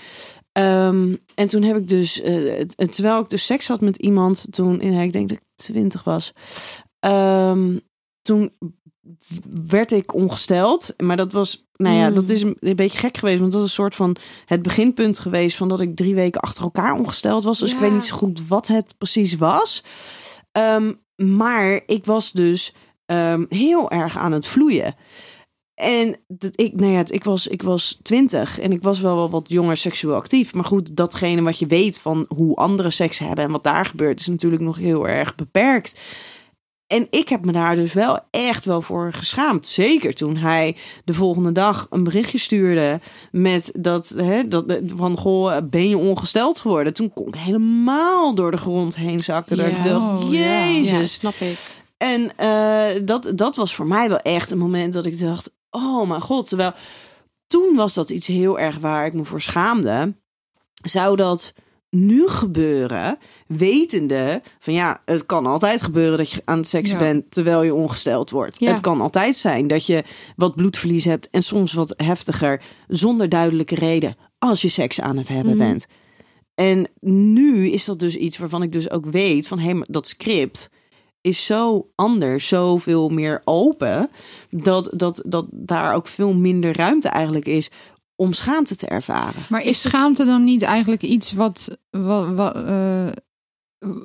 Ehm, 0.51 1.15
en 1.35 1.47
toen 1.47 1.63
heb 1.63 1.77
ik 1.77 1.87
dus, 1.87 2.15
het- 2.23 2.73
het- 2.77 2.93
terwijl 2.93 3.19
ik 3.19 3.29
dus 3.29 3.45
seks 3.45 3.67
had 3.67 3.81
met 3.81 3.97
iemand, 3.97 4.47
toen, 4.51 4.81
ik 4.81 5.11
denk 5.13 5.29
dat 5.29 5.37
ik 5.37 5.43
20 5.55 6.03
was, 6.03 6.33
ehm, 6.99 7.77
toen 8.21 8.51
werd 9.67 9.91
ik 9.91 10.13
ongesteld. 10.13 10.93
Maar 10.97 11.17
dat 11.17 11.31
was, 11.31 11.65
nou 11.73 11.95
ja, 11.95 12.07
Mm. 12.09 12.13
dat 12.15 12.29
is 12.29 12.41
een, 12.41 12.57
een 12.59 12.75
beetje 12.75 12.97
gek 12.97 13.17
geweest, 13.17 13.39
want 13.39 13.51
dat 13.51 13.61
is 13.61 13.67
een 13.67 13.73
soort 13.73 13.95
van 13.95 14.15
het 14.45 14.61
beginpunt 14.61 15.19
geweest 15.19 15.57
van 15.57 15.67
dat 15.69 15.81
ik 15.81 15.95
drie 15.95 16.15
weken 16.15 16.41
achter 16.41 16.63
elkaar 16.63 16.93
ongesteld 16.93 17.43
was. 17.43 17.59
Dus 17.59 17.73
ik 17.73 17.79
weet 17.79 17.91
niet 17.91 18.03
zo 18.03 18.15
goed 18.15 18.47
wat 18.47 18.67
het 18.67 18.95
precies 18.97 19.35
was. 19.35 19.83
Ehm, 20.51 20.93
maar 21.15 21.81
ik 21.85 22.05
was 22.05 22.31
dus 22.31 22.73
ehm, 23.11 23.43
heel 23.47 23.91
erg 23.91 24.17
aan 24.17 24.31
het 24.31 24.47
vloeien. 24.47 24.95
En 25.75 26.15
dat 26.27 26.59
ik, 26.59 26.73
nou 26.79 26.91
ja, 26.91 27.03
ik 27.07 27.23
was, 27.23 27.47
ik 27.47 27.61
was 27.61 27.99
twintig 28.01 28.59
en 28.59 28.71
ik 28.71 28.83
was 28.83 28.99
wel, 28.99 29.15
wel 29.15 29.29
wat 29.29 29.45
jonger 29.49 29.77
seksueel 29.77 30.15
actief. 30.15 30.53
Maar 30.53 30.63
goed, 30.63 30.95
datgene 30.95 31.41
wat 31.41 31.59
je 31.59 31.65
weet 31.65 31.99
van 31.99 32.25
hoe 32.35 32.55
anderen 32.55 32.91
seks 32.93 33.19
hebben 33.19 33.45
en 33.45 33.51
wat 33.51 33.63
daar 33.63 33.85
gebeurt, 33.85 34.19
is 34.19 34.27
natuurlijk 34.27 34.61
nog 34.61 34.77
heel 34.77 35.07
erg 35.07 35.35
beperkt. 35.35 35.99
En 36.87 37.07
ik 37.09 37.29
heb 37.29 37.45
me 37.45 37.51
daar 37.51 37.75
dus 37.75 37.93
wel 37.93 38.19
echt 38.31 38.65
wel 38.65 38.81
voor 38.81 39.13
geschaamd. 39.13 39.67
Zeker 39.67 40.13
toen 40.13 40.35
hij 40.37 40.75
de 41.05 41.13
volgende 41.13 41.51
dag 41.51 41.87
een 41.89 42.03
berichtje 42.03 42.37
stuurde 42.37 42.99
met 43.31 43.71
dat, 43.75 44.09
hè, 44.09 44.47
dat 44.47 44.79
van 44.85 45.17
goh, 45.17 45.57
ben 45.69 45.89
je 45.89 45.97
ongesteld 45.97 46.59
geworden? 46.59 46.93
Toen 46.93 47.13
kon 47.13 47.27
ik 47.27 47.35
helemaal 47.35 48.35
door 48.35 48.51
de 48.51 48.57
grond 48.57 48.95
heen 48.95 49.19
zakken. 49.19 49.57
Dat 49.57 49.67
ik 49.67 49.75
Ja. 49.75 49.81
dacht, 49.83 50.23
Oh, 50.23 50.31
ja. 50.33 50.39
jezus. 50.39 50.91
ja, 50.91 51.03
snap 51.05 51.33
ik. 51.33 51.57
En 52.01 52.37
eh, 52.37 53.01
dat, 53.05 53.31
dat 53.35 53.55
was 53.55 53.75
voor 53.75 53.87
mij 53.87 54.09
wel 54.09 54.19
echt 54.19 54.51
een 54.51 54.57
moment 54.57 54.93
dat 54.93 55.05
ik 55.05 55.19
dacht: 55.19 55.51
oh 55.69 56.07
mijn 56.07 56.21
god. 56.21 56.47
Terwijl 56.47 56.73
toen 57.47 57.75
was 57.75 57.93
dat 57.93 58.09
iets 58.09 58.27
heel 58.27 58.59
erg 58.59 58.77
waar 58.77 59.05
ik 59.05 59.13
me 59.13 59.23
voor 59.23 59.41
schaamde. 59.41 60.15
Zou 60.83 61.15
dat 61.15 61.53
nu 61.89 62.27
gebeuren, 62.27 63.17
wetende 63.47 64.41
van 64.59 64.73
ja, 64.73 65.01
het 65.05 65.25
kan 65.25 65.45
altijd 65.45 65.81
gebeuren 65.81 66.17
dat 66.17 66.31
je 66.31 66.41
aan 66.45 66.57
het 66.57 66.67
seksen 66.67 66.97
Ja. 66.97 67.03
bent 67.03 67.31
terwijl 67.31 67.63
je 67.63 67.73
ongesteld 67.73 68.29
wordt. 68.29 68.59
Ja. 68.59 68.69
Het 68.71 68.79
kan 68.79 69.01
altijd 69.01 69.35
zijn 69.35 69.67
dat 69.67 69.85
je 69.85 70.03
wat 70.35 70.55
bloedverlies 70.55 71.05
hebt 71.05 71.29
en 71.29 71.43
soms 71.43 71.73
wat 71.73 71.93
heftiger 71.97 72.61
zonder 72.87 73.29
duidelijke 73.29 73.75
reden 73.75 74.15
als 74.39 74.61
je 74.61 74.67
seks 74.69 75.01
aan 75.01 75.17
het 75.17 75.27
hebben 75.27 75.57
Mhm. 75.57 75.67
bent. 75.67 75.85
En 76.55 76.89
nu 76.99 77.67
is 77.69 77.85
dat 77.85 77.99
dus 77.99 78.15
iets 78.15 78.37
waarvan 78.37 78.63
ik 78.63 78.71
dus 78.71 78.89
ook 78.89 79.05
weet 79.05 79.47
van 79.47 79.59
hé, 79.59 79.71
hey, 79.71 79.85
dat 79.89 80.07
script 80.07 80.69
is 81.21 81.45
zo 81.45 81.91
anders, 81.95 82.47
zoveel 82.47 83.09
meer 83.09 83.41
open, 83.45 84.09
dat, 84.49 84.91
dat, 84.93 85.23
dat 85.25 85.45
daar 85.51 85.93
ook 85.93 86.07
veel 86.07 86.33
minder 86.33 86.75
ruimte 86.75 87.09
eigenlijk 87.09 87.45
is 87.45 87.69
om 88.15 88.33
schaamte 88.33 88.75
te 88.75 88.87
ervaren. 88.87 89.41
Maar 89.49 89.61
is 89.61 89.81
schaamte 89.81 90.25
dan 90.25 90.43
niet 90.43 90.61
eigenlijk 90.61 91.01
iets 91.01 91.31
wat, 91.31 91.77
wat, 91.89 92.33
wat, 92.33 92.55
eh, 92.55 93.07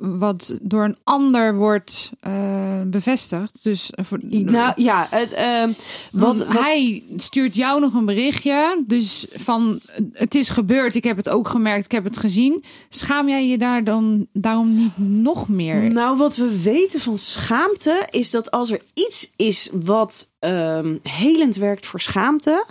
wat 0.01 0.57
door 0.61 0.83
een 0.83 0.97
ander 1.03 1.55
wordt 1.55 2.11
eh, 2.19 2.81
bevestigd? 2.87 3.63
Dus 3.63 3.91
eh, 3.91 4.05
voor, 4.05 4.19
Nou 4.29 4.73
ja, 4.75 5.07
het, 5.09 5.33
ehm, 5.33 5.71
wat, 6.11 6.37
wat- 6.37 6.47
hij 6.47 7.03
stuurt 7.15 7.55
jou 7.55 7.79
nog 7.79 7.93
een 7.93 8.05
berichtje. 8.05 8.83
Dus 8.87 9.25
van 9.33 9.79
het 10.13 10.35
is 10.35 10.49
gebeurd, 10.49 10.95
ik 10.95 11.03
heb 11.03 11.17
het 11.17 11.29
ook 11.29 11.47
gemerkt, 11.47 11.85
ik 11.85 11.91
heb 11.91 12.03
het 12.03 12.17
gezien. 12.17 12.63
Schaam 12.89 13.29
jij 13.29 13.47
je 13.47 13.57
daar 13.57 13.83
dan 13.83 14.27
daarom 14.33 14.75
niet 14.75 14.97
nog 14.97 15.49
meer? 15.49 15.91
Nou, 15.91 16.17
wat 16.17 16.35
we 16.35 16.61
weten 16.61 16.99
van 16.99 17.17
schaamte 17.17 18.07
is 18.11 18.31
dat 18.31 18.51
als 18.51 18.71
er 18.71 18.81
iets 18.93 19.31
is 19.35 19.69
wat 19.73 20.31
ehm, 20.39 20.95
helend 21.03 21.55
werkt 21.55 21.85
voor 21.85 22.01
schaamte, 22.01 22.65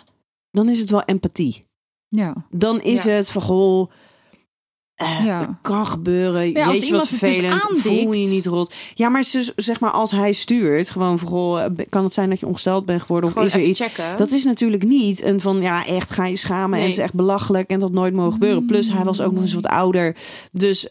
dan 0.51 0.69
is 0.69 0.79
het 0.79 0.90
wel 0.90 1.03
empathie. 1.03 1.64
Ja. 2.09 2.35
Dan 2.51 2.81
is 2.81 3.03
Ja. 3.03 3.11
het 3.11 3.29
van 3.31 3.42
goh, 3.42 3.90
eh, 4.96 5.24
Ja. 5.24 5.40
het 5.40 5.48
kan 5.62 5.87
gebeuren. 5.87 6.50
Ja, 6.52 6.70
Jeetje, 6.72 6.92
het 6.94 7.00
dus 7.09 7.18
vervelend. 7.18 7.62
Voel 7.70 8.12
je 8.12 8.26
niet 8.26 8.46
rot. 8.46 8.74
Ja, 8.94 9.09
maar 9.09 9.22
ze- 9.22 9.52
zeg 9.56 9.80
maar 9.80 9.90
als 9.90 10.11
hij 10.11 10.32
stuurt, 10.32 10.90
gewoon 10.90 11.18
goh, 11.18 11.64
eh, 11.64 11.70
kan 11.88 12.04
het 12.04 12.12
zijn 12.12 12.30
dat 12.30 12.40
je 12.40 12.46
ongesteld 12.46 12.85
bent 12.87 13.00
geworden 13.00 13.30
of 13.37 13.44
is 13.44 13.54
er 13.54 13.61
iets? 13.61 13.80
checken. 13.80 14.16
Dat 14.16 14.30
is 14.32 14.44
natuurlijk 14.44 14.85
niet 14.85 15.22
een 15.22 15.40
van 15.40 15.61
ja, 15.61 15.87
echt 15.87 16.11
ga 16.11 16.26
je 16.26 16.37
schamen 16.37 16.78
en 16.78 16.85
het 16.85 16.92
is 16.92 16.98
echt 16.98 17.14
belachelijk 17.14 17.70
en 17.70 17.78
dat 17.78 17.92
nooit 17.92 18.14
mogen 18.14 18.32
gebeuren. 18.32 18.66
Plus 18.66 18.92
hij 18.92 19.04
was 19.04 19.20
ook 19.20 19.32
nog 19.32 19.40
eens 19.42 19.54
wat 19.54 19.66
ouder, 19.66 20.16
dus 20.52 20.87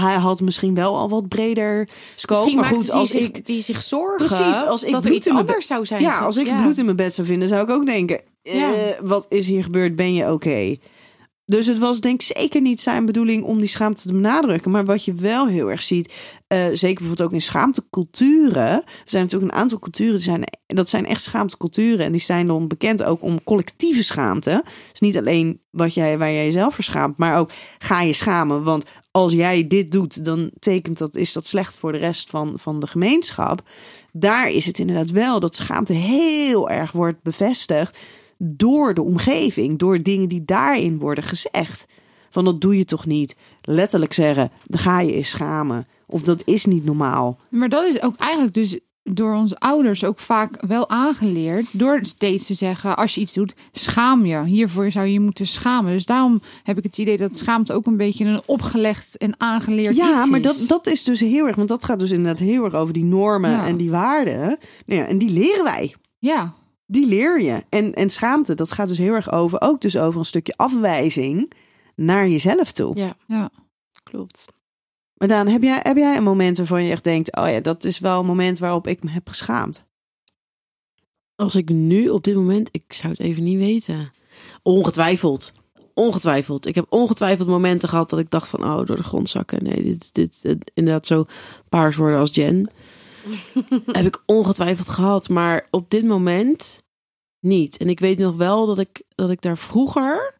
hij 0.00 0.14
had 0.16 0.40
misschien 0.40 0.74
wel 0.74 0.96
al 0.96 1.08
wat 1.08 1.28
breder 1.28 1.88
scope. 2.14 2.40
Misschien 2.40 2.60
maar 2.60 2.68
goed, 2.74 2.82
die 2.84 2.92
als 2.92 3.10
zich, 3.10 3.20
ik 3.20 3.46
die 3.46 3.60
zich 3.62 3.82
zorgen 3.82 4.26
Precies, 4.26 4.64
als 4.66 4.82
ik 4.82 4.92
dat 4.92 5.04
er 5.04 5.12
iets 5.12 5.28
anders 5.28 5.66
zou 5.66 5.86
zijn. 5.86 6.02
ja, 6.02 6.18
als 6.18 6.36
ik 6.36 6.46
Ja. 6.46 6.60
bloed 6.62 6.78
in 6.78 6.84
mijn 6.84 6.96
bed 6.96 7.14
zou 7.14 7.26
vinden, 7.26 7.48
zou 7.48 7.62
ik 7.62 7.70
ook 7.70 7.86
denken: 7.86 8.20
eh, 8.42 8.54
Ja. 8.58 8.72
wat 9.02 9.26
is 9.28 9.46
hier 9.46 9.62
gebeurd? 9.62 9.96
Ben 9.96 10.14
je 10.14 10.32
oké? 10.32 10.76
Dus 11.48 11.66
het 11.66 11.78
was 11.78 12.00
denk 12.00 12.22
ik 12.22 12.36
zeker 12.36 12.60
niet 12.60 12.80
zijn 12.80 13.06
bedoeling 13.06 13.44
om 13.44 13.58
die 13.58 13.68
schaamte 13.68 14.02
te 14.02 14.12
benadrukken. 14.12 14.70
Maar 14.70 14.84
wat 14.84 15.04
je 15.04 15.14
wel 15.14 15.46
heel 15.46 15.70
erg 15.70 15.82
ziet, 15.82 16.14
eh, 16.46 16.58
zeker 16.72 16.98
bijvoorbeeld 16.98 17.22
ook 17.22 17.32
in 17.32 17.40
schaamteculturen. 17.40 18.72
Er 18.72 18.82
zijn 19.04 19.22
natuurlijk 19.22 19.52
een 19.52 19.58
aantal 19.58 19.78
culturen, 19.78 20.14
die 20.14 20.22
zijn, 20.22 20.44
dat 20.66 20.88
zijn 20.88 21.06
echt 21.06 21.22
schaamteculturen. 21.22 22.06
En 22.06 22.12
die 22.12 22.20
zijn 22.20 22.46
dan 22.46 22.68
bekend 22.68 23.02
ook 23.02 23.22
om 23.22 23.44
collectieve 23.44 24.02
schaamte. 24.02 24.64
Dus 24.90 25.00
niet 25.00 25.18
alleen 25.18 25.60
wat 25.70 25.94
jij, 25.94 26.18
waar 26.18 26.32
jij 26.32 26.44
jezelf 26.44 26.74
voor 26.74 26.84
schaamt, 26.84 27.16
maar 27.16 27.38
ook 27.38 27.50
ga 27.78 28.02
je 28.02 28.12
schamen. 28.12 28.64
Want 28.64 28.84
als 29.10 29.32
jij 29.32 29.66
dit 29.66 29.92
doet, 29.92 30.24
dan 30.24 30.50
tekent 30.58 30.98
dat, 30.98 31.16
is 31.16 31.32
dat 31.32 31.46
slecht 31.46 31.76
voor 31.76 31.92
de 31.92 31.98
rest 31.98 32.30
van, 32.30 32.58
van 32.58 32.80
de 32.80 32.86
gemeenschap. 32.86 33.62
Daar 34.12 34.50
is 34.50 34.66
het 34.66 34.78
inderdaad 34.78 35.10
wel 35.10 35.40
dat 35.40 35.54
schaamte 35.54 35.92
heel 35.92 36.70
erg 36.70 36.92
wordt 36.92 37.22
bevestigd 37.22 37.98
door 38.38 38.94
de 38.94 39.02
omgeving, 39.02 39.78
door 39.78 40.02
dingen 40.02 40.28
die 40.28 40.44
daarin 40.44 40.98
worden 40.98 41.24
gezegd. 41.24 41.86
Van 42.30 42.44
dat 42.44 42.60
doe 42.60 42.76
je 42.78 42.84
toch 42.84 43.06
niet. 43.06 43.36
Letterlijk 43.62 44.12
zeggen, 44.12 44.50
dan 44.64 44.80
ga 44.80 45.00
je 45.00 45.12
eens 45.12 45.28
schamen. 45.28 45.86
Of 46.06 46.22
dat 46.22 46.42
is 46.44 46.64
niet 46.64 46.84
normaal. 46.84 47.38
Maar 47.50 47.68
dat 47.68 47.84
is 47.84 48.02
ook 48.02 48.16
eigenlijk 48.16 48.54
dus 48.54 48.78
door 49.02 49.34
onze 49.34 49.58
ouders 49.58 50.04
ook 50.04 50.18
vaak 50.18 50.66
wel 50.66 50.88
aangeleerd. 50.90 51.78
Door 51.78 51.98
steeds 52.02 52.46
te 52.46 52.54
zeggen, 52.54 52.96
als 52.96 53.14
je 53.14 53.20
iets 53.20 53.32
doet, 53.32 53.54
schaam 53.72 54.26
je. 54.26 54.44
Hiervoor 54.44 54.90
zou 54.90 55.06
je 55.06 55.12
je 55.12 55.20
moeten 55.20 55.46
schamen. 55.46 55.92
Dus 55.92 56.04
daarom 56.04 56.40
heb 56.62 56.78
ik 56.78 56.82
het 56.84 56.98
idee 56.98 57.16
dat 57.16 57.36
schaamte 57.36 57.72
ook 57.72 57.86
een 57.86 57.96
beetje 57.96 58.24
een 58.24 58.40
opgelegd 58.46 59.16
en 59.16 59.34
aangeleerd 59.40 59.96
Ja, 59.96 60.20
iets 60.20 60.30
maar 60.30 60.38
is. 60.40 60.44
dat, 60.44 60.64
dat 60.68 60.86
is 60.86 61.04
dus 61.04 61.20
heel 61.20 61.46
erg, 61.46 61.56
want 61.56 61.68
dat 61.68 61.84
gaat 61.84 61.98
dus 62.00 62.10
inderdaad 62.10 62.38
heel 62.46 62.64
erg 62.64 62.74
over 62.74 62.92
die 62.94 63.04
normen 63.04 63.50
Ja. 63.50 63.66
en 63.66 63.76
die 63.76 63.90
waarden. 63.90 64.58
Nou 64.86 65.00
ja, 65.00 65.06
en 65.06 65.18
die 65.18 65.30
leren 65.30 65.64
wij. 65.64 65.94
Ja, 66.18 66.54
Die 66.90 67.06
leer 67.06 67.40
je. 67.40 67.64
En, 67.68 67.94
en 67.94 68.10
schaamte, 68.10 68.54
dat 68.54 68.72
gaat 68.72 68.88
dus 68.88 68.98
heel 68.98 69.14
erg 69.14 69.32
over, 69.32 69.60
ook 69.60 69.80
dus 69.80 69.96
over 69.96 70.18
een 70.18 70.24
stukje 70.26 70.56
afwijzing 70.56 71.52
naar 71.94 72.28
jezelf 72.28 72.72
toe. 72.72 72.96
Ja, 72.96 73.16
ja. 73.26 73.50
klopt. 74.02 74.46
Maar 75.14 75.28
Daan, 75.28 75.48
heb 75.48 75.62
jij, 75.62 75.80
heb 75.82 75.96
jij 75.96 76.16
een 76.16 76.22
moment 76.22 76.56
waarvan 76.56 76.84
je 76.84 76.90
echt 76.90 77.04
denkt, 77.04 77.36
oh 77.36 77.48
ja, 77.50 77.60
dat 77.60 77.84
is 77.84 77.98
wel 77.98 78.20
een 78.20 78.26
moment 78.26 78.58
waarop 78.58 78.86
ik 78.86 79.02
me 79.02 79.10
heb 79.10 79.28
geschaamd? 79.28 79.84
Als 81.34 81.56
ik 81.56 81.68
nu 81.68 82.08
op 82.08 82.24
dit 82.24 82.34
moment, 82.34 82.68
ik 82.72 82.92
zou 82.92 83.12
het 83.12 83.20
even 83.20 83.42
niet 83.42 83.58
weten. 83.58 84.10
Ongetwijfeld. 84.62 85.52
Ongetwijfeld. 85.94 86.66
Ik 86.66 86.74
heb 86.74 86.86
ongetwijfeld 86.88 87.48
momenten 87.48 87.88
gehad 87.88 88.10
dat 88.10 88.18
ik 88.18 88.30
dacht 88.30 88.48
van, 88.48 88.64
oh, 88.64 88.86
door 88.86 88.96
de 88.96 89.02
grond 89.02 89.28
zakken. 89.28 89.64
Nee, 89.64 89.82
dit, 89.82 90.14
dit, 90.14 90.42
dit 90.42 90.70
inderdaad 90.74 91.06
zo 91.06 91.24
paars 91.68 91.96
worden 91.96 92.18
als 92.18 92.34
Jen. 92.34 92.70
heb 93.98 94.06
ik 94.06 94.22
ongetwijfeld 94.26 94.88
gehad, 94.88 95.28
maar 95.28 95.66
op 95.70 95.90
dit 95.90 96.04
moment 96.04 96.82
niet. 97.40 97.76
En 97.76 97.88
ik 97.88 98.00
weet 98.00 98.18
nog 98.18 98.36
wel 98.36 98.66
dat 98.66 98.78
ik, 98.78 99.02
dat 99.08 99.30
ik 99.30 99.42
daar 99.42 99.58
vroeger, 99.58 100.34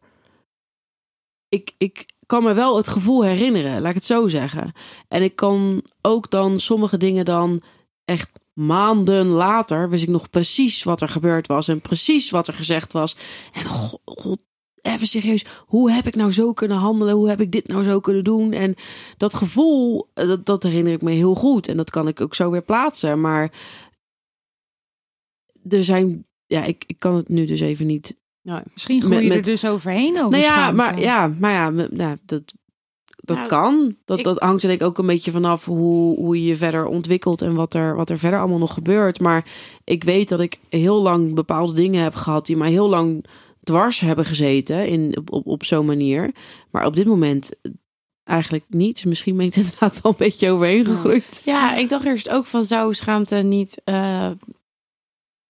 ik, 1.49 1.75
ik 1.77 2.05
kan 2.25 2.43
me 2.43 2.53
wel 2.53 2.77
het 2.77 2.87
gevoel 2.87 3.23
herinneren, 3.23 3.81
laat 3.81 3.89
ik 3.89 3.95
het 3.95 4.05
zo 4.05 4.27
zeggen. 4.27 4.73
En 5.07 5.23
ik 5.23 5.35
kan 5.35 5.83
ook 6.01 6.29
dan 6.29 6.59
sommige 6.59 6.97
dingen 6.97 7.25
dan 7.25 7.61
echt 8.05 8.29
maanden 8.53 9.27
later 9.27 9.89
wist 9.89 10.03
ik 10.03 10.09
nog 10.09 10.29
precies 10.29 10.83
wat 10.83 11.01
er 11.01 11.09
gebeurd 11.09 11.47
was 11.47 11.67
en 11.67 11.81
precies 11.81 12.29
wat 12.29 12.47
er 12.47 12.53
gezegd 12.53 12.93
was. 12.93 13.15
En 13.53 13.65
god, 13.65 14.39
even 14.81 15.07
serieus, 15.07 15.45
hoe 15.65 15.91
heb 15.91 16.07
ik 16.07 16.15
nou 16.15 16.31
zo 16.31 16.53
kunnen 16.53 16.77
handelen? 16.77 17.15
Hoe 17.15 17.29
heb 17.29 17.41
ik 17.41 17.51
dit 17.51 17.67
nou 17.67 17.83
zo 17.83 17.99
kunnen 17.99 18.23
doen? 18.23 18.51
En 18.51 18.75
dat 19.17 19.33
gevoel, 19.33 20.07
eh, 20.13 20.27
dat, 20.27 20.45
dat 20.45 20.63
herinner 20.63 20.93
ik 20.93 21.01
me 21.01 21.11
heel 21.11 21.35
goed 21.35 21.67
en 21.67 21.77
dat 21.77 21.89
kan 21.89 22.07
ik 22.07 22.21
ook 22.21 22.35
zo 22.35 22.51
weer 22.51 22.61
plaatsen. 22.63 23.21
Maar 23.21 23.51
er 25.69 25.83
zijn, 25.83 26.25
ja, 26.45 26.63
ik, 26.63 26.83
ik 26.87 26.99
kan 26.99 27.15
het 27.15 27.29
nu 27.29 27.45
dus 27.45 27.59
even 27.59 27.85
niet 27.85 28.17
Misschien 28.73 29.01
groei 29.01 29.21
je 29.21 29.27
met- 29.27 29.37
er 29.37 29.43
dus 29.43 29.65
overheen 29.65 30.17
over 30.17 30.29
nou 30.31 30.43
ja, 30.43 30.49
schaamte. 30.53 30.75
maar 30.75 30.99
ja, 30.99 31.27
maar 31.39 31.51
ja, 31.51 31.69
me- 31.69 31.87
nou, 31.91 32.17
dat, 32.25 32.41
dat 33.15 33.37
Nou, 33.37 33.47
kan. 33.49 33.95
Dat, 34.05 34.17
ik- 34.17 34.23
dat 34.23 34.39
hangt 34.39 34.61
er 34.61 34.67
denk 34.69 34.81
ik 34.81 34.87
ook 34.87 34.97
een 34.97 35.05
beetje 35.05 35.31
vanaf 35.31 35.65
hoe, 35.65 36.15
hoe 36.19 36.41
je 36.41 36.47
je 36.47 36.55
verder 36.55 36.85
ontwikkelt 36.85 37.41
en 37.41 37.55
wat 37.55 37.73
er, 37.73 37.95
wat 37.95 38.09
er 38.09 38.17
verder 38.17 38.39
allemaal 38.39 38.57
nog 38.57 38.73
gebeurt. 38.73 39.19
Maar 39.19 39.45
ik 39.83 40.03
weet 40.03 40.29
dat 40.29 40.39
ik 40.39 40.57
heel 40.69 41.01
lang 41.01 41.35
bepaalde 41.35 41.73
dingen 41.73 42.03
heb 42.03 42.15
gehad 42.15 42.45
die 42.45 42.57
mij 42.57 42.69
heel 42.71 42.89
lang 42.89 43.25
dwars 43.69 43.99
hebben 43.99 44.25
gezeten 44.25 44.87
in, 44.87 45.17
op, 45.17 45.31
op, 45.31 45.47
op 45.47 45.63
zo'n 45.63 45.85
manier. 45.85 46.31
Maar 46.71 46.85
op 46.85 46.95
dit 46.95 47.07
moment 47.07 47.51
eigenlijk 48.23 48.65
niet. 48.67 48.95
Dus 48.95 49.03
misschien 49.03 49.37
ben 49.37 49.45
ik 49.45 49.55
er 49.55 49.61
inderdaad 49.63 50.01
wel 50.01 50.11
een 50.11 50.17
beetje 50.17 50.51
overheen 50.51 50.85
gegroeid. 50.85 51.41
Ja, 51.43 51.75
ik 51.75 51.89
dacht 51.89 52.05
eerst 52.05 52.29
ook 52.29 52.45
van 52.45 52.65
zou 52.65 52.93
schaamte 52.93 53.35
niet 53.35 53.81
eh, 53.83 54.31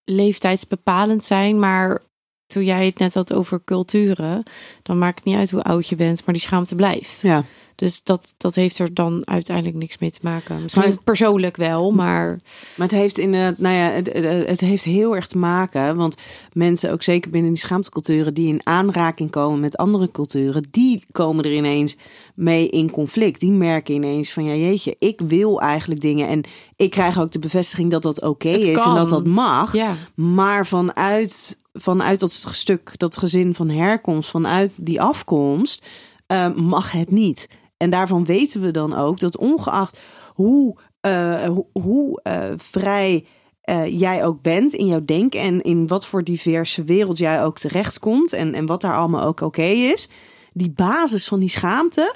leeftijdsbepalend 0.04 1.24
zijn, 1.24 1.60
maar 1.60 2.02
toen 2.48 2.64
jij 2.64 2.86
het 2.86 3.00
net 3.00 3.14
had 3.14 3.34
over 3.34 3.64
culturen, 3.64 4.44
dan 4.84 4.98
maakt 4.98 5.16
het 5.16 5.26
niet 5.26 5.36
uit 5.36 5.52
hoe 5.52 5.64
oud 5.64 5.88
je 5.88 5.96
bent, 5.96 6.26
maar 6.26 6.34
die 6.34 6.44
schaamte 6.44 6.76
blijft. 6.76 7.22
Ja. 7.22 7.44
Dus 7.80 8.04
dat, 8.04 8.34
dat 8.38 8.56
heeft 8.56 8.80
er 8.80 8.94
dan 8.94 9.22
uiteindelijk 9.28 9.76
niks 9.78 9.98
mee 9.98 10.12
te 10.12 10.20
maken. 10.22 10.62
Misschien 10.62 10.84
Maar- 10.90 11.04
persoonlijk 11.04 11.58
wel, 11.58 11.92
maar 11.92 12.40
Maar 12.76 12.88
het 12.88 12.92
heeft 12.98 13.18
inderdaad, 13.18 13.58
nou 13.58 13.76
ja, 13.76 13.90
het, 13.90 14.14
het- 14.14 14.48
het 14.48 14.60
heeft 14.60 14.84
heel 14.84 15.16
erg 15.16 15.28
te 15.28 15.38
maken. 15.38 15.96
Want 15.96 16.16
mensen, 16.54 16.92
ook 16.92 17.04
zeker 17.04 17.32
binnen 17.32 17.54
die 17.54 17.62
schaamteculturen, 17.62 18.34
die 18.34 18.48
in 18.48 18.62
aanraking 18.64 19.30
komen 19.32 19.60
met 19.60 19.78
andere 19.78 20.12
culturen, 20.12 20.68
die 20.72 21.04
komen 21.12 21.44
er 21.44 21.54
ineens 21.54 21.96
mee 22.36 22.70
in 22.70 22.92
conflict. 22.92 23.40
Die 23.40 23.52
merken 23.52 23.94
ineens 23.94 24.32
van 24.34 24.44
ja, 24.44 24.54
jeetje, 24.54 24.96
ik 25.00 25.22
wil 25.28 25.62
eigenlijk 25.62 26.02
dingen. 26.02 26.28
En 26.28 26.44
ik 26.76 26.90
krijg 26.92 27.20
ook 27.20 27.32
de 27.32 27.40
bevestiging 27.40 27.92
dat 27.92 28.04
dat 28.04 28.22
oké 28.22 28.50
is 28.50 28.66
en 28.84 28.96
dat 28.96 29.10
dat 29.10 29.26
mag. 29.26 29.74
ja. 29.74 29.96
Maar 30.16 30.68
vanuit, 30.68 31.58
vanuit 31.74 32.20
dat 32.20 32.32
stuk, 32.52 32.94
dat 32.98 33.18
gezin 33.18 33.56
van 33.56 33.70
herkomst, 33.70 34.30
vanuit 34.30 34.86
die 34.86 35.02
afkomst, 35.02 35.86
eh, 36.28 36.54
mag 36.56 36.92
het 36.92 37.12
niet. 37.12 37.48
En 37.80 37.90
daarvan 37.90 38.26
weten 38.26 38.62
we 38.62 38.72
dan 38.72 38.96
ook 38.96 39.20
dat 39.20 39.38
ongeacht 39.38 40.00
hoe, 40.34 40.78
eh, 41.02 41.44
hoe, 41.44 41.66
hoe 41.72 42.20
eh, 42.24 42.44
vrij 42.58 43.26
eh, 43.62 44.00
jij 44.00 44.26
ook 44.26 44.42
bent 44.42 44.74
in 44.74 44.86
jouw 44.86 45.06
denken 45.06 45.40
en 45.40 45.62
in 45.62 45.88
wat 45.88 46.06
voor 46.06 46.24
diverse 46.24 46.84
wereld 46.84 47.18
jij 47.18 47.44
ook 47.44 47.60
terechtkomt 47.60 48.34
en, 48.34 48.54
en 48.54 48.66
wat 48.66 48.82
daar 48.82 48.98
allemaal 48.98 49.24
ook 49.24 49.42
oké 49.42 49.62
is, 49.62 50.10
die 50.54 50.72
basis 50.72 51.28
van 51.28 51.40
die 51.40 51.50
schaamte, 51.50 52.16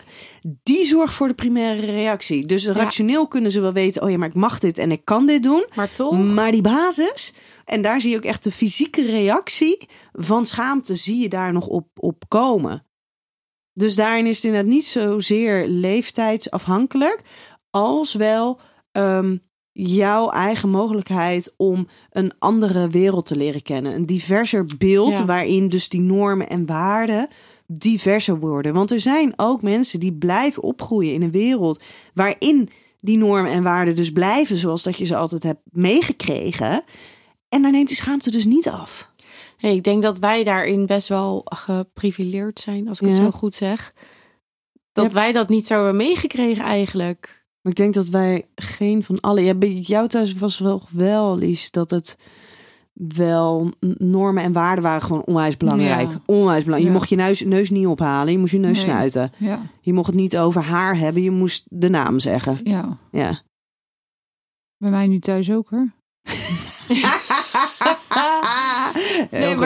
die 0.63 0.85
zorgt 0.85 1.13
voor 1.13 1.27
de 1.27 1.33
primaire 1.33 1.85
reactie. 1.85 2.45
Dus 2.45 2.67
rationeel 2.67 3.27
kunnen 3.27 3.51
ze 3.51 3.61
wel 3.61 3.73
weten, 3.73 4.01
oh 4.01 4.09
ja, 4.09 4.17
maar 4.17 4.27
ik 4.27 4.33
mag 4.33 4.59
dit 4.59 4.77
en 4.77 4.91
ik 4.91 5.05
kan 5.05 5.25
dit 5.25 5.43
doen. 5.43 5.65
Maar 5.75 5.91
toch? 5.91 6.33
Maar 6.33 6.51
die 6.51 6.61
basis, 6.61 7.33
en 7.65 7.81
daar 7.81 8.01
zie 8.01 8.09
je 8.09 8.17
ook 8.17 8.23
echt 8.23 8.43
de 8.43 8.51
fysieke 8.51 9.05
reactie 9.05 9.87
van 10.13 10.45
schaamte, 10.45 10.95
zie 10.95 11.21
je 11.21 11.29
daar 11.29 11.53
nog 11.53 11.67
op, 11.67 11.87
op 11.95 12.23
komen. 12.27 12.85
Dus 13.73 13.95
daarin 13.95 14.25
is 14.25 14.35
het 14.35 14.45
inderdaad 14.45 14.71
niet 14.71 14.85
zozeer 14.85 15.67
leeftijdsafhankelijk, 15.67 17.21
als 17.69 18.13
wel 18.13 18.59
ehm, 18.91 19.37
jouw 19.71 20.29
eigen 20.29 20.69
mogelijkheid 20.69 21.53
om 21.57 21.87
een 22.09 22.33
andere 22.39 22.87
wereld 22.87 23.25
te 23.25 23.35
leren 23.35 23.61
kennen. 23.61 23.95
Een 23.95 24.05
diverser 24.05 24.65
beeld 24.77 25.17
Ja. 25.17 25.25
waarin 25.25 25.69
dus 25.69 25.89
die 25.89 26.01
normen 26.01 26.49
en 26.49 26.65
waarden 26.65 27.27
diverser 27.67 28.39
worden. 28.39 28.73
Want 28.73 28.91
er 28.91 28.99
zijn 28.99 29.33
ook 29.35 29.61
mensen 29.61 29.99
die 29.99 30.13
blijven 30.13 30.63
opgroeien 30.63 31.13
in 31.13 31.21
een 31.21 31.31
wereld 31.31 31.83
waarin 32.13 32.69
die 32.99 33.17
normen 33.17 33.51
en 33.51 33.63
waarden 33.63 33.95
dus 33.95 34.11
blijven 34.11 34.57
zoals 34.57 34.83
dat 34.83 34.97
je 34.97 35.05
ze 35.05 35.15
altijd 35.15 35.43
hebt 35.43 35.61
meegekregen. 35.71 36.83
En 37.49 37.61
daar 37.61 37.71
neemt 37.71 37.87
die 37.87 37.97
schaamte 37.97 38.31
dus 38.31 38.45
niet 38.45 38.67
af. 38.69 39.11
Hey, 39.63 39.75
ik 39.75 39.83
denk 39.83 40.01
dat 40.03 40.19
wij 40.19 40.43
daarin 40.43 40.85
best 40.85 41.07
wel 41.07 41.41
geprivileerd 41.45 42.59
zijn, 42.59 42.87
als 42.87 42.99
ik 43.01 43.07
het 43.07 43.15
zo 43.15 43.31
goed 43.31 43.55
zeg. 43.55 43.93
Dat 44.91 45.05
Ja. 45.09 45.13
wij 45.13 45.31
dat 45.31 45.49
niet 45.49 45.67
zo 45.67 45.73
hebben 45.75 45.95
meegekregen 45.95 46.63
eigenlijk. 46.63 47.45
Maar 47.61 47.71
ik 47.71 47.77
denk 47.77 47.93
dat 47.93 48.07
wij 48.07 48.47
geen 48.55 49.03
van 49.03 49.19
alle. 49.19 49.41
Ja, 49.41 49.53
bij 49.53 49.73
jou 49.73 50.07
thuis 50.07 50.33
was 50.33 50.57
wel 50.59 50.81
wel, 50.89 51.37
Lies, 51.37 51.71
dat 51.71 51.89
het 51.91 52.17
wel 52.95 53.71
normen 53.97 54.43
en 54.43 54.53
waarden 54.53 54.83
waren 54.83 55.01
gewoon 55.01 55.25
onwijs 55.25 55.57
belangrijk. 55.57 56.09
Ja. 56.09 56.21
Onwijs 56.25 56.63
belangrijk. 56.63 56.93
Je 56.93 56.97
mocht 56.99 57.09
je 57.09 57.15
neus, 57.15 57.41
neus 57.41 57.69
niet 57.69 57.87
ophalen, 57.87 58.31
je 58.31 58.39
moest 58.39 58.51
je 58.51 58.59
neus 58.59 58.77
Nee. 58.77 58.85
snuiten. 58.85 59.31
Je 59.81 59.93
mocht 59.93 60.07
het 60.07 60.15
niet 60.15 60.37
over 60.37 60.61
haar 60.61 60.97
hebben, 60.97 61.21
je 61.23 61.31
moest 61.31 61.63
de 61.69 61.89
naam 61.89 62.19
zeggen. 62.19 62.59
ja. 62.63 62.97
Ja. 63.11 63.41
Bij 64.77 64.89
mij 64.91 65.07
nu 65.07 65.19
thuis 65.19 65.51
ook 65.51 65.69
hoor. 65.69 65.93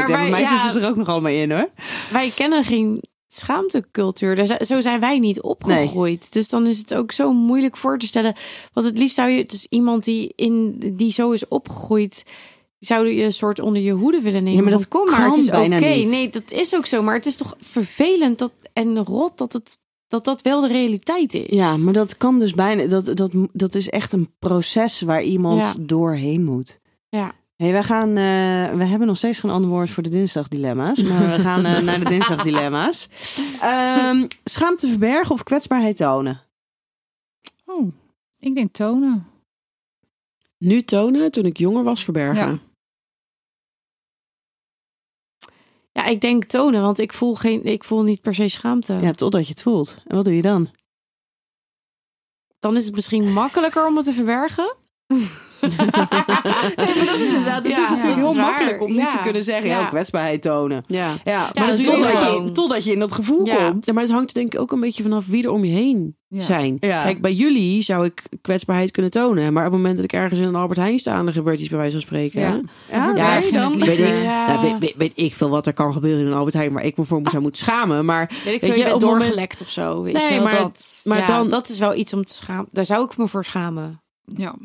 Maar 0.10 0.30
mij 0.30 0.42
ja. 0.42 0.50
zitten 0.50 0.72
ze 0.72 0.80
er 0.80 0.90
ook 0.90 0.96
nog 0.96 1.08
allemaal 1.08 1.32
in 1.32 1.52
hoor. 1.52 1.70
Wij 2.12 2.30
kennen 2.36 2.64
geen 2.64 3.02
schaamtecultuur. 3.28 4.36
Daar 4.36 4.46
zi- 4.46 4.64
Zo 4.66 4.80
zijn 4.82 5.00
wij 5.00 5.20
niet 5.20 5.42
opgegroeid. 5.42 6.34
Dus 6.34 6.50
dan 6.50 6.68
is 6.68 6.78
het 6.78 6.94
ook 6.96 7.12
zo 7.12 7.34
moeilijk 7.34 7.78
voor 7.78 7.98
te 7.98 8.06
stellen. 8.06 8.36
Want 8.74 8.86
het 8.86 8.98
liefst 8.98 9.16
zou 9.16 9.30
je, 9.30 9.46
dus 9.46 9.66
iemand 9.70 10.04
die, 10.04 10.34
in, 10.36 10.78
die 10.94 11.12
zo 11.12 11.32
is 11.32 11.48
opgegroeid, 11.48 12.24
zou 12.80 13.08
je 13.08 13.24
een 13.24 13.34
soort 13.34 13.60
onder 13.60 13.82
je 13.82 13.92
hoede 13.92 14.22
willen 14.22 14.44
nemen. 14.44 14.58
Ja, 14.58 14.62
maar 14.70 14.72
dat 14.80 14.88
kom 14.88 15.10
maar, 15.10 15.26
het 15.26 15.38
is 15.38 15.48
oké. 15.50 15.68
Nee, 15.68 16.30
dat 16.30 16.52
is 16.52 16.76
ook 16.76 16.86
zo. 16.86 17.02
Maar 17.04 17.16
het 17.16 17.26
is 17.26 17.36
toch 17.36 17.56
vervelend 17.60 18.40
dat, 18.40 18.52
en 18.74 18.98
rot 19.06 19.38
dat 19.38 19.54
het 19.54 19.78
dat 20.08 20.26
dat 20.26 20.42
wel 20.42 20.62
de 20.62 20.68
realiteit 20.68 21.34
is. 21.34 21.58
Ja, 21.58 21.78
maar 21.78 21.94
dat 21.94 22.18
kan 22.18 22.40
dus 22.40 22.54
bijna. 22.54 22.86
Dat, 22.86 23.18
dat, 23.18 23.32
dat 23.54 23.76
is 23.76 23.90
echt 23.90 24.14
een 24.14 24.30
proces 24.40 25.02
waar 25.02 25.24
iemand 25.24 25.64
Ja. 25.64 25.74
doorheen 25.80 26.44
moet. 26.46 26.80
Ja. 27.10 27.36
Hey, 27.58 27.72
wij 27.72 27.84
gaan, 27.84 28.10
eh, 28.10 28.78
we 28.78 28.86
hebben 28.86 29.08
nog 29.08 29.18
steeds 29.18 29.40
geen 29.40 29.52
antwoord 29.52 29.90
voor 29.90 30.04
de 30.04 30.10
dinsdagdilemma's, 30.10 31.04
maar 31.04 31.38
we 31.38 31.42
gaan 31.44 31.66
eh, 31.66 31.80
naar 31.80 32.00
de 32.00 32.10
dinsdagdilemma's. 32.16 33.10
Ehm 33.62 34.28
schaamte 34.44 34.88
verbergen 34.88 35.32
of 35.32 35.44
kwetsbaarheid 35.44 35.98
tonen? 35.98 36.42
Oh, 37.66 37.92
ik 38.40 38.56
denk 38.56 38.74
tonen. 38.74 39.28
Nu 40.58 40.84
tonen, 40.84 41.32
toen 41.32 41.46
ik 41.46 41.58
jonger 41.58 41.84
was, 41.84 42.04
verbergen. 42.04 42.52
Ja. 42.52 42.60
Ja, 45.92 46.06
ik 46.06 46.22
denk 46.22 46.44
tonen, 46.44 46.82
want 46.82 47.00
ik 47.00 47.14
voel, 47.14 47.36
geen, 47.36 47.64
ik 47.64 47.84
voel 47.84 48.04
niet 48.04 48.22
per 48.22 48.36
se 48.36 48.48
schaamte. 48.48 48.94
Ja, 48.94 49.12
totdat 49.12 49.44
je 49.44 49.50
het 49.50 49.62
voelt. 49.62 49.98
En 50.06 50.16
wat 50.16 50.26
doe 50.26 50.36
je 50.36 50.42
dan? 50.42 50.72
Dan 52.60 52.76
is 52.76 52.86
het 52.86 52.96
misschien 52.96 53.34
makkelijker 53.34 53.86
om 53.86 53.96
het 53.96 54.06
te 54.06 54.14
verbergen. 54.14 54.76
Nee, 55.62 56.96
maar 56.96 57.06
dat 57.06 57.20
is 57.20 57.28
inderdaad. 57.34 57.64
Het 57.64 57.72
Ja, 57.72 57.84
is 57.84 57.90
natuurlijk 57.90 58.22
dat 58.22 58.34
heel 58.34 58.42
makkelijk 58.44 58.82
om 58.82 58.88
niet 58.92 58.98
Ja. 59.00 59.10
te 59.10 59.20
kunnen 59.24 59.44
zeggen, 59.44 59.68
ja, 59.70 59.80
Ja. 59.80 59.86
kwetsbaarheid 59.88 60.42
tonen. 60.42 60.84
Ja. 60.88 60.98
Ja, 60.98 61.14
Ja, 61.24 61.40
maar 61.40 61.68
dat 61.68 61.78
dat 61.78 61.86
doe 61.86 61.96
je 61.96 62.02
totdat, 62.04 62.46
je, 62.46 62.52
totdat 62.52 62.84
je 62.84 62.92
in 62.92 63.00
dat 63.00 63.12
gevoel 63.12 63.46
Ja. 63.46 63.56
komt. 63.70 63.86
Ja, 63.86 63.94
maar 63.94 64.04
het 64.04 64.12
hangt 64.12 64.34
denk 64.34 64.54
ik 64.54 64.60
ook 64.60 64.72
een 64.72 64.80
beetje 64.80 65.04
vanaf 65.04 65.26
wie 65.28 65.44
er 65.44 65.52
om 65.52 65.64
je 65.66 65.72
heen 65.72 66.16
Ja. 66.28 66.42
zijn. 66.42 66.78
Ja. 66.80 67.04
Kijk, 67.04 67.22
bij 67.22 67.34
jullie 67.34 67.82
zou 67.82 68.06
ik 68.06 68.24
kwetsbaarheid 68.42 68.92
kunnen 68.92 69.12
tonen. 69.12 69.54
Maar 69.54 69.66
op 69.66 69.72
het 69.72 69.80
moment 69.82 69.96
dat 69.96 70.06
ik 70.06 70.14
ergens 70.14 70.40
in 70.40 70.48
een 70.48 70.56
Albert 70.56 70.80
Heijn 70.80 71.00
sta... 71.00 71.24
dan 71.24 71.34
gebeurt 71.34 71.60
iets 71.60 71.70
bij 71.70 71.78
wijze 71.78 71.92
van 71.92 72.02
spreken. 72.02 72.40
Ja. 72.42 72.62
Ja, 72.92 73.12
Ja, 73.16 73.38
nee, 73.40 73.48
ik 73.48 73.54
dan. 73.54 73.80
Weet 73.80 74.00
ik, 74.00 74.24
Ja. 74.24 74.48
nou, 74.48 74.62
weet, 74.62 74.80
weet, 74.80 74.94
weet 74.98 75.12
ik 75.16 75.36
veel 75.36 75.50
wat 75.50 75.66
er 75.68 75.74
kan 75.74 75.94
gebeuren 75.94 76.22
in 76.22 76.28
een 76.32 76.38
Albert 76.38 76.56
Heijn... 76.56 76.74
waar 76.74 76.84
ik 76.84 76.98
me 76.98 77.04
voor 77.04 77.22
zou 77.24 77.42
moeten 77.42 77.62
schamen. 77.62 78.06
Maar 78.06 78.32
Weet 78.46 78.54
ik 78.54 78.60
veel, 78.60 78.70
je, 78.70 78.78
je 78.78 78.84
bent 78.84 79.02
moment- 79.02 79.22
doorgelekt 79.22 79.62
of 79.62 79.70
zo. 79.70 80.02
Weet 80.02 80.14
Nee, 80.14 80.34
je 80.34 80.42
maar- 80.42 80.58
dat, 80.58 81.02
maar 81.04 81.18
ja, 81.18 81.28
dan- 81.28 81.50
dat 81.50 81.70
is 81.70 81.80
wel 81.80 81.96
iets 81.96 82.14
om 82.14 82.26
te 82.26 82.34
schamen. 82.34 82.68
Daar 82.72 82.86
zou 82.86 83.06
ik 83.06 83.18
me 83.18 83.28
voor 83.28 83.46
schamen. 83.46 84.02
Ja. 84.36 84.56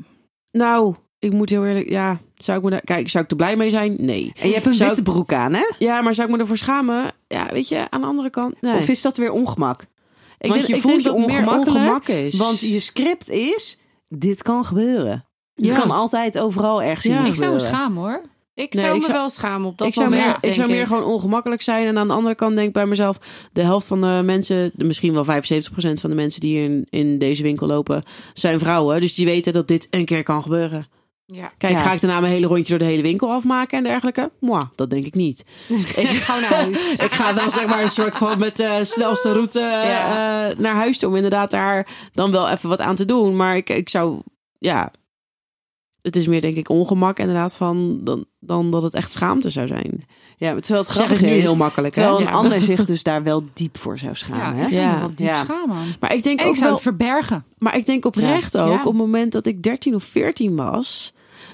Nou, 0.53 0.94
ik 1.18 1.32
moet 1.32 1.50
heel 1.50 1.66
eerlijk... 1.66 1.88
Ja, 1.90 2.18
zou 2.36 2.59
ik 2.59 2.64
me 2.64 2.70
daar, 2.70 2.80
kijk, 2.80 3.09
zou 3.11 3.24
ik 3.24 3.30
er 3.30 3.36
blij 3.36 3.57
mee 3.57 3.70
zijn? 3.70 3.96
Nee. 3.98 4.32
En 4.40 4.48
je 4.48 4.55
hebt 4.55 4.66
een 4.66 4.74
Zou 4.74 4.88
witte 4.88 5.11
broek 5.11 5.32
aan, 5.32 5.53
hè? 5.55 5.64
Ja, 5.78 6.00
maar 6.00 6.14
zou 6.14 6.28
ik 6.28 6.34
me 6.34 6.40
ervoor 6.40 6.57
schamen? 6.57 7.12
Ja, 7.28 7.46
weet 7.53 7.68
je, 7.68 7.90
aan 7.90 8.00
de 8.00 8.07
andere 8.07 8.30
kant... 8.30 8.61
Nee. 8.61 8.78
Of 8.78 8.88
is 8.88 9.03
dat 9.03 9.16
weer 9.16 9.32
ongemak? 9.32 9.82
ik 9.82 10.48
want 10.50 10.55
denk, 10.55 10.66
je 10.66 10.74
ik 10.74 10.80
voelt 10.82 10.94
denk 10.94 11.07
je 11.07 11.11
dat 11.11 11.18
het 11.18 11.26
meer 11.26 11.36
ongemakkelijk, 11.38 11.76
ongemak 11.76 12.09
is. 12.09 12.36
Want 12.36 12.61
je 12.61 12.80
script 12.80 13.30
is, 13.30 13.78
dit 14.09 14.42
kan 14.42 14.64
gebeuren. 14.64 15.24
Het 15.55 15.66
Ja. 15.66 15.78
kan 15.78 15.90
altijd 15.90 16.38
overal 16.38 16.82
ergens 16.82 17.07
Ja. 17.07 17.20
in 17.20 17.26
Ik 17.26 17.34
zou 17.34 17.53
me 17.53 17.59
schamen 17.59 18.03
hoor. 18.03 18.20
Ik 18.55 18.72
Nee, 18.74 18.82
zou 18.82 18.94
ik 18.94 19.00
me 19.00 19.07
zou- 19.07 19.18
wel 19.18 19.30
schamen 19.30 19.68
op 19.68 19.78
dat 19.78 19.86
ik 19.88 19.94
zou, 19.94 20.09
moment, 20.11 20.44
ik 20.46 20.55
zou 20.55 20.70
meer 20.70 20.86
gewoon 20.86 21.05
ongemakkelijk 21.05 21.62
zijn. 21.62 21.86
En 21.86 21.98
aan 21.98 22.09
de 22.09 22.14
andere 22.14 22.34
kant 22.34 22.55
denk 22.55 22.66
ik 22.68 22.72
bij 22.74 22.86
mezelf... 22.86 23.18
de 23.53 23.62
helft 23.62 23.86
van 23.86 24.00
de 24.00 24.20
mensen, 24.24 24.70
de- 24.74 24.84
misschien 24.84 25.12
wel 25.12 25.24
75% 25.24 26.00
van 26.00 26.11
de 26.11 26.16
mensen... 26.16 26.40
die 26.40 26.57
hier 26.59 26.64
in, 26.64 26.86
in 26.90 27.18
deze 27.18 27.42
winkel 27.42 27.66
lopen, 27.66 28.03
zijn 28.34 28.59
vrouwen. 28.59 29.00
Dus 29.00 29.14
die 29.14 29.26
weten 29.26 29.53
dat 29.53 29.68
dit 29.68 29.86
een 29.90 30.05
keer 30.05 30.22
kan 30.22 30.42
gebeuren. 30.42 30.88
Ja. 31.26 31.53
Kijk, 31.59 31.72
Ja. 31.72 31.78
ga 31.80 31.92
ik 31.92 32.00
daarna 32.00 32.20
mijn 32.20 32.32
hele 32.32 32.46
rondje 32.46 32.68
door 32.70 32.78
de 32.78 32.84
hele 32.84 33.03
winkel 33.03 33.30
afmaken 33.30 33.78
en 33.78 33.84
dergelijke? 33.84 34.30
Mwah, 34.40 34.64
dat 34.74 34.90
denk 34.90 35.05
ik 35.05 35.14
niet. 35.14 35.44
Ik 35.96 36.07
ga 36.09 36.38
naar 36.40 36.55
huis. 36.55 36.94
Ik 37.07 37.12
ga 37.12 37.34
wel 37.34 37.50
zeg 37.50 37.66
maar 37.66 37.82
een 37.82 37.90
soort 37.90 38.16
van 38.16 38.38
met 38.38 38.57
de 38.57 38.80
snelste 38.84 39.32
route 39.32 39.61
Ja. 39.61 40.50
eh, 40.50 40.59
naar 40.59 40.74
huis 40.74 40.98
toe. 40.98 41.09
Om 41.09 41.16
inderdaad 41.16 41.50
daar 41.50 41.86
dan 42.12 42.30
wel 42.30 42.48
even 42.48 42.68
wat 42.68 42.80
aan 42.80 42.96
te 42.96 43.05
doen. 43.05 43.36
Maar 43.36 43.57
ik, 43.57 43.68
ik 43.68 43.88
zou, 43.88 44.20
ja... 44.59 44.90
Het 46.03 46.16
is 46.16 46.26
meer 46.26 46.40
denk 46.40 46.57
ik 46.57 46.68
ongemak 46.68 47.18
inderdaad 47.18 47.55
van... 47.55 48.00
Dan, 48.03 48.24
dan 48.40 48.70
dat 48.70 48.82
het 48.82 48.94
echt 48.94 49.12
schaamte 49.12 49.50
zou 49.50 49.66
zijn. 49.66 50.05
Ja, 50.36 50.55
terwijl 50.55 50.80
het 50.82 50.90
grappig 50.92 51.20
nu 51.20 51.28
is, 51.28 51.42
heel 51.42 51.57
makkelijk. 51.57 51.94
Hè? 51.94 52.00
terwijl 52.03 52.20
een 52.22 52.32
Ja. 52.32 52.38
ander 52.38 52.62
zich 52.72 52.84
dus 52.84 53.03
daar 53.03 53.22
wel 53.22 53.44
diep 53.53 53.78
voor 53.78 53.98
zou 53.98 54.11
Ja, 54.11 54.16
schamen. 54.16 54.53
ik 54.57 54.62
hè? 54.62 54.68
zou 54.68 54.82
Ja. 54.82 54.98
wel 54.98 55.09
diep 55.09 55.18
Ja. 55.26 55.44
schamen. 55.44 55.76
Maar 56.00 56.14
ik 56.14 56.22
denk 56.22 56.40
En 56.40 56.44
ook 56.46 56.50
ik 56.53 56.57
zou 56.59 56.68
wel... 56.68 56.74
het 56.78 56.82
verbergen. 56.88 57.44
Maar 57.59 57.76
ik 57.76 57.86
denk 57.86 58.05
oprecht 58.05 58.57
ook, 58.59 58.66
Ja. 58.72 58.78
op 58.78 58.84
het 58.84 58.94
moment 58.96 59.32
dat 59.32 59.46
ik 59.46 59.62
13 59.62 59.94
of 59.94 60.05
14 60.05 60.57
was, 60.57 61.12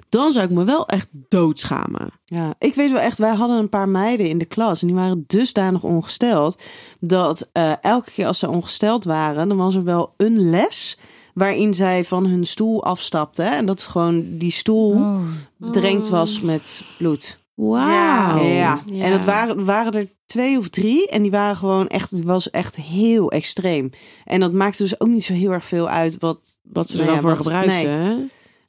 dan 0.08 0.32
zou 0.32 0.44
ik 0.44 0.50
me 0.52 0.64
wel 0.64 0.86
echt 0.86 1.08
doodschamen. 1.12 2.10
Ja, 2.24 2.54
ik 2.58 2.74
weet 2.74 2.90
wel 2.92 3.00
echt, 3.00 3.18
wij 3.18 3.34
hadden 3.34 3.56
een 3.58 3.68
paar 3.68 3.88
meiden 3.88 4.28
in 4.28 4.38
de 4.38 4.44
klas 4.44 4.80
en 4.80 4.86
die 4.86 4.96
waren 4.96 5.24
dusdanig 5.26 5.82
ongesteld 5.82 6.62
dat 7.00 7.48
eh, 7.52 7.72
elke 7.80 8.10
keer 8.10 8.26
als 8.26 8.38
ze 8.38 8.48
ongesteld 8.48 9.04
waren, 9.04 9.48
dan 9.48 9.56
was 9.56 9.74
er 9.74 9.84
wel 9.84 10.14
een 10.16 10.50
les 10.50 10.98
waarin 11.38 11.74
zij 11.74 12.04
van 12.04 12.26
hun 12.26 12.46
stoel 12.46 12.84
afstapten 12.84 13.50
en 13.52 13.66
dat 13.66 13.82
gewoon 13.82 14.24
die 14.38 14.50
stoel 14.50 14.92
Oh. 14.94 15.20
bedrenkt 15.56 16.08
was 16.08 16.40
met 16.40 16.82
bloed. 16.98 17.38
Wauw. 17.54 18.42
Ja. 18.42 18.80
Ja. 18.86 19.04
en 19.04 19.10
dat 19.10 19.24
waren, 19.24 19.64
waren 19.64 19.92
er 19.92 20.06
twee 20.26 20.58
of 20.58 20.68
drie 20.68 21.08
en 21.08 21.22
die 21.22 21.30
waren 21.30 21.56
gewoon 21.56 21.86
echt, 21.88 22.10
het 22.10 22.24
was 22.24 22.50
echt 22.50 22.76
heel 22.76 23.30
extreem. 23.30 23.90
En 24.24 24.40
dat 24.40 24.52
maakte 24.52 24.82
dus 24.82 25.00
ook 25.00 25.08
niet 25.08 25.24
zo 25.24 25.32
heel 25.32 25.52
erg 25.52 25.64
veel 25.64 25.88
uit 25.88 26.16
wat, 26.18 26.38
Wat 26.62 26.88
ze 26.90 26.98
er 27.00 27.06
dan 27.06 27.14
ja, 27.14 27.20
voor 27.20 27.36
gebruikten. 27.36 27.90
hè? 27.90 28.16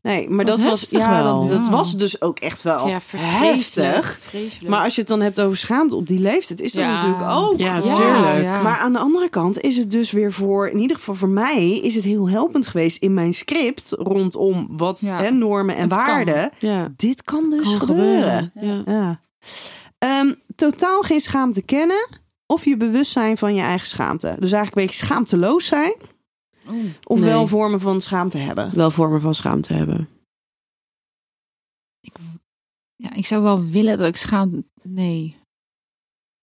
Nee, 0.01 0.29
maar 0.29 0.45
dat 0.45 0.61
was, 0.61 0.89
ja, 0.89 1.21
dat, 1.45 1.69
was 1.69 1.97
dus 1.97 2.21
ook 2.21 2.39
echt 2.39 2.61
wel 2.61 2.87
Ja, 2.87 3.01
vreselijk. 3.01 3.93
heftig. 3.95 4.19
Vreselijk. 4.21 4.69
Maar 4.69 4.83
als 4.83 4.93
je 4.95 4.99
het 4.99 5.09
dan 5.09 5.21
hebt 5.21 5.41
over 5.41 5.57
schaamte 5.57 5.95
op 5.95 6.07
die 6.07 6.19
leeftijd, 6.19 6.61
is 6.61 6.71
dat 6.71 6.83
Ja. 6.83 6.95
natuurlijk 6.95 7.29
ook. 7.31 7.57
Ja, 7.57 7.75
Ja. 7.75 7.93
tuurlijk. 7.93 8.41
Ja. 8.43 8.61
Maar 8.61 8.77
aan 8.77 8.93
de 8.93 8.99
andere 8.99 9.29
kant 9.29 9.59
is 9.61 9.77
het 9.77 9.91
dus 9.91 10.11
weer 10.11 10.31
voor, 10.33 10.67
in 10.69 10.77
ieder 10.79 10.97
geval 10.97 11.15
voor 11.15 11.29
mij, 11.29 11.79
is 11.79 11.95
het 11.95 12.03
heel 12.03 12.29
helpend 12.29 12.67
geweest 12.67 12.97
in 13.01 13.13
mijn 13.13 13.33
script 13.33 13.91
rondom 13.97 14.67
wat 14.71 14.99
hè, 14.99 15.31
normen 15.31 15.75
en 15.75 15.81
Het 15.81 15.93
waarden. 15.93 16.51
Dit 16.95 17.23
kan 17.23 17.49
dus 17.49 17.77
kan 17.77 17.87
gebeuren. 17.87 18.51
Ehm, 19.99 20.33
totaal 20.55 21.01
geen 21.01 21.21
schaamte 21.21 21.61
kennen 21.61 22.07
of 22.45 22.65
je 22.65 22.77
bewust 22.77 23.11
zijn 23.11 23.37
van 23.37 23.55
je 23.55 23.61
eigen 23.61 23.87
schaamte. 23.87 24.27
Dus 24.39 24.51
eigenlijk 24.51 24.75
een 24.75 24.85
beetje 24.85 25.05
schaamteloos 25.05 25.65
zijn. 25.65 25.93
Of 27.03 27.19
Nee. 27.19 27.29
wel 27.29 27.47
vormen 27.47 27.79
van 27.79 28.01
schaamte 28.01 28.37
hebben. 28.37 28.71
Wel 28.75 28.91
vormen 28.91 29.21
van 29.21 29.35
schaamte 29.35 29.73
hebben. 29.73 30.09
Ja, 32.95 33.13
ik 33.13 33.25
zou 33.25 33.41
wel 33.43 33.65
willen 33.65 33.97
dat 33.97 34.07
ik 34.07 34.15
schaam... 34.15 34.63
Nee. 34.83 35.37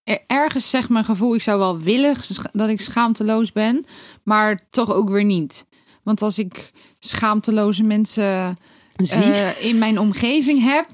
Er- 0.03 0.23
ergens 0.27 0.71
zegt 0.71 0.89
mijn 0.89 1.05
gevoel, 1.05 1.35
ik 1.35 1.43
zou 1.43 1.59
wel 1.59 1.79
willen 1.79 2.17
dat 2.53 2.69
ik 2.69 2.81
schaamteloos 2.81 3.53
ben, 3.53 3.85
maar 4.23 4.61
toch 4.71 4.93
ook 4.93 5.09
weer 5.09 5.25
niet. 5.25 5.67
Want 6.03 6.23
als 6.23 6.39
ik 6.39 6.73
schaamteloze 6.99 7.83
mensen 7.83 8.57
Zie? 8.97 9.23
eh, 9.23 9.65
in 9.65 9.79
mijn 9.79 9.99
omgeving 9.99 10.63
heb, 10.63 10.87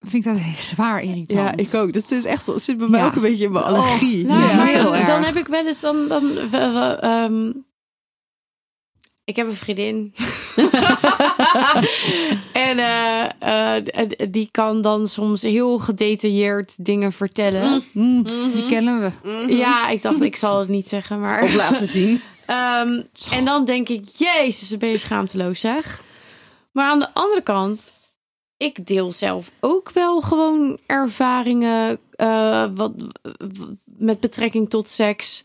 vind 0.00 0.26
ik 0.26 0.32
dat 0.32 0.42
zwaar 0.56 1.02
irritant. 1.02 1.30
Ja, 1.48 1.56
ik 1.56 1.74
ook. 1.74 1.92
Dat 1.92 2.10
is 2.10 2.24
echt 2.24 2.48
zit 2.56 2.78
bij 2.78 2.88
mij 2.88 3.00
Ja. 3.00 3.06
ook 3.06 3.14
een 3.14 3.20
beetje 3.22 3.44
in 3.44 3.52
mijn 3.52 3.64
allergie. 3.64 4.24
Nou, 4.26 4.48
Ja, 4.48 4.56
maar 4.56 4.66
heel 4.66 4.82
dan, 4.84 4.94
erg. 4.94 5.06
dan 5.06 5.22
heb 5.22 5.34
ik 5.36 5.46
wel 5.46 5.66
eens 5.66 5.80
dan. 5.80 6.08
dan 6.08 6.36
ehm, 6.38 7.52
ik 9.24 9.36
heb 9.36 9.46
een 9.46 9.54
vriendin. 9.54 10.14
en 12.52 12.78
eh, 12.78 13.76
eh, 13.76 13.82
d- 14.08 14.32
die 14.32 14.48
kan 14.50 14.80
dan 14.82 15.06
soms 15.06 15.42
heel 15.42 15.78
gedetailleerd 15.78 16.84
dingen 16.84 17.12
vertellen. 17.12 17.84
Mm, 17.92 18.22
Die 18.54 18.66
kennen 18.68 19.00
we. 19.00 19.54
Ja, 19.56 19.88
ik 19.88 20.02
dacht, 20.02 20.22
ik 20.22 20.36
zal 20.36 20.58
het 20.58 20.68
niet 20.68 20.88
zeggen, 20.88 21.20
maar. 21.20 21.42
Op 21.42 21.52
laten 21.52 21.86
zien. 21.88 22.20
Ehm, 22.46 23.02
en 23.30 23.44
dan 23.44 23.64
denk 23.64 23.88
ik, 23.88 24.08
jezus, 24.08 24.76
ben 24.76 24.88
je 24.88 24.98
schaamteloos 24.98 25.60
zeg. 25.60 26.02
Maar 26.72 26.90
aan 26.90 26.98
de 26.98 27.08
andere 27.14 27.40
kant, 27.42 27.94
ik 28.56 28.86
deel 28.86 29.12
zelf 29.12 29.50
ook 29.60 29.90
wel 29.92 30.20
gewoon 30.20 30.78
ervaringen 30.86 31.98
eh, 32.10 32.66
wat, 32.74 32.92
met 33.84 34.20
betrekking 34.20 34.70
tot 34.70 34.88
seks. 34.88 35.44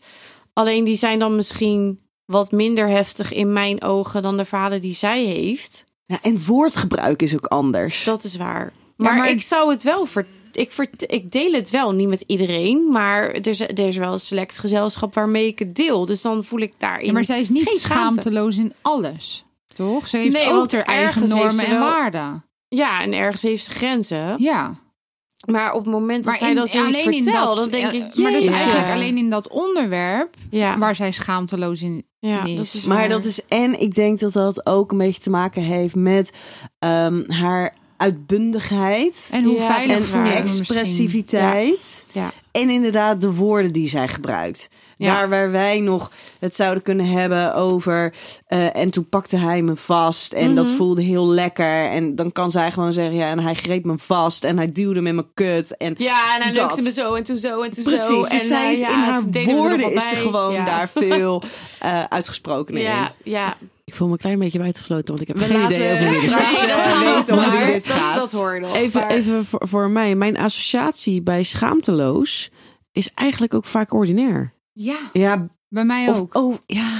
Alleen 0.52 0.84
die 0.84 0.94
zijn 0.96 1.18
dan 1.18 1.36
misschien 1.36 2.00
wat 2.30 2.52
minder 2.52 2.88
heftig 2.88 3.32
in 3.32 3.52
mijn 3.52 3.82
ogen 3.82 4.22
dan 4.22 4.36
de 4.36 4.44
verhalen 4.44 4.80
die 4.80 4.94
zij 4.94 5.24
heeft. 5.24 5.84
Ja, 6.06 6.18
en 6.22 6.44
woordgebruik 6.44 7.22
is 7.22 7.34
ook 7.34 7.46
anders. 7.46 8.04
Dat 8.04 8.24
is 8.24 8.36
waar. 8.36 8.72
Maar, 8.96 9.14
maar- 9.16 9.28
ik 9.30 9.42
zou 9.42 9.70
het 9.70 9.82
wel 9.82 10.06
ver, 10.06 10.26
ik, 10.52 10.72
vert- 10.72 11.12
ik 11.12 11.30
deel 11.32 11.52
het 11.52 11.70
wel, 11.70 11.92
niet 11.92 12.08
met 12.08 12.24
iedereen. 12.26 12.90
Maar 12.92 13.28
er 13.30 13.46
is, 13.46 13.60
er 13.60 13.78
is 13.86 13.96
wel 13.96 14.12
een 14.12 14.20
select 14.20 14.58
gezelschap 14.58 15.14
waarmee 15.14 15.46
ik 15.46 15.58
het 15.58 15.74
deel. 15.76 16.06
Dus 16.06 16.22
dan 16.22 16.44
voel 16.44 16.60
ik 16.60 16.72
daarin. 16.78 17.06
Ja, 17.06 17.12
maar 17.12 17.24
zij 17.24 17.40
is 17.40 17.48
niet 17.48 17.68
schaamteloos 17.80 18.58
in 18.58 18.72
alles. 18.82 19.44
Toch? 19.74 20.08
Ze 20.08 20.16
heeft 20.16 20.36
Nee, 20.36 20.52
ook 20.52 20.72
haar 20.72 20.82
eigen 20.82 21.28
normen 21.28 21.64
en 21.64 21.70
wel- 21.78 21.88
waarden. 21.88 22.44
Ja, 22.68 23.02
en 23.02 23.12
ergens 23.12 23.42
heeft 23.42 23.64
ze 23.64 23.70
grenzen. 23.70 24.34
Ja. 24.38 24.74
Maar 25.50 25.72
op 25.72 25.84
het 25.84 25.92
moment 25.94 26.24
dat 26.24 26.32
Maar 26.32 26.38
zij 26.38 26.48
in- 26.50 26.54
dat 26.56 26.68
zoiets 26.68 26.98
alleen 27.00 27.12
in 27.16 27.22
vertelt, 27.22 27.46
dat, 27.46 27.56
dan 27.56 27.80
denk 27.80 27.92
ja, 27.92 28.06
ik, 28.06 28.16
Maar 28.16 28.32
dus 28.32 28.46
eigenlijk 28.46 28.90
alleen 28.90 29.16
in 29.16 29.30
dat 29.30 29.48
onderwerp 29.48 30.34
Ja, 30.50 30.78
waar 30.78 30.94
zij 30.96 31.10
schaamteloos 31.12 31.82
in 31.82 32.04
ja 32.20 32.44
dat 32.56 32.64
is 32.74 32.84
Maar 32.84 32.96
waar. 32.98 33.08
dat 33.08 33.24
is, 33.24 33.40
en 33.48 33.80
ik 33.80 33.94
denk 33.94 34.18
dat 34.20 34.32
dat 34.32 34.66
ook 34.66 34.92
een 34.92 34.98
beetje 34.98 35.20
te 35.20 35.30
maken 35.30 35.62
heeft 35.62 35.94
met 35.94 36.32
ehm, 36.78 37.30
haar 37.30 37.74
uitbundigheid. 37.96 39.28
en 39.30 39.44
hoe 39.44 39.54
Ja, 39.56 39.66
veilig 39.66 39.96
misschien. 39.98 40.24
expressiviteit. 40.24 42.06
Ja. 42.12 42.32
En 42.52 42.68
inderdaad 42.70 43.20
de 43.20 43.32
woorden 43.34 43.72
die 43.72 43.88
zij 43.88 44.08
gebruikt. 44.08 44.68
Ja. 45.00 45.14
Daar 45.14 45.28
waar 45.28 45.50
wij 45.50 45.80
nog 45.80 46.10
het 46.38 46.56
zouden 46.56 46.82
kunnen 46.82 47.06
hebben 47.06 47.54
over. 47.54 48.14
eh, 48.46 48.76
en 48.76 48.90
toen 48.90 49.08
pakte 49.08 49.36
hij 49.36 49.62
me 49.62 49.76
vast. 49.76 50.32
En 50.32 50.54
dat 50.54 50.66
Mhm. 50.66 50.76
voelde 50.76 51.02
heel 51.02 51.26
lekker. 51.28 51.84
En 51.90 52.14
dan 52.14 52.32
kan 52.32 52.50
zij 52.50 52.72
gewoon 52.72 52.92
zeggen: 52.92 53.14
ja, 53.14 53.28
en 53.28 53.38
hij 53.38 53.54
greep 53.54 53.84
me 53.84 53.98
vast. 53.98 54.44
En 54.44 54.56
hij 54.56 54.72
duwde 54.72 55.00
me 55.00 55.08
in 55.08 55.14
mijn 55.14 55.34
kut. 55.34 55.76
En 55.76 55.94
Ja, 55.98 56.34
en 56.36 56.42
hij 56.42 56.52
Dat. 56.52 56.62
lukte 56.62 56.82
me 56.82 56.92
zo 56.92 57.14
en 57.14 57.24
toen 57.24 57.38
zo 57.38 57.62
en 57.62 57.70
toen 57.70 57.84
precies. 57.84 58.06
zo. 58.06 58.20
Dus 58.20 58.28
en, 58.28 58.40
zij 58.40 58.66
eh, 58.66 58.72
is 58.72 58.80
ja, 58.80 58.88
in 58.88 58.94
haar 58.98 59.22
woorden 59.56 59.92
is 59.94 60.08
ze 60.08 60.16
gewoon 60.16 60.52
ja. 60.52 60.64
daar 60.64 60.88
veel 61.02 61.42
eh 61.78 62.04
uitgesproken 62.08 62.74
in. 62.76 62.82
Ja, 62.82 63.12
ja. 63.24 63.56
Ik 63.84 63.94
voel 63.96 64.06
me 64.06 64.12
een 64.12 64.18
klein 64.18 64.38
beetje 64.38 64.58
buitengesloten, 64.58 65.06
want 65.06 65.20
ik 65.20 65.26
heb 65.28 65.36
We 65.36 65.44
geen 65.44 65.60
laten 65.60 65.76
idee 65.76 65.92
over 65.92 66.14
straks, 66.14 66.60
weten 66.60 67.34
hoe 67.38 67.46
maar. 67.46 67.66
dit 67.66 67.86
Dat- 67.86 67.96
gaat. 67.96 68.34
Even, 68.74 69.00
Maar- 69.00 69.10
even 69.10 69.44
voor, 69.44 69.60
voor 69.68 69.90
mij. 69.90 70.14
Mijn 70.14 70.38
associatie 70.38 71.22
bij 71.22 71.42
schaamteloos 71.42 72.50
is 72.92 73.10
eigenlijk 73.14 73.54
ook 73.54 73.66
vaak 73.66 73.92
ordinair. 73.94 74.52
Ja, 74.72 74.96
Ja, 75.12 75.48
bij 75.68 75.84
mij 75.84 76.08
of, 76.08 76.18
ook. 76.18 76.34
oh, 76.34 76.54
ja. 76.66 76.98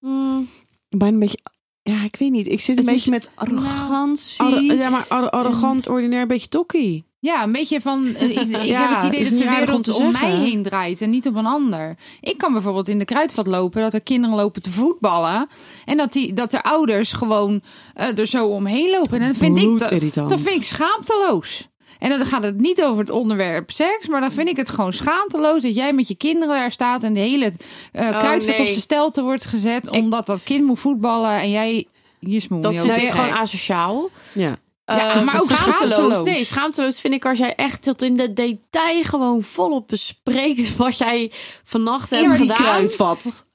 Mm, 0.00 0.48
Bijna 0.88 1.14
een 1.14 1.18
beetje. 1.20 1.38
Ja, 1.82 2.02
ik 2.02 2.16
weet 2.16 2.30
niet. 2.30 2.48
Ik 2.48 2.60
zit 2.60 2.78
een 2.78 2.84
Het 2.84 2.86
is- 2.86 2.92
beetje 3.04 3.10
met 3.10 3.30
arrogantie. 3.34 4.40
Arro- 4.42 4.60
ja, 4.60 4.90
maar 4.90 5.04
arro- 5.08 5.26
arrogant, 5.26 5.88
ordinair, 5.88 6.22
een 6.22 6.28
beetje 6.28 6.48
tokkie. 6.48 7.08
Ja, 7.18 7.42
een 7.42 7.52
beetje 7.52 7.80
van. 7.80 8.14
eh, 8.14 8.30
ik 8.30 8.38
ik 8.40 8.62
Ja, 8.64 8.80
heb 8.88 8.96
het 8.96 9.06
idee 9.06 9.24
dat 9.30 9.38
de 9.38 9.44
om 9.44 9.50
wereld 9.50 9.88
om 9.88 10.12
zeggen. 10.12 10.28
mij 10.28 10.38
heen 10.48 10.62
draait 10.62 11.00
en 11.00 11.10
niet 11.10 11.26
op 11.26 11.34
een 11.34 11.46
ander. 11.46 11.96
Ik 12.20 12.38
kan 12.38 12.52
bijvoorbeeld 12.52 12.88
in 12.88 12.98
de 12.98 13.04
kruidvat 13.04 13.46
lopen 13.46 13.82
dat 13.82 13.94
er 13.94 14.00
kinderen 14.02 14.36
lopen 14.36 14.62
te 14.62 14.70
voetballen. 14.70 15.46
En 15.84 15.96
dat, 15.96 16.12
die, 16.12 16.32
dat 16.32 16.50
de 16.50 16.62
ouders 16.62 17.12
gewoon 17.12 17.62
eh, 17.94 18.18
er 18.18 18.26
zo 18.26 18.46
omheen 18.46 18.90
lopen. 18.90 19.20
En 19.20 19.26
dan 19.26 19.34
vind 19.34 19.58
ik 19.58 19.78
dat, 19.78 20.28
dat 20.28 20.40
vind 20.40 20.56
ik 20.56 20.62
schaamteloos. 20.62 21.68
En 22.00 22.08
dan 22.10 22.26
gaat 22.26 22.42
het 22.42 22.60
niet 22.60 22.82
over 22.82 23.00
het 23.00 23.10
onderwerp 23.10 23.70
seks, 23.70 24.08
maar 24.08 24.20
dan 24.20 24.32
vind 24.32 24.48
ik 24.48 24.56
het 24.56 24.68
gewoon 24.68 24.92
schaamteloos 24.92 25.62
dat 25.62 25.74
jij 25.74 25.92
met 25.92 26.08
je 26.08 26.14
kinderen 26.14 26.54
daar 26.54 26.72
staat 26.72 27.02
en 27.02 27.12
de 27.14 27.20
hele 27.20 27.52
eh 27.92 28.08
Oh, 28.08 28.18
kruidvat 28.18 28.50
nee. 28.56 28.60
op 28.60 28.66
zijn 28.66 28.80
stelte 28.80 29.22
wordt 29.22 29.44
gezet 29.44 29.90
omdat 29.90 30.26
dat 30.26 30.40
kind 30.44 30.64
moet 30.64 30.78
voetballen 30.78 31.30
en 31.40 31.50
jij 31.50 31.86
je 32.18 32.40
smoel 32.40 32.60
dat 32.60 32.74
vind 32.78 32.96
ik 32.96 33.08
gewoon 33.10 33.30
asociaal. 33.32 34.08
Ja. 34.32 34.56
Ja, 34.84 35.14
Eh, 35.14 35.24
maar 35.24 35.40
ook 35.40 35.50
schaamteloos. 35.50 36.22
Nee, 36.22 36.44
schaamteloos 36.44 37.00
vind 37.00 37.14
ik 37.14 37.24
als 37.24 37.38
jij 37.38 37.54
echt 37.54 37.82
tot 37.82 38.02
in 38.02 38.16
de 38.16 38.32
detail 38.32 39.02
gewoon 39.02 39.42
volop 39.42 39.88
bespreekt 39.88 40.76
wat 40.76 40.98
jij 40.98 41.32
vannacht 41.64 42.10
hebt 42.10 42.34
gedaan. 42.34 42.56
kruidvat. 42.56 43.48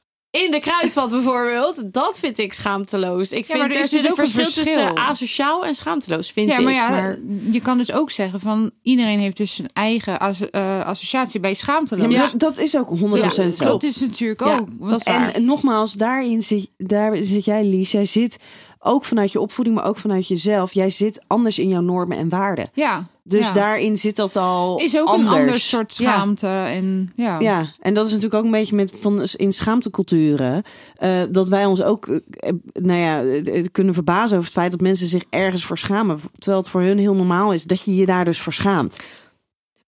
In 0.44 0.52
de 0.52 0.60
kruidvat 0.60 1.10
bijvoorbeeld. 1.18 1.94
Dat 1.94 2.20
vind 2.20 2.38
ik 2.38 2.54
schaamteloos. 2.54 3.32
Ik 3.32 3.38
Ja, 3.40 3.46
vind 3.46 3.58
maar 3.58 3.70
er 3.70 3.76
er 3.82 3.88
zit 3.88 3.92
dus 3.92 4.02
een 4.02 4.12
ook 4.12 4.18
een 4.18 4.28
verschil, 4.30 4.44
verschil. 4.64 4.64
tussen 4.86 4.98
asociaal 4.98 5.66
en 5.66 5.76
schaamteloos, 5.76 6.32
vind 6.32 6.50
Ja, 6.50 6.58
ik. 6.58 6.64
maar 6.64 6.74
ja, 6.74 7.16
je 7.52 7.62
kan 7.62 7.78
dus 7.78 7.92
ook 7.92 8.12
zeggen 8.12 8.40
van 8.40 8.72
iedereen 8.82 9.20
heeft 9.20 9.38
dus 9.38 9.54
zijn 9.56 9.70
eigen 9.74 10.20
asso- 10.20 10.46
eh, 10.46 10.86
associatie 10.86 11.40
bij 11.40 11.50
Ja, 11.50 11.56
schaamteloos. 11.56 12.08
maar 12.16 12.30
dat, 12.32 12.40
dat 12.40 12.58
is 12.58 12.78
ook 12.78 12.90
100% 12.90 13.58
Ja, 13.60 13.66
zo. 13.66 13.66
dat 13.66 13.84
is 13.84 14.00
natuurlijk 14.00 14.40
Ja, 14.46 14.58
ook. 14.58 14.90
dat 14.90 15.00
is 15.00 15.06
waar. 15.06 15.32
En 15.34 15.46
nogmaals, 15.46 15.94
daarin 15.94 16.42
zit, 16.42 16.70
daar 16.78 17.18
zit 17.24 17.46
jij, 17.46 17.64
Lies. 17.66 17.92
Jij 17.92 18.06
zit 18.06 18.38
ook 18.80 19.06
vanuit 19.06 19.32
je 19.32 19.40
opvoeding, 19.40 19.76
maar 19.76 19.86
ook 19.86 19.98
vanuit 19.98 20.28
jezelf. 20.28 20.74
Jij 20.74 20.90
zit 20.90 21.24
anders 21.28 21.60
in 21.60 21.68
jouw 21.70 21.82
normen 21.82 22.18
en 22.18 22.30
waarden. 22.30 22.70
ja, 22.74 23.08
Dus 23.28 23.48
ja. 23.48 23.54
daarin 23.54 23.98
zit 23.98 24.16
dat 24.16 24.36
al 24.36 24.80
is 24.80 24.98
ook 24.98 25.08
anders. 25.08 25.32
een 25.32 25.40
ander 25.40 25.60
soort 25.60 25.96
Ja. 25.98 26.12
schaamte. 26.12 26.48
En, 26.48 27.12
ja. 27.16 27.40
Ja, 27.40 27.74
en 27.80 27.94
dat 27.94 28.06
is 28.06 28.12
natuurlijk 28.12 28.40
ook 28.40 28.46
een 28.46 28.60
beetje 28.60 28.76
met 28.76 28.94
van 29.00 29.28
in 29.36 29.54
schaamteculturen. 29.54 30.64
eh, 30.96 31.24
dat 31.32 31.48
wij 31.48 31.66
ons 31.66 31.82
ook 31.84 32.08
eh, 32.08 32.52
nou 32.74 33.00
ja, 33.00 33.42
kunnen 33.72 33.94
verbazen 33.94 34.38
over 34.38 34.50
het 34.50 34.60
feit 34.60 34.72
dat 34.72 34.82
mensen 34.82 35.08
zich 35.08 35.24
ergens 35.30 35.66
voor 35.66 35.78
schamen. 35.78 36.20
Terwijl 36.38 36.58
het 36.62 36.70
voor 36.72 36.82
hun 36.82 36.98
heel 36.98 37.14
normaal 37.16 37.54
is 37.54 37.64
dat 37.64 37.84
je 37.86 37.96
je 37.96 38.06
daar 38.06 38.26
dus 38.26 38.40
voor 38.42 38.54
schaamt. 38.54 39.06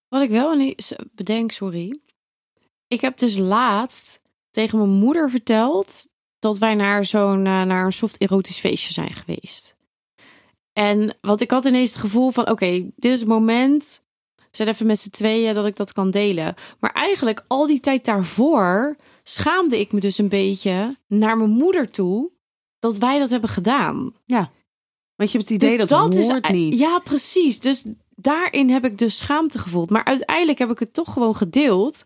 Wat 0.10 0.22
ik 0.22 0.30
wel 0.30 0.54
ineens 0.54 0.94
bedenk, 1.16 1.52
sorry. 1.52 2.00
Ik 2.88 3.02
heb 3.02 3.18
dus 3.18 3.38
laatst 3.38 4.20
tegen 4.52 4.78
mijn 4.78 4.90
moeder 4.90 5.30
verteld 5.30 6.08
dat 6.40 6.58
wij 6.58 6.76
naar 6.76 7.06
zo'n 7.06 7.46
eh, 7.46 7.62
naar 7.64 7.86
een 7.86 7.92
soft 7.92 8.22
erotisch 8.22 8.60
feestje 8.60 8.94
zijn 8.94 9.14
geweest. 9.14 9.76
En 10.78 11.16
wat 11.22 11.42
ik 11.42 11.52
had 11.52 11.66
ineens 11.66 11.92
het 11.92 12.00
gevoel 12.00 12.32
van, 12.32 12.50
oké, 12.50 12.90
dit 12.96 13.12
is 13.12 13.20
het 13.20 13.28
moment. 13.28 14.02
We 14.36 14.44
zijn 14.52 14.68
even 14.68 14.86
met 14.86 15.00
z'n 15.00 15.10
tweeën 15.10 15.54
dat 15.54 15.66
ik 15.66 15.76
dat 15.76 15.94
kan 15.94 16.12
delen. 16.12 16.54
Maar 16.80 16.92
eigenlijk 16.92 17.46
al 17.48 17.68
die 17.68 17.80
tijd 17.80 18.06
daarvoor 18.06 18.96
schaamde 19.24 19.80
ik 19.80 19.92
me 19.92 20.00
dus 20.00 20.18
een 20.18 20.30
beetje 20.30 20.98
naar 21.08 21.38
mijn 21.38 21.50
moeder 21.50 21.90
toe 21.90 22.32
dat 22.80 22.98
wij 22.98 23.20
dat 23.20 23.30
hebben 23.30 23.50
gedaan. 23.50 24.14
Want 25.16 25.32
je 25.32 25.38
hebt 25.38 25.50
het 25.50 25.64
idee 25.64 25.78
Dus 25.78 25.88
dat, 25.88 26.16
is 26.16 26.30
hoort 26.30 26.50
niet. 26.50 26.80
Ja, 26.80 27.00
precies. 27.00 27.60
Dus 27.60 27.84
daarin 28.16 28.70
heb 28.70 28.86
ik 28.86 28.98
dus 28.98 29.18
schaamte 29.18 29.60
gevoeld. 29.60 29.90
Maar 29.90 30.06
uiteindelijk 30.06 30.60
heb 30.60 30.72
ik 30.72 30.80
het 30.80 30.94
toch 30.94 31.14
gewoon 31.14 31.36
gedeeld. 31.36 32.06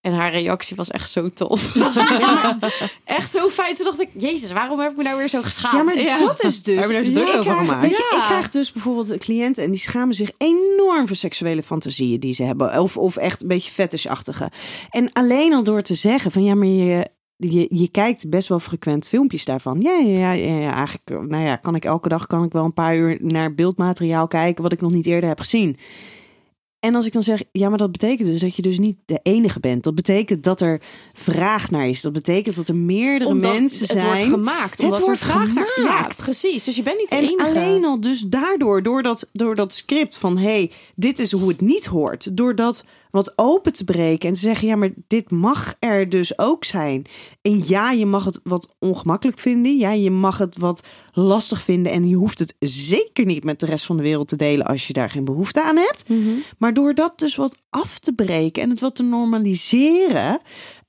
En 0.00 0.12
haar 0.12 0.32
reactie 0.32 0.76
was 0.76 0.90
echt 0.90 1.10
zo 1.10 1.30
tof. 1.32 1.74
echt 3.04 3.32
zo 3.32 3.48
fijn. 3.48 3.74
Toen 3.74 3.84
dacht 3.84 4.00
ik, 4.00 4.08
jezus, 4.18 4.52
waarom 4.52 4.80
heb 4.80 4.90
ik 4.90 4.96
me 4.96 5.02
nou 5.02 5.18
weer 5.18 5.28
zo 5.28 5.42
geschaamd? 5.42 5.76
Ja, 5.76 5.82
maar 5.82 6.18
dat 6.26 6.44
is 6.44 6.62
dus. 6.62 6.74
Daar 6.76 6.84
hebben 6.88 7.02
we 7.12 7.18
Ja, 7.20 7.24
druk 7.24 7.28
ik 7.28 7.34
over 7.38 7.42
krijg- 7.52 7.58
gemaakt. 7.66 7.80
weet 7.80 7.90
je, 7.96 8.08
Ja. 8.12 8.18
Ik 8.18 8.24
krijg 8.24 8.50
dus 8.50 8.72
bijvoorbeeld 8.72 9.18
cliënten 9.18 9.64
en 9.64 9.70
die 9.70 9.80
schamen 9.80 10.14
zich 10.14 10.30
enorm 10.38 11.06
voor 11.06 11.16
seksuele 11.16 11.62
fantasieën 11.62 12.20
die 12.20 12.32
ze 12.34 12.42
hebben. 12.42 12.80
Of, 12.80 12.96
of 12.96 13.16
echt 13.16 13.42
een 13.42 13.48
beetje 13.48 13.70
fetishachtige. 13.70 14.50
En 14.90 15.12
alleen 15.12 15.54
al 15.54 15.62
door 15.62 15.82
te 15.82 15.94
zeggen 15.94 16.30
van 16.30 16.44
ja, 16.44 16.54
maar 16.54 16.66
je, 16.66 17.06
je, 17.36 17.66
je 17.70 17.88
kijkt 17.90 18.30
best 18.30 18.48
wel 18.48 18.60
frequent 18.60 19.06
filmpjes 19.08 19.44
daarvan. 19.44 19.80
Ja, 19.80 19.92
ja, 19.92 20.18
ja, 20.18 20.32
ja, 20.32 20.58
ja, 20.58 20.74
eigenlijk, 20.74 21.30
nou 21.30 21.42
ja, 21.44 21.56
kan 21.56 21.74
ik 21.74 21.84
elke 21.84 22.08
dag 22.08 22.26
kan 22.26 22.44
ik 22.44 22.52
wel 22.52 22.64
een 22.64 22.72
paar 22.74 22.96
uur 22.96 23.18
naar 23.20 23.54
beeldmateriaal 23.54 24.26
kijken 24.28 24.62
wat 24.62 24.72
ik 24.72 24.80
nog 24.80 24.92
niet 24.92 25.06
eerder 25.06 25.28
heb 25.28 25.38
gezien. 25.40 25.76
En 26.80 26.94
als 26.94 27.06
ik 27.06 27.12
dan 27.12 27.22
zeg, 27.22 27.42
ja, 27.52 27.68
maar 27.68 27.78
dat 27.78 27.92
betekent 27.92 28.28
dus 28.28 28.40
dat 28.40 28.56
je 28.56 28.62
dus 28.62 28.78
niet 28.78 28.96
de 29.04 29.20
enige 29.22 29.60
bent. 29.60 29.82
Dat 29.82 29.94
betekent 29.94 30.42
dat 30.42 30.60
er 30.60 30.80
vraag 31.12 31.70
naar 31.70 31.88
is. 31.88 32.00
Dat 32.00 32.12
betekent 32.12 32.56
dat 32.56 32.68
er 32.68 32.76
meerdere 32.76 33.30
Omdat 33.30 33.52
mensen 33.52 33.86
het 33.86 34.02
wordt 34.02 34.18
zijn. 34.18 34.30
gemaakt. 34.30 34.76
Het 34.76 34.86
Omdat 34.86 35.00
wordt 35.00 35.20
er 35.20 35.26
vraag 35.26 35.54
naar... 35.54 35.72
Ja, 35.76 35.82
gemaakt. 35.82 36.16
precies. 36.16 36.64
Dus 36.64 36.76
je 36.76 36.82
bent 36.82 36.98
niet 36.98 37.08
de 37.10 37.16
En 37.16 37.22
enige. 37.22 37.44
alleen 37.46 37.84
al 37.84 38.00
dus 38.00 38.20
daardoor, 38.20 38.82
door 38.82 39.02
dat, 39.02 39.28
door 39.32 39.54
dat 39.54 39.74
script 39.74 40.16
van 40.18 40.36
hé, 40.38 40.42
hey, 40.44 40.70
dit 40.94 41.18
is 41.18 41.32
hoe 41.32 41.48
het 41.48 41.60
niet 41.60 41.86
hoort. 41.86 42.36
Door 42.36 42.54
dat 42.54 42.84
wat 43.10 43.32
open 43.36 43.72
te 43.72 43.84
breken 43.84 44.28
en 44.28 44.34
te 44.34 44.40
zeggen, 44.40 44.68
ja, 44.68 44.76
maar 44.76 44.90
dit 45.06 45.30
mag 45.30 45.74
er 45.78 46.08
dus 46.08 46.38
ook 46.38 46.64
zijn. 46.64 47.06
En 47.42 47.62
ja, 47.66 47.90
je 47.90 48.06
mag 48.06 48.24
het 48.24 48.40
wat 48.42 48.74
ongemakkelijk 48.78 49.38
vinden. 49.38 49.76
Ja, 49.76 49.90
je 49.90 50.10
mag 50.10 50.38
het 50.38 50.58
wat 50.58 50.86
lastig 51.12 51.62
vinden. 51.62 51.92
En 51.92 52.08
je 52.08 52.16
hoeft 52.16 52.38
het 52.38 52.54
zeker 52.58 53.24
niet 53.24 53.44
met 53.44 53.60
de 53.60 53.66
rest 53.66 53.86
van 53.86 53.96
de 53.96 54.02
wereld 54.02 54.28
te 54.28 54.36
delen 54.36 54.66
als 54.66 54.86
je 54.86 54.92
daar 54.92 55.10
geen 55.10 55.24
behoefte 55.24 55.62
aan 55.62 55.76
hebt. 55.76 56.08
Mhm. 56.08 56.28
Maar 56.58 56.74
door 56.74 56.94
dat 56.94 57.18
dus 57.18 57.36
wat 57.36 57.58
af 57.70 57.98
te 57.98 58.12
breken 58.12 58.62
en 58.62 58.70
het 58.70 58.80
wat 58.80 58.94
te 58.94 59.02
normaliseren. 59.02 60.40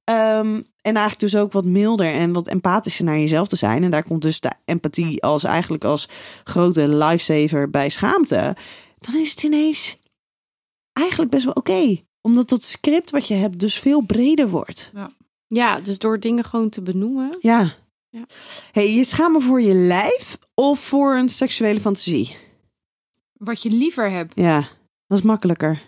ehm, 0.03 0.61
en 0.81 0.95
eigenlijk 0.95 1.19
dus 1.19 1.35
ook 1.35 1.51
wat 1.51 1.65
milder 1.65 2.13
en 2.13 2.33
wat 2.33 2.47
empathischer 2.47 3.05
naar 3.05 3.19
jezelf 3.19 3.47
te 3.47 3.55
zijn. 3.55 3.83
En 3.83 3.91
daar 3.91 4.03
komt 4.03 4.21
dus 4.21 4.39
de 4.39 4.51
empathie 4.65 5.23
als 5.23 5.43
eigenlijk 5.43 5.83
als 5.83 6.09
grote 6.43 6.87
lifesaver 6.87 7.69
bij 7.69 7.89
schaamte. 7.89 8.55
dan 8.97 9.15
is 9.15 9.31
het 9.31 9.43
ineens 9.43 9.97
eigenlijk 10.93 11.31
best 11.31 11.45
wel 11.45 11.53
oké. 11.53 12.01
Omdat 12.21 12.49
dat 12.49 12.63
script 12.63 13.11
wat 13.11 13.27
je 13.27 13.33
hebt 13.33 13.59
dus 13.59 13.79
veel 13.79 14.01
breder 14.01 14.49
wordt. 14.49 14.91
Ja, 15.47 15.79
dus 15.79 15.99
door 15.99 16.19
dingen 16.19 16.43
gewoon 16.43 16.69
te 16.69 16.81
benoemen. 16.81 17.37
Ja. 17.39 17.73
Ja. 18.09 18.25
Hey, 18.71 18.93
je 18.93 19.03
schamen 19.03 19.41
voor 19.41 19.61
je 19.61 19.73
lijf 19.73 20.37
of 20.53 20.79
voor 20.79 21.15
een 21.15 21.29
seksuele 21.29 21.79
fantasie? 21.79 22.35
Wat 23.33 23.61
je 23.61 23.69
liever 23.69 24.11
hebt. 24.11 24.31
Ja, 24.35 24.67
dat 25.07 25.17
is 25.17 25.23
makkelijker. 25.23 25.81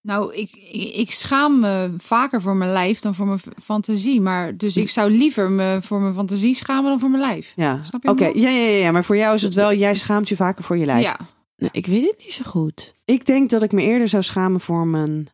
Nou, 0.00 0.34
ik, 0.34 0.52
ik, 0.94 1.12
schaam 1.12 1.60
me 1.60 1.94
vaker 1.98 2.40
voor 2.40 2.56
mijn 2.56 2.72
lijf 2.72 3.00
dan 3.00 3.14
voor 3.14 3.26
mijn 3.26 3.40
fantasie. 3.62 4.20
Maar 4.20 4.56
dus 4.56 4.76
ik 4.76 4.88
zou 4.88 5.10
liever 5.10 5.50
me 5.50 5.78
voor 5.82 6.00
mijn 6.00 6.14
fantasie 6.14 6.54
schamen 6.54 6.90
dan 6.90 7.00
voor 7.00 7.10
mijn 7.10 7.22
lijf. 7.22 7.52
Ja. 7.56 7.84
Snap 7.84 8.02
je 8.02 8.08
Oké, 8.08 8.24
ja, 8.24 8.48
ja, 8.48 8.48
ja, 8.48 8.76
ja, 8.76 8.90
maar 8.90 9.04
voor 9.04 9.16
jou 9.16 9.34
is 9.34 9.42
het 9.42 9.54
wel, 9.54 9.74
jij 9.74 9.94
schaamt 9.94 10.28
je 10.28 10.36
vaker 10.36 10.64
voor 10.64 10.76
je 10.76 10.86
lijf. 10.86 11.02
Ja. 11.02 11.18
Nou, 11.56 11.70
ik 11.72 11.86
weet 11.86 12.10
het 12.10 12.18
niet 12.18 12.32
zo 12.32 12.44
goed. 12.44 12.94
Ik 13.04 13.26
denk 13.26 13.50
dat 13.50 13.62
ik 13.62 13.72
me 13.72 13.82
eerder 13.82 14.08
zou 14.08 14.22
schamen 14.22 14.60
voor 14.60 14.86
mijn 14.86 15.28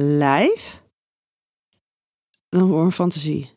lijf 0.00 0.82
dan 2.48 2.68
voor 2.68 2.84
een 2.84 2.92
fantasie. 2.92 3.50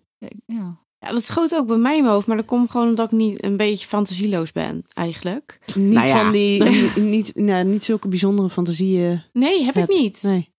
ja. 0.46 0.80
Ja, 1.06 1.12
dat 1.12 1.24
schoot 1.24 1.56
ook 1.56 1.68
bij 1.68 1.78
mij 1.78 1.96
in 1.96 2.02
mijn 2.02 2.14
hoofd. 2.14 2.28
Maar 2.28 2.38
dat 2.38 2.46
komt 2.46 2.72
gewoon 2.72 2.88
omdat 2.88 3.12
ik 3.12 3.18
niet 3.18 3.44
een 3.44 3.58
beetje 3.58 3.88
fantasieloos 3.88 4.52
ben, 4.52 4.86
eigenlijk. 4.94 5.60
Niet 5.76 5.94
Nou 5.94 6.08
ja. 6.08 6.24
van 6.24 6.32
die, 6.32 6.64
niet, 7.16 7.36
nou, 7.36 7.64
niet 7.66 7.84
zulke 7.84 8.08
bijzondere 8.08 8.50
fantasieën. 8.50 9.24
Nee, 9.34 9.64
heb 9.64 9.76
hebt. 9.76 9.90
ik 9.90 9.98
niet. 9.98 10.24
Nee. 10.24 10.54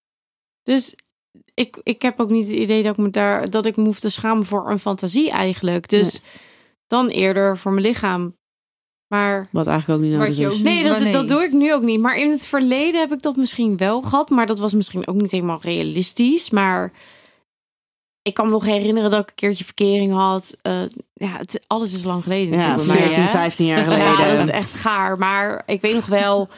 Dus 0.63 0.97
ik, 1.55 1.81
ik 1.83 2.03
heb 2.03 2.21
ook 2.21 2.31
niet 2.31 2.47
het 2.47 2.57
idee 2.57 2.83
dat 2.83 2.99
ik 2.99 3.05
me 3.05 3.11
daar 3.11 3.51
dat 3.51 3.67
ik 3.67 3.77
me 3.77 3.85
hoef 3.85 4.01
te 4.01 4.09
schamen 4.09 4.45
voor 4.45 4.71
een 4.71 4.79
fantasie 4.79 5.31
eigenlijk. 5.31 5.89
Dus 5.89 6.21
dan 6.87 7.09
eerder 7.09 7.59
voor 7.59 7.73
mijn 7.73 7.87
lichaam. 7.87 8.37
Maar 9.13 9.49
Wat 9.51 9.67
eigenlijk 9.67 10.01
ook 10.01 10.07
niet 10.07 10.19
nodig 10.19 10.39
is. 10.39 10.63
nee, 10.63 10.85
dat, 10.85 11.01
nee. 11.01 11.13
dat 11.13 11.29
doe 11.29 11.43
ik 11.43 11.53
nu 11.53 11.75
ook 11.75 11.83
niet. 11.83 12.01
Maar 12.01 12.17
in 12.17 12.31
het 12.31 12.47
verleden 12.47 13.01
heb 13.01 13.13
ik 13.13 13.23
dat 13.23 13.37
misschien 13.37 13.77
wel 13.77 14.03
gehad. 14.03 14.31
Maar 14.31 14.47
dat 14.47 14.59
was 14.59 14.75
misschien 14.75 15.09
ook 15.09 15.15
niet 15.15 15.31
helemaal 15.31 15.59
realistisch. 15.63 16.51
Maar 16.51 16.93
ik 18.23 18.35
kan 18.35 18.45
me 18.45 18.51
nog 18.51 18.65
herinneren 18.65 19.11
dat 19.11 19.23
ik 19.23 19.29
een 19.29 19.35
keertje 19.35 19.65
verkering 19.65 20.13
had. 20.13 20.57
Eh, 20.63 20.83
ja, 21.13 21.37
het, 21.37 21.61
alles 21.67 21.95
is 21.95 22.05
lang 22.05 22.23
geleden 22.23 22.59
Ja, 22.59 22.67
natuurlijk 22.67 22.87
bij 22.87 22.97
mij. 22.97 23.07
14, 23.07 23.23
hè? 23.23 23.31
15 23.31 23.67
jaar 23.67 23.85
geleden. 23.85 24.05
Ja, 24.05 24.17
dat 24.31 24.39
is 24.39 24.49
echt 24.49 24.75
gaar. 24.75 25.19
Maar 25.19 25.63
ik 25.67 25.81
weet 25.81 25.95
nog 25.95 26.07
wel, 26.07 26.49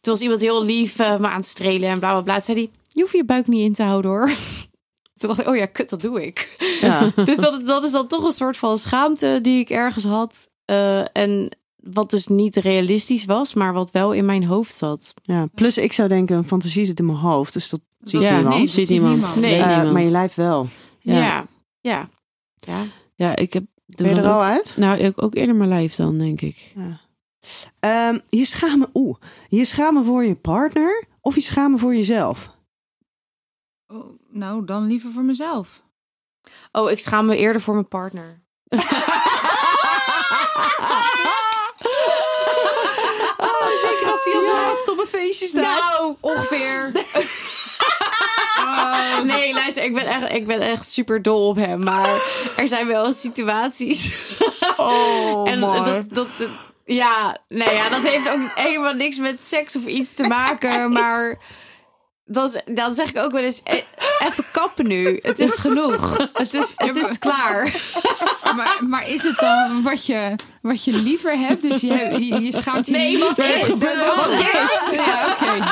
toen 0.00 0.12
was 0.12 0.22
iemand 0.22 0.40
heel 0.40 0.64
lief 0.64 0.98
eh, 0.98 1.16
me 1.16 1.28
aan 1.28 1.36
het 1.36 1.46
strelen 1.46 1.88
en 1.88 1.98
bla 1.98 2.12
bla 2.12 2.20
bla. 2.20 2.34
Toen 2.34 2.44
zei 2.44 2.58
hij, 2.58 2.70
je 2.88 3.00
hoeft 3.00 3.12
je 3.12 3.24
buik 3.24 3.46
niet 3.46 3.64
in 3.64 3.74
te 3.74 3.82
houden 3.82 4.10
hoor. 4.10 4.30
Toen 5.18 5.28
dacht 5.28 5.40
ik, 5.40 5.48
oh 5.48 5.56
ja, 5.56 5.66
kut, 5.66 5.90
dat 5.90 6.00
doe 6.00 6.26
ik. 6.26 6.56
Ja. 6.80 7.12
Dus 7.24 7.36
dat, 7.36 7.66
dat 7.66 7.84
is 7.84 7.92
dan 7.92 8.06
toch 8.06 8.24
een 8.24 8.32
soort 8.32 8.56
van 8.56 8.78
schaamte 8.78 9.38
die 9.42 9.60
ik 9.60 9.70
ergens 9.70 10.04
had. 10.04 10.50
Eh, 10.64 11.16
en 11.16 11.50
wat 11.92 12.10
dus 12.10 12.26
niet 12.26 12.56
realistisch 12.56 13.24
was, 13.24 13.54
maar 13.54 13.72
wat 13.72 13.90
wel 13.90 14.12
in 14.12 14.24
mijn 14.24 14.44
hoofd 14.44 14.74
zat. 14.76 15.14
Ja, 15.22 15.46
plus 15.54 15.78
ik 15.78 15.92
zou 15.92 16.08
denken, 16.08 16.36
een 16.36 16.44
fantasie 16.44 16.84
zit 16.84 16.98
in 16.98 17.06
mijn 17.06 17.18
hoofd, 17.18 17.52
dus 17.52 17.68
dat 17.68 17.80
ziet 18.00 18.20
Ja, 18.20 18.34
niemand. 18.34 18.48
nee, 18.54 18.60
dat 18.64 18.68
ziet 18.74 18.88
niemand. 18.88 19.14
niemand. 19.14 19.36
Nee. 19.40 19.60
Eh, 19.60 19.66
niemand. 19.68 19.92
maar 19.92 20.02
je 20.02 20.10
lijf 20.10 20.34
wel. 20.34 20.68
Ja, 21.00 21.14
Ja. 21.18 21.46
ja. 21.80 22.08
ja. 22.60 22.84
Ja, 23.14 23.36
ik 23.36 23.52
heb... 23.52 23.64
Ben 23.86 24.08
je 24.08 24.14
er 24.14 24.26
al 24.26 24.34
ook- 24.36 24.42
uit? 24.42 24.74
Nou, 24.76 24.98
ik 24.98 25.22
ook 25.22 25.34
eerder 25.34 25.54
mijn 25.54 25.68
lijf 25.68 25.94
dan, 25.94 26.18
denk 26.18 26.40
ik. 26.40 26.74
Ehm, 27.80 28.18
je 28.28 28.44
schamen, 28.44 28.88
oeh, 28.94 29.16
je 29.48 29.64
schamen 29.64 30.04
voor 30.04 30.24
je 30.24 30.34
partner 30.34 31.04
of 31.20 31.34
je 31.34 31.40
schamen 31.40 31.78
voor 31.78 31.94
jezelf? 31.94 32.54
Oh, 33.86 34.18
nou, 34.30 34.64
dan 34.64 34.86
liever 34.86 35.10
voor 35.12 35.22
mezelf. 35.22 35.82
Oh, 36.72 36.90
ik 36.90 36.98
schaam 36.98 37.26
me 37.26 37.36
eerder 37.36 37.60
voor 37.60 37.74
mijn 37.74 37.88
partner. 37.88 38.42
zeker 44.32 44.48
als 44.48 44.66
laatste 44.66 44.92
op 44.92 44.98
een 44.98 45.06
feestje 45.06 45.60
Nou, 45.60 46.14
ongeveer. 46.20 46.92
Oh, 48.60 49.20
nee, 49.32 49.54
luister, 49.54 49.84
ik 49.84 49.94
ben, 49.94 50.06
echt, 50.06 50.32
ik 50.32 50.46
ben 50.46 50.60
echt 50.60 50.88
super 50.88 51.22
dol 51.22 51.48
op 51.48 51.56
hem. 51.56 51.84
Maar 51.84 52.20
er 52.56 52.68
zijn 52.68 52.86
wel 52.86 53.12
situaties. 53.12 54.10
Oh, 54.76 55.50
en 55.50 55.60
dat, 55.60 56.04
dat, 56.08 56.28
ja, 56.84 57.36
nou 57.48 57.70
ja, 57.70 57.88
dat 57.88 58.00
heeft 58.00 58.28
ook 58.28 58.50
helemaal 58.54 58.92
niks 58.92 59.16
met 59.16 59.46
seks 59.46 59.76
of 59.76 59.84
iets 59.84 60.14
te 60.14 60.22
maken. 60.22 60.92
Maar 60.92 61.38
dan, 62.24 62.60
dan 62.64 62.92
zeg 62.92 63.08
ik 63.08 63.18
ook 63.18 63.32
wel 63.32 63.42
eens: 63.42 63.62
eh, 63.62 63.82
even 64.18 64.44
kappen 64.52 64.86
nu. 64.86 65.18
Het 65.22 65.38
is 65.38 65.54
genoeg. 65.54 66.28
Het 66.32 66.54
is, 66.54 66.72
het 66.76 66.96
is 66.96 67.18
klaar. 67.18 67.74
Maar, 68.56 68.78
maar 68.80 69.08
is 69.08 69.22
het 69.22 69.38
dan 69.38 69.82
wat 69.82 70.06
je, 70.06 70.34
wat 70.66 70.84
je 70.84 70.92
liever 70.92 71.38
hebt? 71.38 71.62
Dus 71.62 71.80
je, 71.80 71.88
je, 72.18 72.40
je 72.40 72.52
schaamt 72.52 72.86
je 72.86 72.92
Nee, 72.92 73.10
niet 73.10 73.20
wat 73.20 73.36
het 73.36 73.68
is? 73.68 73.78
Wat 73.78 74.28
is. 74.30 75.04
Ja, 75.06 75.36
oké. 75.40 75.64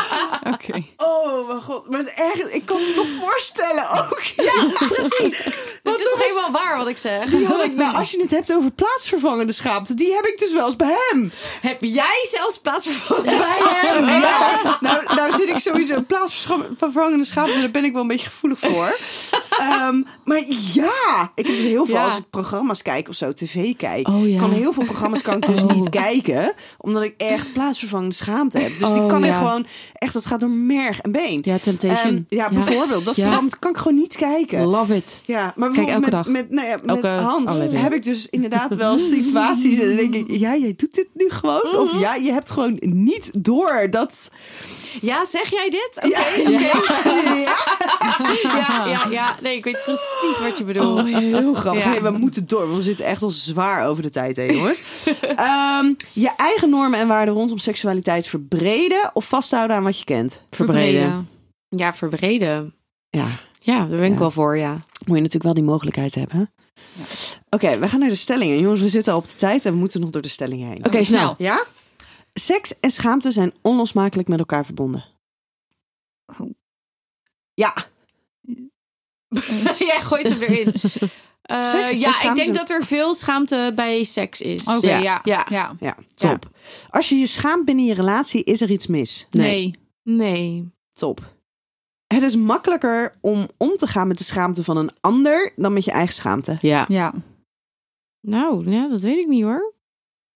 Oké. 0.53 0.82
Oh 0.97 1.49
mijn 1.49 1.61
god, 1.61 1.90
maar 1.90 2.07
erg, 2.16 2.40
ik 2.51 2.66
kan 2.66 2.76
me 2.80 2.92
nog 2.97 3.07
voorstellen 3.20 3.90
ook. 3.90 4.20
Ja, 4.36 4.86
precies. 4.88 5.45
Het 5.82 5.99
is 6.01 6.11
toch 6.11 6.22
helemaal 6.26 6.51
waar 6.51 6.76
wat 6.78 6.86
ik 6.88 6.97
zeg? 6.99 7.24
Die 7.30 7.47
had 7.47 7.64
ik, 7.64 7.74
nou, 7.74 7.97
als 7.97 8.11
je 8.11 8.20
het 8.20 8.30
hebt 8.30 8.53
over 8.53 8.70
plaatsvervangende 8.70 9.53
schaamte, 9.53 9.95
die 9.95 10.14
heb 10.14 10.24
ik 10.24 10.38
dus 10.38 10.53
wel 10.53 10.66
eens 10.66 10.76
bij 10.76 10.97
hem. 11.11 11.32
Heb 11.61 11.80
jij 11.80 12.26
zelfs 12.30 12.59
plaatsvervangend? 12.59 13.24
Bij 13.24 13.59
hem, 13.61 14.09
ja. 14.09 14.78
Nou, 14.80 15.14
nou 15.14 15.32
zit 15.32 15.49
ik 15.49 15.59
sowieso 15.59 16.03
plaatsvervangende 16.03 17.24
schaamte, 17.24 17.61
daar 17.61 17.70
ben 17.70 17.84
ik 17.84 17.92
wel 17.92 18.03
een 18.03 18.09
beetje 18.09 18.26
gevoelig 18.26 18.59
voor. 18.59 18.97
Ehm, 19.59 20.03
maar 20.24 20.42
ja, 20.72 21.32
ik 21.34 21.47
heb 21.47 21.57
het 21.57 21.64
heel 21.64 21.86
veel 21.86 21.95
Ja. 21.95 22.05
als 22.05 22.16
ik 22.16 22.30
programma's 22.30 22.82
kijk 22.82 23.09
of 23.09 23.14
zo, 23.14 23.32
tv 23.32 23.76
kijk. 23.76 24.09
Oh, 24.09 24.28
ja. 24.28 24.38
kan 24.38 24.53
heel 24.53 24.72
veel 24.72 24.84
programma's 24.85 25.22
kan 25.22 25.37
ik 25.37 25.47
dus 25.47 25.62
Oh. 25.62 25.74
niet 25.74 25.89
kijken, 25.89 26.53
omdat 26.78 27.03
ik 27.03 27.14
echt 27.16 27.53
plaatsvervangende 27.53 28.14
schaamte 28.14 28.59
heb. 28.59 28.68
Dus 28.68 28.78
die 28.93 29.03
Oh, 29.03 29.09
kan 29.09 29.24
ik 29.24 29.30
ja. 29.30 29.37
gewoon, 29.37 29.66
echt, 29.95 30.12
dat 30.12 30.26
gaat 30.26 30.41
door 30.41 30.51
merg 30.51 31.01
en 31.01 31.11
been. 31.12 31.39
Ja, 31.43 31.59
Temptation. 31.59 32.12
Ehm, 32.12 32.39
ja, 32.39 32.49
bijvoorbeeld. 32.51 33.05
Dat 33.05 33.14
programma 33.14 33.49
kan 33.59 33.70
ik 33.70 33.76
gewoon 33.76 33.99
niet 33.99 34.16
kijken. 34.16 34.64
Love 34.64 34.95
it. 34.97 35.20
Ja, 35.24 35.53
maar 35.57 35.70
Kijk, 35.70 35.87
bijvoorbeeld 35.87 35.89
elke 35.89 36.01
met, 36.01 36.11
dag. 36.11 36.26
met, 36.26 36.51
nou 36.51 36.66
ja, 36.68 36.76
met 36.82 36.97
Elke 36.97 37.07
Hans 37.22 37.59
heb 37.59 37.93
ik 37.95 38.03
dus 38.03 38.26
inderdaad 38.30 38.74
wel 38.74 38.99
situaties 39.18 39.78
en 39.78 39.87
dan 39.87 39.97
denk 39.97 40.14
ik, 40.14 40.30
ja, 40.39 40.57
jij 40.57 40.74
doet 40.76 40.95
dit 40.95 41.09
nu 41.14 41.30
gewoon. 41.30 41.66
Mhm. 41.72 41.76
Of 41.76 42.01
ja, 42.01 42.14
je 42.14 42.32
hebt 42.32 42.51
gewoon 42.51 42.76
niet 42.80 43.30
door 43.32 43.87
dat... 43.91 44.30
Ja, 45.01 45.24
zeg 45.24 45.51
jij 45.51 45.70
dit? 45.70 45.90
Oké. 45.97 46.51
Ja, 46.51 46.61
ja. 47.34 47.57
Ja, 48.42 48.86
ja, 48.86 49.07
ja. 49.11 49.36
Nee, 49.42 49.57
ik 49.57 49.64
weet 49.64 49.80
precies 49.84 50.38
wat 50.40 50.59
je 50.59 50.64
bedoelt. 50.64 50.99
Oh, 50.99 51.05
heel 51.18 51.55
grappig. 51.55 51.84
Ja. 51.84 51.90
Hey, 51.90 52.03
we 52.03 52.11
moeten 52.11 52.47
door, 52.47 52.64
want 52.64 52.76
we 52.76 52.82
zitten 52.82 53.05
echt 53.05 53.22
al 53.22 53.30
zwaar 53.30 53.86
over 53.86 54.03
de 54.03 54.11
tijd 54.11 54.36
heen, 54.36 54.55
jongens. 54.57 54.82
Ehm, 55.36 55.92
je 56.12 56.30
eigen 56.36 56.70
normen 56.70 56.99
en 56.99 57.07
waarden 57.09 57.34
rondom 57.34 57.59
seksualiteit 57.59 58.26
verbreden 58.26 59.11
of 59.12 59.24
vasthouden 59.24 59.76
aan 59.76 59.82
wat 59.82 59.99
je 59.99 60.05
kent? 60.05 60.42
Verbreden. 60.51 61.28
Ja, 61.68 61.95
verbreden. 61.95 62.74
Ja, 63.11 63.26
Ja, 63.61 63.78
daar 63.78 63.88
ben 63.99 64.05
ik 64.05 64.12
Ja. 64.12 64.18
wel 64.18 64.30
voor, 64.30 64.57
ja. 64.57 64.70
moet 64.72 64.82
je 65.07 65.12
natuurlijk 65.14 65.42
wel 65.45 65.55
die 65.55 65.62
mogelijkheid 65.62 66.14
hebben. 66.14 66.51
Oké, 67.51 67.78
we 67.78 67.88
gaan 67.88 68.01
naar 68.01 68.09
de 68.09 68.14
stellingen. 68.14 68.59
Jongens, 68.61 68.80
we 68.80 68.88
zitten 68.88 69.12
al 69.12 69.18
op 69.18 69.28
de 69.28 69.34
tijd 69.36 69.64
en 69.64 69.72
we 69.72 69.78
moeten 69.78 70.01
nog 70.01 70.11
door 70.11 70.22
de 70.22 70.28
stellingen 70.28 70.68
heen. 70.68 70.86
Oké, 70.86 71.05
snel. 71.05 71.34
Ja? 71.38 71.62
Seks 72.35 72.80
en 72.80 72.91
schaamte 72.91 73.30
zijn 73.30 73.53
onlosmakelijk 73.62 74.28
met 74.28 74.39
elkaar 74.39 74.64
verbonden. 74.64 75.05
Oh. 76.26 76.51
Ja. 77.55 77.74
Jij 79.78 80.01
gooit 80.01 80.28
hem 80.28 80.43
erin. 80.43 80.74
Eh, 81.45 81.93
ja, 81.93 82.22
ik 82.22 82.35
denk 82.35 82.55
dat 82.55 82.70
er 82.70 82.85
veel 82.85 83.14
schaamte 83.14 83.72
bij 83.74 84.05
seks 84.05 84.41
is. 84.41 84.66
Oké, 84.66 84.87
Ja. 84.87 84.99
ja. 84.99 85.20
Ja. 85.24 85.47
ja. 85.49 85.76
Ja, 85.80 85.97
top. 86.14 86.51
Als 86.91 87.09
je 87.09 87.16
je 87.16 87.26
schaamt 87.26 87.64
binnen 87.64 87.85
je 87.85 87.95
relatie, 87.95 88.45
is 88.45 88.61
er 88.61 88.70
iets 88.70 88.87
mis. 88.87 89.26
Nee. 89.30 89.74
Nee. 90.03 90.70
Top. 90.93 91.35
Het 92.07 92.22
is 92.22 92.37
makkelijker 92.37 93.14
om 93.20 93.49
om 93.57 93.76
te 93.76 93.87
gaan 93.87 94.07
met 94.09 94.18
de 94.18 94.24
schaamte 94.24 94.64
van 94.64 94.76
een 94.76 94.91
ander 95.01 95.53
dan 95.57 95.72
met 95.72 95.85
je 95.85 95.91
eigen 95.91 96.14
schaamte. 96.14 96.59
Ja. 96.61 96.85
Ja. 96.89 97.14
Nou, 98.20 98.70
ja, 98.70 98.89
dat 98.89 99.01
weet 99.03 99.18
ik 99.18 99.28
niet 99.28 99.43
hoor. 99.43 99.73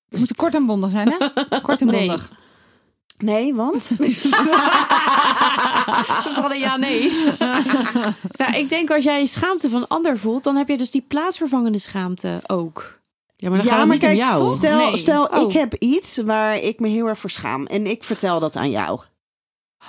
Het 0.08 0.18
moet 0.18 0.36
kort 0.36 0.54
en 0.54 0.66
bondig 0.66 0.90
zijn, 0.90 1.14
hè? 1.18 1.28
Kort 1.60 1.80
en 1.80 1.86
Nee. 1.86 2.06
bondig. 2.06 2.32
Nee, 3.18 3.54
want? 3.54 3.88
Dat 3.98 4.06
is 4.06 4.24
een 6.36 6.58
ja-nee. 6.58 7.12
nou, 8.38 8.52
ik 8.54 8.68
denk 8.68 8.90
als 8.90 9.04
jij 9.04 9.26
schaamte 9.26 9.68
van 9.70 9.88
ander 9.88 10.18
voelt, 10.18 10.44
dan 10.44 10.56
heb 10.56 10.68
je 10.68 10.78
dus 10.78 10.90
die 10.90 11.04
plaatsvervangende 11.08 11.78
schaamte 11.78 12.40
ook. 12.46 13.00
Ja, 13.36 13.48
maar 13.48 13.58
dan 13.58 13.66
gaat 13.66 13.78
het 13.78 13.88
niet 13.88 14.04
om 14.04 14.12
jou. 14.12 14.48
Stel, 14.48 14.78
Nee. 14.78 14.96
stel 14.96 15.24
Oh. 15.24 15.42
ik 15.42 15.52
heb 15.52 15.74
iets 15.74 16.16
waar 16.16 16.58
ik 16.58 16.80
me 16.80 16.88
heel 16.88 17.06
erg 17.06 17.18
voor 17.18 17.30
schaam 17.30 17.66
en 17.66 17.86
ik 17.86 18.04
vertel 18.04 18.38
dat 18.40 18.56
aan 18.56 18.70
jou. 18.70 19.00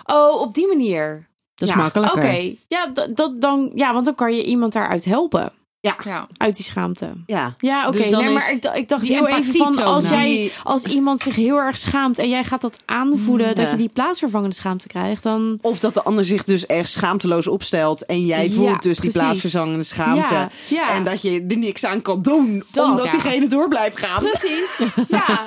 Oh, 0.03 0.41
op 0.41 0.53
die 0.53 0.67
manier. 0.67 1.27
Dat 1.55 1.67
is 1.69 1.75
Ja, 1.75 1.81
makkelijker. 1.81 2.17
Oké. 2.17 2.55
Ja, 2.67 2.87
dat, 2.87 3.15
dat 3.15 3.41
dan, 3.41 3.71
ja, 3.75 3.93
want 3.93 4.05
dan 4.05 4.15
kan 4.15 4.33
je 4.35 4.45
iemand 4.45 4.73
daaruit 4.73 5.05
helpen. 5.05 5.51
Ja. 5.81 6.27
uit 6.37 6.55
die 6.55 6.65
schaamte. 6.65 7.09
Ja. 7.25 7.53
Ja, 7.57 7.87
oké. 7.87 7.97
Dus 7.97 8.07
nee, 8.09 8.29
maar 8.29 8.51
ik, 8.51 8.65
ik 8.65 8.89
dacht 8.89 9.07
heel 9.07 9.27
even 9.27 9.53
van 9.53 9.83
als 9.83 10.09
jij 10.09 10.23
Die- 10.25 10.51
als 10.63 10.83
iemand 10.83 11.21
zich 11.21 11.35
heel 11.35 11.57
erg 11.57 11.77
schaamt 11.77 12.17
en 12.17 12.29
jij 12.29 12.43
gaat 12.43 12.61
dat 12.61 12.77
aanvoelen 12.85 13.47
Ja. 13.47 13.53
dat 13.53 13.71
je 13.71 13.75
die 13.77 13.89
plaatsvervangende 13.89 14.55
schaamte 14.55 14.87
krijgt, 14.87 15.23
dan 15.23 15.57
Of 15.61 15.79
dat 15.79 15.93
de 15.93 16.03
ander 16.03 16.25
zich 16.25 16.43
dus 16.43 16.65
echt 16.65 16.89
schaamteloos 16.91 17.47
opstelt. 17.47 18.05
En 18.05 18.25
jij 18.25 18.43
Ja, 18.49 18.53
voelt 18.55 18.81
dus 18.83 18.99
die 18.99 19.09
precies. 19.09 19.19
plaatsverzangende 19.21 19.83
schaamte. 19.83 20.33
Ja, 20.33 20.49
ja. 20.67 20.89
En 20.89 21.03
dat 21.03 21.21
je 21.21 21.45
er 21.49 21.57
niks 21.57 21.85
aan 21.85 22.01
kan 22.01 22.21
doen. 22.21 22.63
Dat. 22.71 22.85
omdat 22.89 23.05
Ja. 23.05 23.11
diegene 23.11 23.47
door 23.47 23.67
blijft 23.67 23.99
gaan. 24.05 24.23
precies. 24.23 24.77
Ja, 25.09 25.43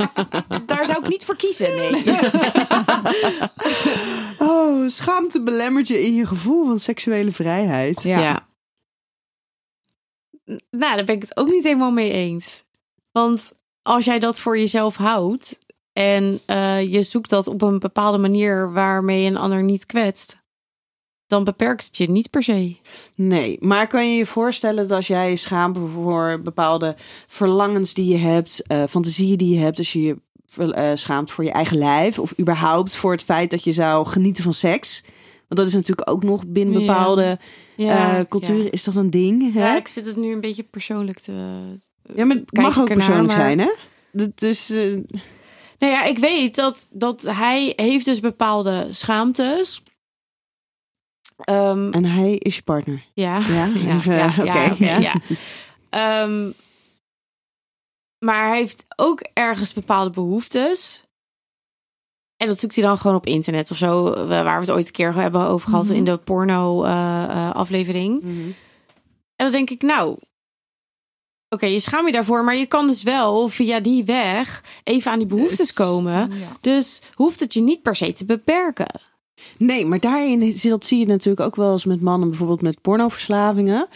daar 0.66 0.84
zou 0.84 0.98
ik 1.04 1.08
niet 1.08 1.24
voor 1.24 1.36
kiezen. 1.36 1.68
Nee. 1.76 2.02
Oh, 4.38 4.88
schaamte 4.88 5.42
belemmert 5.42 5.88
je 5.88 6.02
in 6.02 6.14
je 6.14 6.26
gevoel 6.26 6.66
van 6.66 6.78
seksuele 6.78 7.32
vrijheid. 7.32 8.02
Ja. 8.02 8.46
Nou, 10.44 10.96
daar 10.96 11.04
ben 11.04 11.14
ik 11.14 11.22
het 11.22 11.36
ook 11.36 11.48
niet 11.48 11.64
helemaal 11.64 11.90
mee 11.90 12.12
eens. 12.12 12.64
Want 13.12 13.52
als 13.82 14.04
jij 14.04 14.18
dat 14.18 14.38
voor 14.38 14.58
jezelf 14.58 14.96
houdt 14.96 15.58
en 15.92 16.40
eh, 16.46 16.92
je 16.92 17.02
zoekt 17.02 17.30
dat 17.30 17.46
op 17.46 17.62
een 17.62 17.78
bepaalde 17.78 18.18
manier 18.18 18.72
waarmee 18.72 19.26
een 19.26 19.36
ander 19.36 19.62
niet 19.62 19.86
kwetst, 19.86 20.40
dan 21.26 21.44
beperkt 21.44 21.86
het 21.86 21.96
je 21.96 22.10
niet 22.10 22.30
per 22.30 22.42
se. 22.42 22.76
Nee, 23.14 23.56
maar 23.60 23.86
kan 23.86 24.10
je 24.10 24.16
je 24.16 24.26
voorstellen 24.26 24.82
dat 24.88 24.96
als 24.96 25.06
jij 25.06 25.30
je 25.30 25.36
schaamt 25.36 25.78
voor 25.86 26.40
bepaalde 26.42 26.96
verlangens 27.26 27.94
die 27.94 28.08
je 28.08 28.18
hebt, 28.18 28.62
eh, 28.66 28.82
fantasieën 28.88 29.36
die 29.38 29.54
je 29.54 29.60
hebt, 29.60 29.78
als 29.78 29.92
je 29.92 30.02
je 30.02 30.16
eh, 30.56 30.90
schaamt 30.94 31.30
voor 31.30 31.44
je 31.44 31.50
eigen 31.50 31.78
lijf 31.78 32.18
of 32.18 32.38
überhaupt 32.38 32.94
voor 32.94 33.12
het 33.12 33.22
feit 33.22 33.50
dat 33.50 33.64
je 33.64 33.72
zou 33.72 34.06
genieten 34.06 34.44
van 34.44 34.52
seks? 34.52 35.04
Want 35.52 35.64
dat 35.64 35.74
is 35.74 35.80
natuurlijk 35.80 36.10
ook 36.10 36.22
nog 36.22 36.46
binnen 36.46 36.78
bepaalde 36.80 37.38
Ja, 37.76 38.18
eh, 38.18 38.24
culturen 38.28 38.64
ja. 38.64 38.70
is 38.70 38.84
dat 38.84 38.94
een 38.94 39.10
ding. 39.10 39.52
Hè? 39.52 39.60
Ja, 39.60 39.76
ik 39.76 39.88
zit 39.88 40.06
het 40.06 40.16
nu 40.16 40.32
een 40.32 40.40
beetje 40.40 40.62
persoonlijk 40.62 41.18
te. 41.20 41.32
Ja, 42.14 42.24
maar 42.24 42.36
het 42.36 42.52
mag 42.52 42.78
ook 42.80 42.88
ernaar, 42.88 43.06
persoonlijk 43.06 43.26
maar- 43.36 43.46
zijn, 43.46 43.58
hè? 43.58 43.72
Dat 44.12 44.42
is, 44.42 44.70
eh, 44.70 44.92
Nou 45.78 45.92
ja, 45.92 46.04
ik 46.04 46.18
weet 46.18 46.54
dat, 46.54 46.88
dat 46.90 47.22
hij 47.22 47.72
heeft 47.76 48.04
dus 48.04 48.20
bepaalde 48.20 48.86
schaamtes. 48.90 49.82
Ehm, 51.36 51.90
en 51.92 52.04
hij 52.04 52.34
is 52.34 52.56
je 52.56 52.62
partner. 52.62 53.04
ja. 53.14 53.38
Ja, 53.38 53.66
ja, 53.86 53.94
even, 53.96 54.14
ja, 54.14 54.26
oké, 54.38 54.42
ja, 54.44 54.70
oké, 54.72 54.84
ja. 54.84 54.98
ja. 54.98 55.14
Ehm, 55.90 56.50
maar 58.18 58.48
hij 58.48 58.58
heeft 58.58 58.84
ook 58.96 59.20
ergens 59.32 59.72
bepaalde 59.72 60.10
behoeftes. 60.10 61.04
En 62.42 62.48
dat 62.48 62.60
zoekt 62.60 62.74
hij 62.76 62.84
dan 62.84 62.98
gewoon 62.98 63.16
op 63.16 63.26
internet 63.26 63.70
of 63.70 63.76
zo. 63.76 64.06
eh, 64.12 64.26
Waar 64.28 64.44
we 64.54 64.60
het 64.66 64.70
ooit 64.70 64.86
een 64.86 64.92
keer 64.92 65.14
hebben 65.14 65.46
over 65.46 65.68
gehad 65.68 65.84
Mhm. 65.84 65.94
in 65.94 66.04
de 66.04 66.16
porno-aflevering. 66.16 68.22
en 68.22 68.54
dan 69.36 69.50
denk 69.50 69.70
ik, 69.70 69.82
nou, 69.82 70.16
oké, 71.48 71.66
je 71.66 71.80
schaamt 71.80 72.06
je 72.06 72.12
daarvoor. 72.12 72.44
Maar 72.44 72.56
je 72.56 72.66
kan 72.66 72.86
dus 72.86 73.02
wel 73.02 73.48
via 73.48 73.80
die 73.80 74.04
weg 74.04 74.64
even 74.84 75.10
aan 75.12 75.18
die 75.18 75.28
behoeftes 75.28 75.72
komen. 75.72 76.12
Ja. 76.12 76.28
Dus 76.60 77.02
hoeft 77.14 77.40
het 77.40 77.54
je 77.54 77.60
niet 77.62 77.82
per 77.82 77.96
se 77.96 78.12
te 78.12 78.24
beperken. 78.24 79.00
Nee, 79.58 79.86
maar 79.86 80.00
daarin 80.00 80.54
dat 80.62 80.84
zie 80.84 80.98
je 80.98 81.06
natuurlijk 81.06 81.46
ook 81.46 81.56
wel 81.56 81.72
eens 81.72 81.84
met 81.84 82.00
mannen, 82.00 82.28
bijvoorbeeld 82.28 82.62
met 82.62 82.80
pornoverslavingen. 82.80 83.86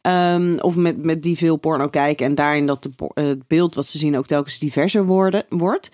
Ehm, 0.00 0.56
of 0.60 0.76
met, 0.76 1.04
met 1.04 1.22
die 1.22 1.36
veel 1.36 1.56
porno 1.56 1.88
kijken 1.88 2.26
en 2.26 2.34
daarin 2.34 2.66
dat 2.66 2.82
de, 2.82 2.90
eh, 3.14 3.26
het 3.26 3.46
beeld 3.46 3.74
wat 3.74 3.86
ze 3.86 3.98
zien 3.98 4.16
ook 4.16 4.26
telkens 4.26 4.58
diverser 4.58 5.06
worden, 5.06 5.44
wordt. 5.48 5.90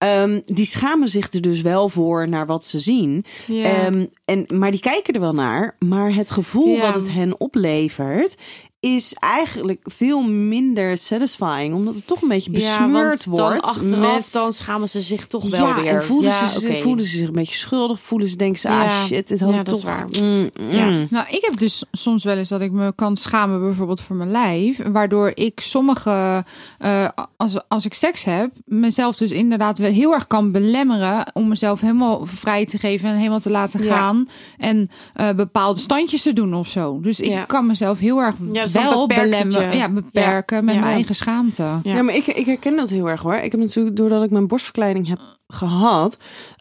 Ehm, 0.00 0.40
die 0.46 0.66
schamen 0.66 1.08
zich 1.08 1.32
er 1.32 1.40
dus 1.40 1.60
wel 1.60 1.88
voor 1.88 2.28
naar 2.28 2.46
wat 2.46 2.64
ze 2.64 2.78
zien. 2.78 3.24
Ehm, 3.48 4.06
en, 4.24 4.46
maar 4.54 4.70
die 4.70 4.80
kijken 4.80 5.14
er 5.14 5.20
wel 5.20 5.32
naar. 5.34 5.76
Maar 5.78 6.14
het 6.14 6.30
gevoel 6.30 6.74
Ja. 6.76 6.80
wat 6.80 6.94
het 6.94 7.12
hen 7.12 7.40
oplevert 7.40 8.36
is 8.80 9.14
eigenlijk 9.14 9.80
veel 9.84 10.22
minder 10.22 10.98
satisfying. 10.98 11.74
Omdat 11.74 11.94
het 11.94 12.06
toch 12.06 12.22
een 12.22 12.28
beetje 12.28 12.50
besmeurd 12.50 13.24
dan 13.24 13.34
wordt. 13.34 13.62
achteraf 13.62 14.14
met... 14.16 14.32
dan 14.32 14.52
schamen 14.52 14.88
ze 14.88 15.00
zich 15.00 15.26
toch 15.26 15.50
wel 15.50 15.66
ja, 15.66 15.82
weer. 15.82 15.94
en 15.94 16.02
voelen, 16.04 16.30
ja, 16.30 16.46
ze, 16.48 16.68
oké. 16.68 16.80
voelen 16.80 17.04
ze 17.04 17.16
zich 17.16 17.26
een 17.28 17.34
beetje 17.34 17.56
schuldig. 17.58 18.00
Voelen 18.00 18.28
ze, 18.28 18.36
denken 18.36 18.58
ze, 18.60 18.68
ah 18.68 18.74
Ja. 18.74 19.04
shit, 19.04 19.28
dit 19.28 19.40
had 19.40 19.52
Ja, 19.52 19.58
ik 19.58 19.64
dat 19.64 19.74
toch... 19.74 19.84
waar. 19.84 20.06
Mm, 20.20 20.50
mm. 20.60 20.70
Ja. 20.70 21.06
Nou, 21.10 21.26
ik 21.30 21.38
heb 21.44 21.58
dus 21.58 21.84
soms 21.92 22.24
wel 22.24 22.36
eens 22.36 22.48
dat 22.48 22.60
ik 22.60 22.72
me 22.72 22.92
kan 22.94 23.16
schamen, 23.16 23.60
bijvoorbeeld 23.60 24.00
voor 24.00 24.16
mijn 24.16 24.30
lijf. 24.30 24.78
Waardoor 24.92 25.32
ik 25.34 25.60
sommige, 25.60 26.44
eh, 26.78 27.08
als, 27.36 27.68
als 27.68 27.84
ik 27.84 27.94
seks 27.94 28.24
heb, 28.24 28.50
mezelf 28.64 29.16
dus 29.16 29.30
inderdaad 29.30 29.78
wel 29.78 29.89
heel 29.92 30.12
erg 30.14 30.26
kan 30.26 30.52
belemmeren. 30.52 31.30
Om 31.32 31.48
mezelf 31.48 31.80
helemaal 31.80 32.26
vrij 32.26 32.66
te 32.66 32.78
geven 32.78 33.08
en 33.08 33.16
helemaal 33.16 33.40
te 33.40 33.50
laten 33.50 33.84
Ja. 33.84 33.94
gaan. 33.96 34.28
En 34.58 34.88
eh, 35.14 35.30
bepaalde 35.32 35.80
standjes 35.80 36.22
te 36.22 36.32
doen 36.32 36.54
of 36.54 36.68
zo. 36.68 37.00
Dus 37.00 37.20
ik 37.20 37.28
Ja. 37.30 37.44
kan 37.44 37.66
mezelf 37.66 37.98
heel 37.98 38.18
erg 38.22 38.34
Ja, 38.52 38.62
dus 38.62 38.72
wel 38.72 39.06
belemmeren. 39.06 39.76
Ja, 39.76 39.88
beperken 39.88 40.64
met 40.64 40.74
Ja. 40.74 40.80
mijn 40.80 40.92
eigen 40.92 41.14
schaamte. 41.14 41.62
Ja. 41.62 41.80
Ja, 41.82 42.02
maar 42.02 42.14
ik, 42.14 42.26
ik 42.26 42.46
herken 42.46 42.76
dat 42.76 42.90
heel 42.90 43.08
erg 43.08 43.22
hoor. 43.22 43.34
Ik 43.34 43.50
heb 43.50 43.60
natuurlijk, 43.60 43.96
doordat 43.96 44.22
ik 44.22 44.30
mijn 44.30 44.46
borstverkleiding 44.46 45.08
heb 45.08 45.18
gehad... 45.48 46.18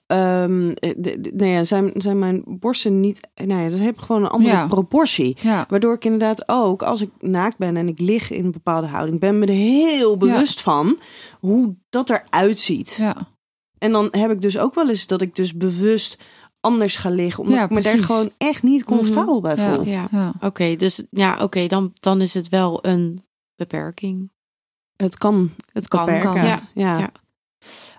ehm, 0.09 0.69
de- 0.79 0.95
de- 1.19 1.31
nou 1.33 1.49
ja, 1.51 1.63
zijn, 1.63 1.91
zijn 1.93 2.19
mijn 2.19 2.43
borsten 2.45 2.99
niet... 2.99 3.19
Nou 3.35 3.61
ja, 3.61 3.69
dat 3.69 3.79
heeft 3.79 4.01
gewoon 4.01 4.23
een 4.23 4.29
andere 4.29 4.53
Ja. 4.55 4.67
proportie. 4.67 5.37
Ja. 5.41 5.65
Waardoor 5.69 5.93
ik 5.93 6.05
inderdaad 6.05 6.43
ook, 6.49 6.81
als 6.83 7.01
ik 7.01 7.09
naakt 7.19 7.57
ben 7.57 7.77
en 7.77 7.87
ik 7.87 7.99
lig 7.99 8.31
in 8.31 8.45
een 8.45 8.51
bepaalde 8.51 8.87
houding... 8.87 9.19
ben 9.19 9.39
me 9.39 9.45
er 9.45 9.51
heel 9.53 10.17
bewust 10.17 10.61
van 10.61 10.99
hoe 11.39 11.75
dat 11.89 12.09
eruit 12.09 12.59
ziet. 12.59 12.95
Ja. 12.99 13.15
En 13.77 13.91
dan 13.91 14.07
heb 14.11 14.31
ik 14.31 14.41
dus 14.41 14.57
ook 14.57 14.73
wel 14.75 14.89
eens 14.89 15.07
dat 15.07 15.21
ik 15.21 15.35
dus 15.35 15.55
bewust 15.57 16.19
anders 16.59 16.95
ga 16.95 17.09
liggen. 17.09 17.43
Omdat 17.43 17.57
Ja, 17.57 17.63
ik 17.63 17.69
me 17.69 17.81
daar 17.81 17.97
gewoon 17.97 18.31
echt 18.37 18.63
niet 18.63 18.83
comfortabel 18.83 19.41
bij 19.41 19.55
Ja. 19.55 19.73
voel. 19.73 19.85
Ja, 19.85 20.07
Ja. 20.11 20.33
oké. 20.41 20.75
dus 20.75 21.03
ja, 21.09 21.43
oké, 21.43 21.67
dan, 21.67 21.91
dan 21.93 22.21
is 22.21 22.33
het 22.33 22.49
wel 22.49 22.85
een 22.85 23.23
beperking. 23.55 24.31
Het 24.95 25.17
kan 25.17 25.51
Het 25.73 25.87
kan. 25.87 26.05
beperken. 26.05 26.33
kan. 26.33 26.45
Ja. 26.45 26.61
Ja. 26.73 26.97
Ja. 26.99 27.11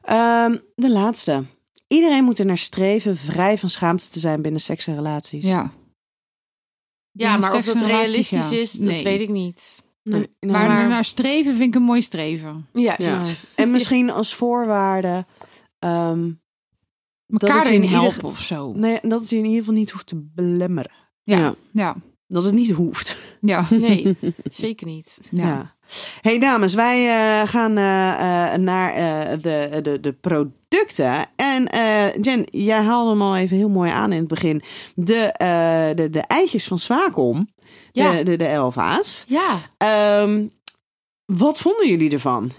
Ehm, 0.02 0.56
de 0.74 0.90
laatste. 0.90 1.44
Iedereen 1.92 2.24
moet 2.24 2.38
er 2.38 2.46
naar 2.46 2.58
streven 2.58 3.16
vrij 3.16 3.58
van 3.58 3.68
schaamte 3.70 4.08
te 4.08 4.18
zijn 4.18 4.42
binnen 4.42 4.60
seks 4.60 4.86
en 4.86 4.94
relaties. 4.94 5.44
ja. 5.44 5.72
ja, 7.10 7.36
maar 7.36 7.54
of 7.54 7.64
dat 7.64 7.82
realistisch 7.82 8.50
ja. 8.50 8.56
is, 8.56 8.72
dat 8.72 8.86
Nee. 8.86 9.02
weet 9.04 9.20
ik 9.20 9.28
niet. 9.28 9.82
Nee, 10.02 10.26
nou, 10.40 10.52
Maar, 10.52 10.68
Maar- 10.68 10.88
naar 10.88 11.04
streven 11.04 11.56
vind 11.56 11.68
ik 11.68 11.74
een 11.74 11.86
mooi 11.86 12.02
streven. 12.02 12.66
Ja, 12.72 12.94
ja. 12.96 13.24
En 13.54 13.70
misschien 13.70 14.10
als 14.10 14.34
voorwaarde 14.34 15.26
ehm, 15.78 16.30
Elkaar 17.26 17.56
het 17.56 17.66
je 17.66 17.72
erin 17.72 17.82
ieder 17.84 18.00
helpen 18.00 18.24
of 18.24 18.40
zo. 18.40 18.72
nee, 18.72 18.98
dat 19.02 19.20
het 19.20 19.30
je 19.30 19.36
in 19.36 19.44
ieder 19.44 19.58
geval 19.58 19.74
niet 19.74 19.90
hoeft 19.90 20.06
te 20.06 20.16
belemmeren. 20.34 20.92
Ja. 21.22 21.38
Ja. 21.38 21.54
Ja. 21.72 21.96
Dat 22.26 22.44
het 22.44 22.54
niet 22.54 22.70
hoeft. 22.70 23.36
Ja. 23.40 23.66
Nee, 23.70 24.16
zeker 24.44 24.86
niet. 24.86 25.20
Ja. 25.30 25.46
Ja. 25.46 25.74
Hey 26.20 26.38
dames, 26.38 26.74
wij 26.74 27.08
eh, 27.40 27.48
gaan 27.48 27.76
eh, 27.76 28.52
eh, 28.54 28.60
naar 28.60 28.92
eh, 28.94 29.42
de, 29.42 29.80
de, 29.82 30.00
de 30.00 30.12
producten. 30.70 31.26
En 31.36 31.66
eh, 31.68 32.14
Jen, 32.22 32.46
jij 32.50 32.82
haalde 32.82 33.10
hem 33.10 33.22
al 33.22 33.36
even 33.36 33.56
heel 33.56 33.68
mooi 33.68 33.90
aan 33.90 34.12
in 34.12 34.18
het 34.18 34.28
begin. 34.28 34.62
De, 34.94 35.16
eh, 35.16 35.96
de, 35.96 36.10
de 36.10 36.20
eitjes 36.20 36.64
van 36.66 36.78
Swakom. 36.78 37.48
Ja. 37.92 38.12
De, 38.12 38.22
de, 38.22 38.36
de 38.36 38.44
Elva's. 38.46 39.24
Ja. 39.28 39.56
Ehm, 39.76 40.46
wat 41.24 41.60
vonden 41.60 41.88
jullie 41.88 42.10
ervan? 42.10 42.50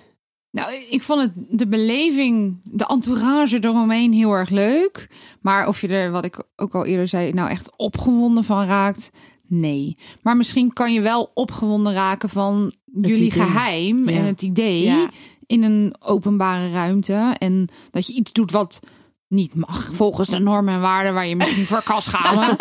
Nou, 0.51 0.73
ik 0.89 1.01
vond 1.03 1.21
het 1.21 1.31
de 1.35 1.67
beleving, 1.67 2.57
de 2.71 2.85
entourage 2.85 3.57
eromheen 3.63 4.13
heel 4.13 4.31
erg 4.31 4.49
leuk. 4.49 5.09
Maar 5.41 5.67
of 5.67 5.81
je 5.81 5.87
er, 5.87 6.11
wat 6.11 6.25
ik 6.25 6.43
ook 6.55 6.75
al 6.75 6.85
eerder 6.85 7.07
zei, 7.07 7.33
nou 7.33 7.49
echt 7.49 7.71
opgewonden 7.77 8.43
van 8.43 8.65
raakt, 8.65 9.09
nee. 9.47 9.95
Maar 10.21 10.37
misschien 10.37 10.73
kan 10.73 10.93
je 10.93 11.01
wel 11.01 11.31
opgewonden 11.33 11.93
raken 11.93 12.29
van 12.29 12.73
jullie 13.01 13.15
idee. 13.15 13.31
geheim 13.31 14.09
Ja. 14.09 14.15
en 14.15 14.25
het 14.25 14.41
idee 14.41 14.81
Ja. 14.81 15.09
In 15.51 15.63
een 15.63 15.95
openbare 15.99 16.71
ruimte. 16.71 17.35
En 17.37 17.67
dat 17.91 18.07
je 18.07 18.13
iets 18.13 18.31
doet 18.31 18.51
wat 18.51 18.79
niet 19.27 19.53
mag 19.55 19.89
volgens 19.93 20.29
de 20.29 20.39
normen 20.39 20.73
en 20.73 20.81
waarden 20.81 21.13
waar 21.13 21.27
je 21.27 21.35
misschien 21.35 21.65
voor 21.65 21.83
kan 21.83 22.01
schamen. 22.01 22.57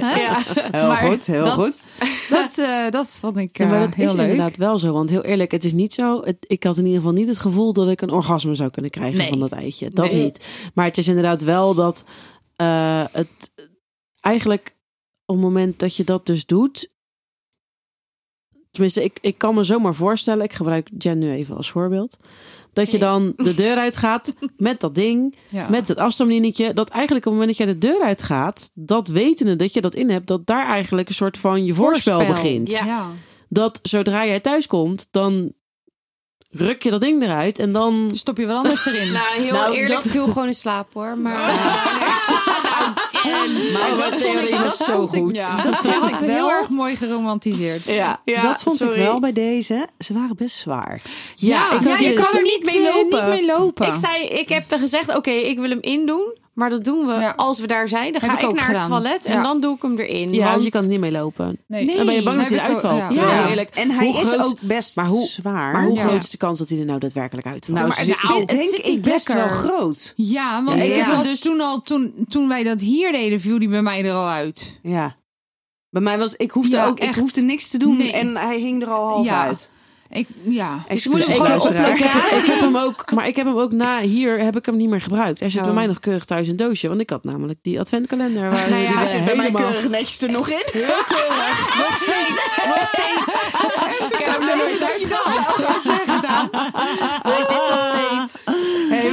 Ja. 0.00 0.42
Heel 0.70 0.86
Maar 0.88 0.96
goed, 0.96 1.26
heel 1.26 1.44
dat- 1.44 1.52
goed. 1.52 1.94
Dat, 2.30 2.58
eh, 2.58 2.90
dat 2.90 3.08
vond 3.20 3.36
ik 3.36 3.58
Ja, 3.58 3.66
maar 3.66 3.74
eh, 3.80 3.80
dat 3.86 3.94
heel 3.94 4.06
is 4.08 4.12
leuk. 4.12 4.30
inderdaad 4.30 4.56
wel 4.56 4.78
zo. 4.78 4.92
Want 4.92 5.10
heel 5.10 5.22
eerlijk, 5.24 5.50
het 5.50 5.64
is 5.64 5.72
niet 5.72 5.92
zo. 5.94 6.22
Het, 6.24 6.36
ik 6.40 6.62
had 6.64 6.76
in 6.76 6.84
ieder 6.84 6.98
geval 7.00 7.14
niet 7.14 7.28
het 7.28 7.38
gevoel 7.38 7.72
dat 7.72 7.88
ik 7.88 8.00
een 8.00 8.10
orgasme 8.10 8.54
zou 8.54 8.70
kunnen 8.70 8.90
krijgen 8.90 9.18
Nee. 9.18 9.28
van 9.28 9.38
dat 9.38 9.52
eitje. 9.52 9.90
Dat 9.90 10.10
Nee. 10.10 10.22
niet. 10.22 10.44
Maar 10.74 10.84
het 10.84 10.98
is 10.98 11.08
inderdaad 11.08 11.42
wel 11.42 11.74
dat 11.74 12.04
eh, 12.56 13.04
het 13.12 13.50
eigenlijk 14.20 14.76
op 15.26 15.34
het 15.34 15.44
moment 15.44 15.78
dat 15.78 15.96
je 15.96 16.04
dat 16.04 16.26
dus 16.26 16.46
doet. 16.46 16.88
Tenminste, 18.72 19.04
ik, 19.04 19.18
ik 19.20 19.38
kan 19.38 19.54
me 19.54 19.64
zomaar 19.64 19.94
voorstellen. 19.94 20.44
Ik 20.44 20.52
gebruik 20.52 20.88
Jen 20.98 21.18
nu 21.18 21.30
even 21.32 21.56
als 21.56 21.70
voorbeeld. 21.70 22.16
Dat 22.72 22.90
je 22.90 22.98
dan 22.98 23.32
de 23.36 23.54
deur 23.62 23.76
uitgaat 23.76 24.34
met 24.56 24.80
dat 24.80 24.94
ding, 24.94 25.36
Ja. 25.48 25.68
met 25.68 25.88
het 25.88 25.98
afstandslinnetje. 25.98 26.72
Dat 26.72 26.88
eigenlijk 26.88 27.26
op 27.26 27.32
het 27.32 27.40
moment 27.40 27.58
dat 27.58 27.66
jij 27.66 27.74
de 27.78 27.86
deur 27.86 28.00
uitgaat, 28.02 28.70
dat 28.74 29.08
wetende 29.08 29.56
dat 29.56 29.72
je 29.72 29.80
dat 29.80 29.94
in 29.94 30.10
hebt, 30.10 30.26
dat 30.26 30.46
daar 30.46 30.66
eigenlijk 30.66 31.08
een 31.08 31.14
soort 31.14 31.38
van 31.38 31.64
je 31.64 31.74
voorspel, 31.74 32.14
Voorspel. 32.14 32.34
begint 32.42 32.70
Ja. 32.70 32.84
ja. 32.84 33.10
dat 33.48 33.78
zodra 33.82 34.26
jij 34.26 34.40
thuis 34.40 34.66
komt, 34.66 35.08
dan 35.10 35.52
ruk 36.50 36.82
je 36.82 36.90
dat 36.90 37.00
ding 37.00 37.22
eruit 37.22 37.58
en 37.58 37.72
dan. 37.72 38.10
Stop 38.14 38.36
je 38.38 38.46
wel 38.46 38.56
anders 38.56 38.86
erin. 38.86 39.12
Nou, 39.18 39.40
heel 39.42 39.52
Nou, 39.52 39.74
eerlijk 39.74 40.02
dat- 40.02 40.12
viel 40.12 40.26
gewoon 40.26 40.46
in 40.46 40.54
slaap 40.54 40.92
hoor. 40.92 41.18
Maar 41.18 41.48
Oh. 41.50 42.41
Nou, 43.24 43.72
Maar 43.72 43.90
dat 43.90 43.98
dat 44.12 44.20
vond 44.22 44.40
ik- 44.42 44.50
dat 44.50 44.60
was 44.60 44.76
zo 44.76 45.02
ik- 45.02 45.08
goed. 45.08 45.36
Ja, 45.36 45.62
Dat 45.62 45.76
vond 45.78 45.94
ik 46.08 46.14
wel. 46.14 46.28
heel 46.28 46.50
erg 46.50 46.68
mooi 46.68 46.96
geromantiseerd. 46.96 47.84
Ja, 47.84 48.20
Ja, 48.24 48.42
dat 48.42 48.62
vond 48.62 48.76
sorry. 48.76 48.92
ik 48.98 48.98
wel 49.06 49.20
bij 49.20 49.32
deze. 49.32 49.86
Ze 49.98 50.12
waren 50.12 50.36
best 50.36 50.56
zwaar. 50.56 51.00
Ja, 51.34 51.72
ik 51.72 51.98
je 51.98 52.12
kan 52.12 52.34
er 52.34 52.42
niet 52.42 52.64
mee 52.64 52.88
eh, 52.88 52.94
lopen. 52.94 53.24
Niet 53.24 53.28
mee 53.34 53.46
lopen. 53.46 53.86
Ik 53.86 53.96
zei, 53.96 54.24
ik 54.24 54.48
heb 54.48 54.64
gezegd, 54.78 55.16
oké, 55.16 55.30
ik 55.30 55.58
wil 55.58 55.68
hem 55.70 55.78
indoen. 55.80 56.36
Maar 56.62 56.70
dat 56.70 56.84
doen 56.84 57.06
we 57.06 57.12
Ja. 57.12 57.32
als 57.36 57.58
we 57.60 57.66
daar 57.66 57.88
zijn. 57.88 58.12
Dan 58.12 58.20
Heb 58.20 58.30
ga 58.30 58.48
ik 58.48 58.54
naar 58.54 58.74
het 58.74 58.86
toilet 58.88 59.26
en 59.26 59.32
Ja. 59.34 59.42
dan 59.42 59.60
doe 59.60 59.74
ik 59.76 59.82
hem 59.82 59.98
erin. 59.98 60.32
Ja, 60.32 60.40
want 60.40 60.50
want 60.52 60.64
je 60.64 60.70
kan 60.70 60.82
er 60.82 60.88
niet 60.88 61.00
mee 61.00 61.10
lopen. 61.10 61.58
nee. 61.66 61.84
Nee. 61.84 61.96
Dan 61.96 62.06
ben 62.06 62.14
je 62.14 62.22
bang 62.22 62.38
dat 62.38 62.48
hij 62.48 62.56
ik 62.58 62.62
ook- 62.62 62.68
eruit 62.68 62.80
valt. 62.86 62.98
ja. 62.98 63.08
Terwijl 63.08 63.42
Ja. 63.42 63.48
eerlijk, 63.48 63.70
En 63.70 63.90
hij 63.90 64.06
hoe 64.06 64.20
is 64.20 64.28
groot- 64.28 64.40
ook 64.46 64.60
best 64.60 64.96
maar 64.96 65.06
hoe- 65.06 65.26
zwaar. 65.26 65.72
Maar 65.72 65.84
hoe 65.84 65.96
Ja. 65.96 66.02
groot 66.06 66.22
is 66.22 66.30
de 66.30 66.36
kans 66.36 66.58
dat 66.58 66.68
hij 66.68 66.78
er 66.78 66.84
nou 66.84 66.98
daadwerkelijk 66.98 67.46
uitvalt? 67.46 67.76
nou, 67.78 67.88
maar 67.88 67.96
ze 68.04 68.34
het 68.38 68.48
denk 68.48 68.70
ik 68.70 69.02
best 69.02 69.32
wel 69.32 69.48
groot. 69.48 70.12
Ja, 70.16 70.64
want 70.64 70.76
Ja, 70.78 70.82
ik 70.84 71.04
heb 71.04 71.22
dus 71.22 71.40
toen 71.40 71.60
al, 71.60 71.80
toen, 71.80 72.14
toen 72.28 72.48
wij 72.48 72.62
dat 72.62 72.80
hier 72.80 73.12
deden, 73.12 73.40
viel 73.40 73.58
die 73.58 73.68
bij 73.68 73.82
mij 73.82 74.04
er 74.04 74.12
al 74.12 74.28
uit. 74.28 74.78
Ja. 74.82 75.16
Bij 75.90 76.02
mij 76.02 76.18
was, 76.18 76.36
ik 76.36 76.50
hoefde 76.50 76.76
Ja, 76.76 76.86
ook, 76.86 76.98
ik 76.98 77.04
echt. 77.08 77.18
hoefde 77.18 77.40
niks 77.40 77.68
te 77.68 77.78
doen 77.78 77.96
Nee. 77.96 78.12
en 78.12 78.36
hij 78.36 78.58
hing 78.58 78.82
er 78.82 78.90
al 78.90 79.08
half 79.08 79.24
Ja. 79.26 79.42
uit. 79.42 79.70
Ik, 80.12 80.28
ja. 80.42 80.84
Excuus, 80.88 81.12
moet 81.12 81.22
hem 81.22 81.30
ik 81.30 81.36
gewoon 81.36 81.60
op 81.60 81.72
locatie- 81.74 82.38
Ik 82.38 82.44
heb 82.46 82.60
hem 82.60 82.76
ook, 82.76 83.04
maar 83.14 83.26
ik 83.26 83.36
heb 83.36 83.46
hem 83.46 83.58
ook 83.58 83.72
na 83.72 84.00
hier 84.00 84.38
heb 84.38 84.56
ik 84.56 84.66
hem 84.66 84.76
niet 84.76 84.88
meer 84.88 85.00
gebruikt. 85.00 85.40
Hij 85.40 85.48
zit 85.50 85.58
Oh. 85.60 85.64
bij 85.66 85.74
mij 85.74 85.86
nog 85.86 86.00
keurig 86.00 86.24
thuis 86.24 86.44
in 86.46 86.50
een 86.50 86.56
doosje, 86.56 86.88
want 86.88 87.00
ik 87.00 87.10
had 87.10 87.24
namelijk 87.24 87.58
die 87.62 87.80
adventkalender 87.80 88.50
waar 88.50 88.68
Nou 88.70 88.80
ja, 88.82 88.88
die 88.88 88.96
hij 88.96 89.06
zit 89.06 89.24
bij 89.24 89.36
mij 89.36 89.50
keurig 89.52 89.88
netjes 89.88 90.20
er 90.22 90.30
nog 90.30 90.48
in. 90.48 90.62
Heel 90.72 90.82
keurig. 91.08 91.76
Nog 91.82 91.96
steeds. 91.96 92.66
Nog 92.66 92.86
steeds. 92.86 94.18
Ik 94.18 94.24
heb 94.24 94.40
hem 94.40 94.58
nooit 94.58 94.82
uitgehaald. 94.82 96.50
Hij 97.22 97.44
zit 97.44 97.56
nog 97.70 97.84
steeds. 97.92 98.44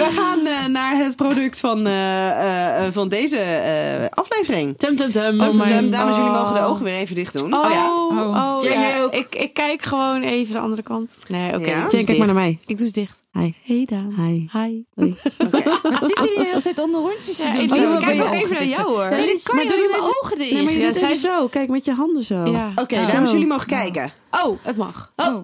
We 0.09 0.15
gaan 0.15 0.45
eh, 0.45 0.65
naar 0.65 0.95
het 0.97 1.15
product 1.15 1.59
van, 1.59 1.85
eh, 1.87 2.85
eh, 2.85 2.93
van 2.93 3.09
deze 3.09 3.37
eh, 3.37 4.05
aflevering. 4.09 4.77
Tum 4.77 4.95
tum 4.95 5.11
tum. 5.11 5.37
Tum, 5.37 5.51
tum, 5.51 5.51
tum. 5.51 5.67
mijn- 5.69 5.91
Dames, 5.91 6.15
jullie 6.15 6.31
Oh. 6.31 6.37
mogen 6.41 6.53
de 6.55 6.61
ogen 6.61 6.83
weer 6.83 6.93
even 6.95 7.15
dicht 7.15 7.33
doen. 7.33 7.53
Oh, 7.53 7.71
ja. 7.71 7.85
oh, 7.93 8.17
Oh. 8.17 8.55
oh, 8.55 8.63
ja. 8.63 9.01
ook. 9.01 9.13
Ik, 9.13 9.35
ik 9.35 9.53
kijk 9.53 9.81
gewoon 9.81 10.21
even 10.21 10.53
de 10.53 10.59
andere 10.59 10.81
kant. 10.81 11.17
Nee, 11.27 11.47
oké. 11.55 11.57
Ja? 11.57 11.59
ik 11.59 11.65
doe 11.65 11.75
Jane, 11.75 11.95
eens 11.97 12.05
kijk 12.05 12.17
maar 12.17 12.27
naar 12.27 12.35
mij. 12.35 12.59
Ik 12.65 12.77
doe 12.77 12.85
eens 12.85 12.95
dicht. 12.95 13.21
Hi. 13.33 13.51
Hey 13.63 13.85
Daan. 13.89 14.13
Hi. 14.17 14.47
Hi. 14.51 14.83
Oké. 15.45 15.63
Wat 15.89 16.03
zit 16.03 16.17
hij 16.17 16.33
de 16.37 16.43
hele 16.47 16.61
tijd 16.61 16.79
onder 16.79 17.01
rondjes 17.01 17.35
te 17.35 17.43
Ja, 17.43 17.51
doen? 17.51 17.61
Elise, 17.61 17.93
Oh, 17.95 17.99
kijk 18.03 18.21
ook 18.23 18.31
even 18.33 18.53
naar 18.53 18.65
jou, 18.65 18.87
hoor. 18.87 19.09
Nee, 19.09 19.39
kan 19.43 19.55
maar 19.55 19.63
je 19.63 19.69
doe 19.69 19.79
je 19.79 19.87
mijn 19.91 20.01
ogen 20.03 20.37
dicht. 20.37 20.51
Nee, 20.51 20.63
maar 20.63 20.73
je 20.73 20.79
Ja, 20.79 20.85
doet 20.87 20.95
zij- 20.97 21.13
zo. 21.15 21.47
Kijk 21.47 21.69
met 21.69 21.85
je 21.85 21.93
handen 21.93 22.23
zo. 22.23 22.45
Ja. 22.45 22.71
Oké, 22.75 23.03
Zo. 23.05 23.11
dames, 23.11 23.31
jullie 23.31 23.47
mogen 23.47 23.67
kijken. 23.67 24.11
Oh, 24.45 24.57
het 24.63 24.77
mag. 24.77 25.11
Oh. 25.15 25.35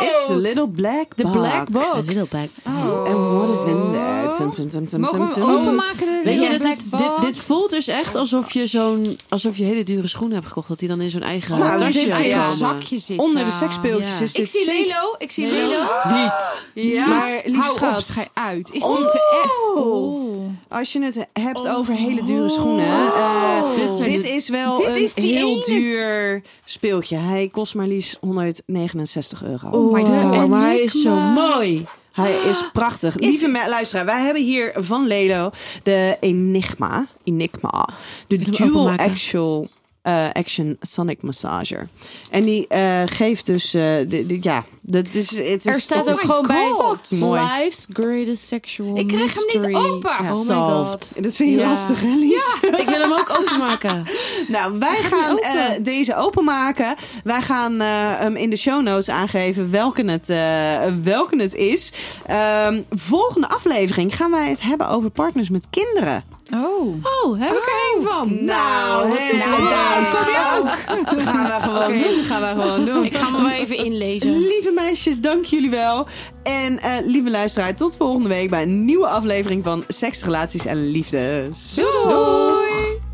It's 0.00 0.26
the 0.26 0.36
little 0.36 0.66
black 0.68 1.14
The 1.16 1.22
box. 1.22 1.36
black 1.36 1.70
box. 1.70 2.06
Little 2.06 2.26
black 2.30 2.48
Oh. 2.66 3.04
And 3.04 3.14
what 3.14 3.58
is 3.60 3.66
in 3.66 3.92
there? 3.92 4.34
Tum, 4.36 4.52
tum, 4.52 4.68
tum, 4.68 4.86
tum, 4.86 5.00
Mogen 5.00 5.28
we 5.28 5.42
openmaken? 5.58 5.98
de 6.06 6.20
Weet 6.24 6.40
je, 6.40 6.48
dit, 6.48 6.90
dit, 6.90 7.20
dit 7.20 7.40
voelt 7.40 7.70
dus 7.70 7.86
echt 7.88 8.14
alsof 8.14 8.52
je 8.52 8.66
zo'n 8.66 9.16
alsof 9.28 9.56
je 9.56 9.64
hele 9.64 9.82
dure 9.82 10.06
schoenen 10.06 10.34
hebt 10.36 10.46
gekocht. 10.48 10.68
Dat 10.68 10.78
die 10.78 10.88
dan 10.88 11.00
in 11.00 11.10
zo'n 11.10 11.22
eigen 11.22 11.58
Nou, 11.58 11.78
tasje 11.78 12.00
komen. 12.00 12.16
eigen 12.16 12.56
zakje 12.56 12.98
zit. 12.98 13.18
Onder 13.18 13.44
de 13.44 13.50
ja. 13.50 13.56
seksspeeltjes 13.56 14.18
Ja. 14.18 14.24
is 14.24 14.30
Ik 14.32 14.36
dit 14.36 14.48
zie 14.50 14.64
zeker- 14.64 14.86
Lelo. 14.86 15.14
Ik 15.18 15.30
zie 15.30 15.46
Lelo. 15.46 15.82
Niet. 16.04 16.66
Ja. 16.74 17.06
Maar 17.06 17.42
op, 17.46 17.76
schat, 17.76 18.04
schij 18.06 18.28
uit. 18.34 18.68
Is 18.72 18.82
Oh. 18.82 18.96
dit 18.96 19.10
te 19.10 19.40
echt? 19.42 19.76
Oh. 19.84 20.28
als 20.68 20.92
je 20.92 21.02
het 21.02 21.26
hebt 21.32 21.68
over 21.68 21.94
hele 21.94 22.22
dure 22.22 22.48
schoenen. 22.48 22.86
eh, 22.86 23.62
Dit 23.76 24.04
dit 24.04 24.22
de- 24.22 24.28
is 24.30 24.48
wel 24.48 24.76
Dit 24.76 24.86
een 24.86 25.02
is 25.02 25.14
heel 25.14 25.48
ene- 25.48 25.64
duur 25.64 26.42
speeltje. 26.64 27.16
Hij 27.16 27.48
kost 27.52 27.74
maar 27.74 27.86
liefst 27.86 28.16
169 28.20 29.42
euro. 29.44 29.49
Oh, 29.70 29.92
my 29.92 30.04
God. 30.04 30.48
maar 30.48 30.62
hij 30.62 30.80
is 30.80 31.02
zo 31.02 31.14
mooi. 31.16 31.86
Hij 32.12 32.32
is 32.32 32.64
prachtig. 32.72 33.14
Lieve 33.18 33.48
me- 33.48 33.68
luisteraar, 33.68 34.04
wij 34.04 34.20
hebben 34.22 34.42
hier 34.42 34.72
van 34.76 35.06
Lelo 35.06 35.50
de 35.82 36.16
Enigma. 36.20 37.06
Enigma. 37.24 37.88
De 38.26 38.38
Dual? 38.38 38.88
Actual 38.90 39.68
eh, 40.10 40.30
Action 40.32 40.76
Sonic 40.80 41.22
Massager. 41.22 41.88
En 42.30 42.44
die 42.44 42.66
eh, 42.68 43.02
geeft 43.06 43.46
dus... 43.46 43.74
eh, 43.74 43.82
de, 43.82 44.26
de- 44.26 44.38
ja, 44.40 44.64
dat 44.80 45.06
is... 45.14 45.30
Het 45.30 45.64
is 45.64 45.64
Er 45.66 45.80
staat 45.80 46.08
ook 46.10 46.20
gewoon 46.20 46.46
bij. 46.46 46.72
Mooi. 47.18 47.40
Life's 47.58 47.86
greatest 47.92 48.46
sexual 48.46 48.96
Ik 48.96 49.06
krijg 49.06 49.34
hem 49.34 49.62
niet 49.62 49.74
open. 49.74 50.10
Oh 50.10 50.48
my 50.48 50.54
god. 50.54 51.12
Dat 51.20 51.34
vind 51.34 51.50
je 51.50 51.56
Ja. 51.56 51.68
lastig, 51.68 52.00
hè, 52.00 52.14
Lies? 52.14 52.56
Ik 52.62 52.88
wil 52.88 53.00
hem 53.00 53.12
ook 53.12 53.38
openmaken. 53.40 54.04
Nou, 54.48 54.78
wij 54.78 54.96
gaan 55.02 55.32
open. 55.32 55.44
eh, 55.44 55.84
deze 55.84 56.16
openmaken. 56.16 56.94
Wij 57.24 57.40
gaan 57.42 57.80
eh, 57.80 57.86
hem 58.18 58.36
in 58.36 58.50
de 58.50 58.56
show 58.56 58.82
notes 58.82 59.08
aangeven 59.08 59.70
welke 59.70 60.02
het, 60.04 60.28
eh, 60.28 60.94
welke 61.02 61.36
het 61.42 61.54
is. 61.54 61.92
Ehm, 62.26 62.80
volgende 62.90 63.48
aflevering 63.48 64.16
gaan 64.16 64.30
wij 64.30 64.48
het 64.48 64.62
hebben 64.62 64.88
over 64.88 65.10
partners 65.10 65.48
met 65.50 65.64
kinderen. 65.70 66.24
Oh. 66.54 66.94
Oh, 67.24 67.38
heb 67.40 67.50
ik 67.50 67.62
er 67.66 67.94
één 67.94 68.02
van. 68.02 68.44
Nou, 68.44 69.10
toevallig. 69.10 69.70
Daan, 69.70 70.04
kom 70.04 70.30
je 70.32 70.58
ook? 70.58 71.06
Dat 71.16 71.22
gaan 71.34 71.44
we 71.46 71.60
gewoon 71.60 71.84
Oké. 71.84 72.08
doen. 72.08 72.24
gaan 72.24 72.40
we 72.40 72.62
gewoon 72.62 72.84
doen. 72.84 73.04
Ik 73.04 73.16
ga 73.16 73.30
me 73.30 73.40
wel 73.42 73.50
even 73.50 73.76
inlezen. 73.76 74.38
Lieve 74.38 74.72
meisjes, 74.74 75.20
dank 75.20 75.44
jullie 75.44 75.70
wel. 75.70 76.06
En 76.42 76.78
eh, 76.80 76.92
lieve 77.04 77.30
luisteraar, 77.30 77.76
tot 77.76 77.96
volgende 77.96 78.28
week 78.28 78.50
bij 78.50 78.62
een 78.62 78.84
nieuwe 78.84 79.06
aflevering 79.06 79.64
van 79.64 79.84
Seks, 79.88 80.22
Relaties 80.24 80.66
en 80.66 80.90
Liefdes. 80.90 81.74
Doei! 81.74 83.09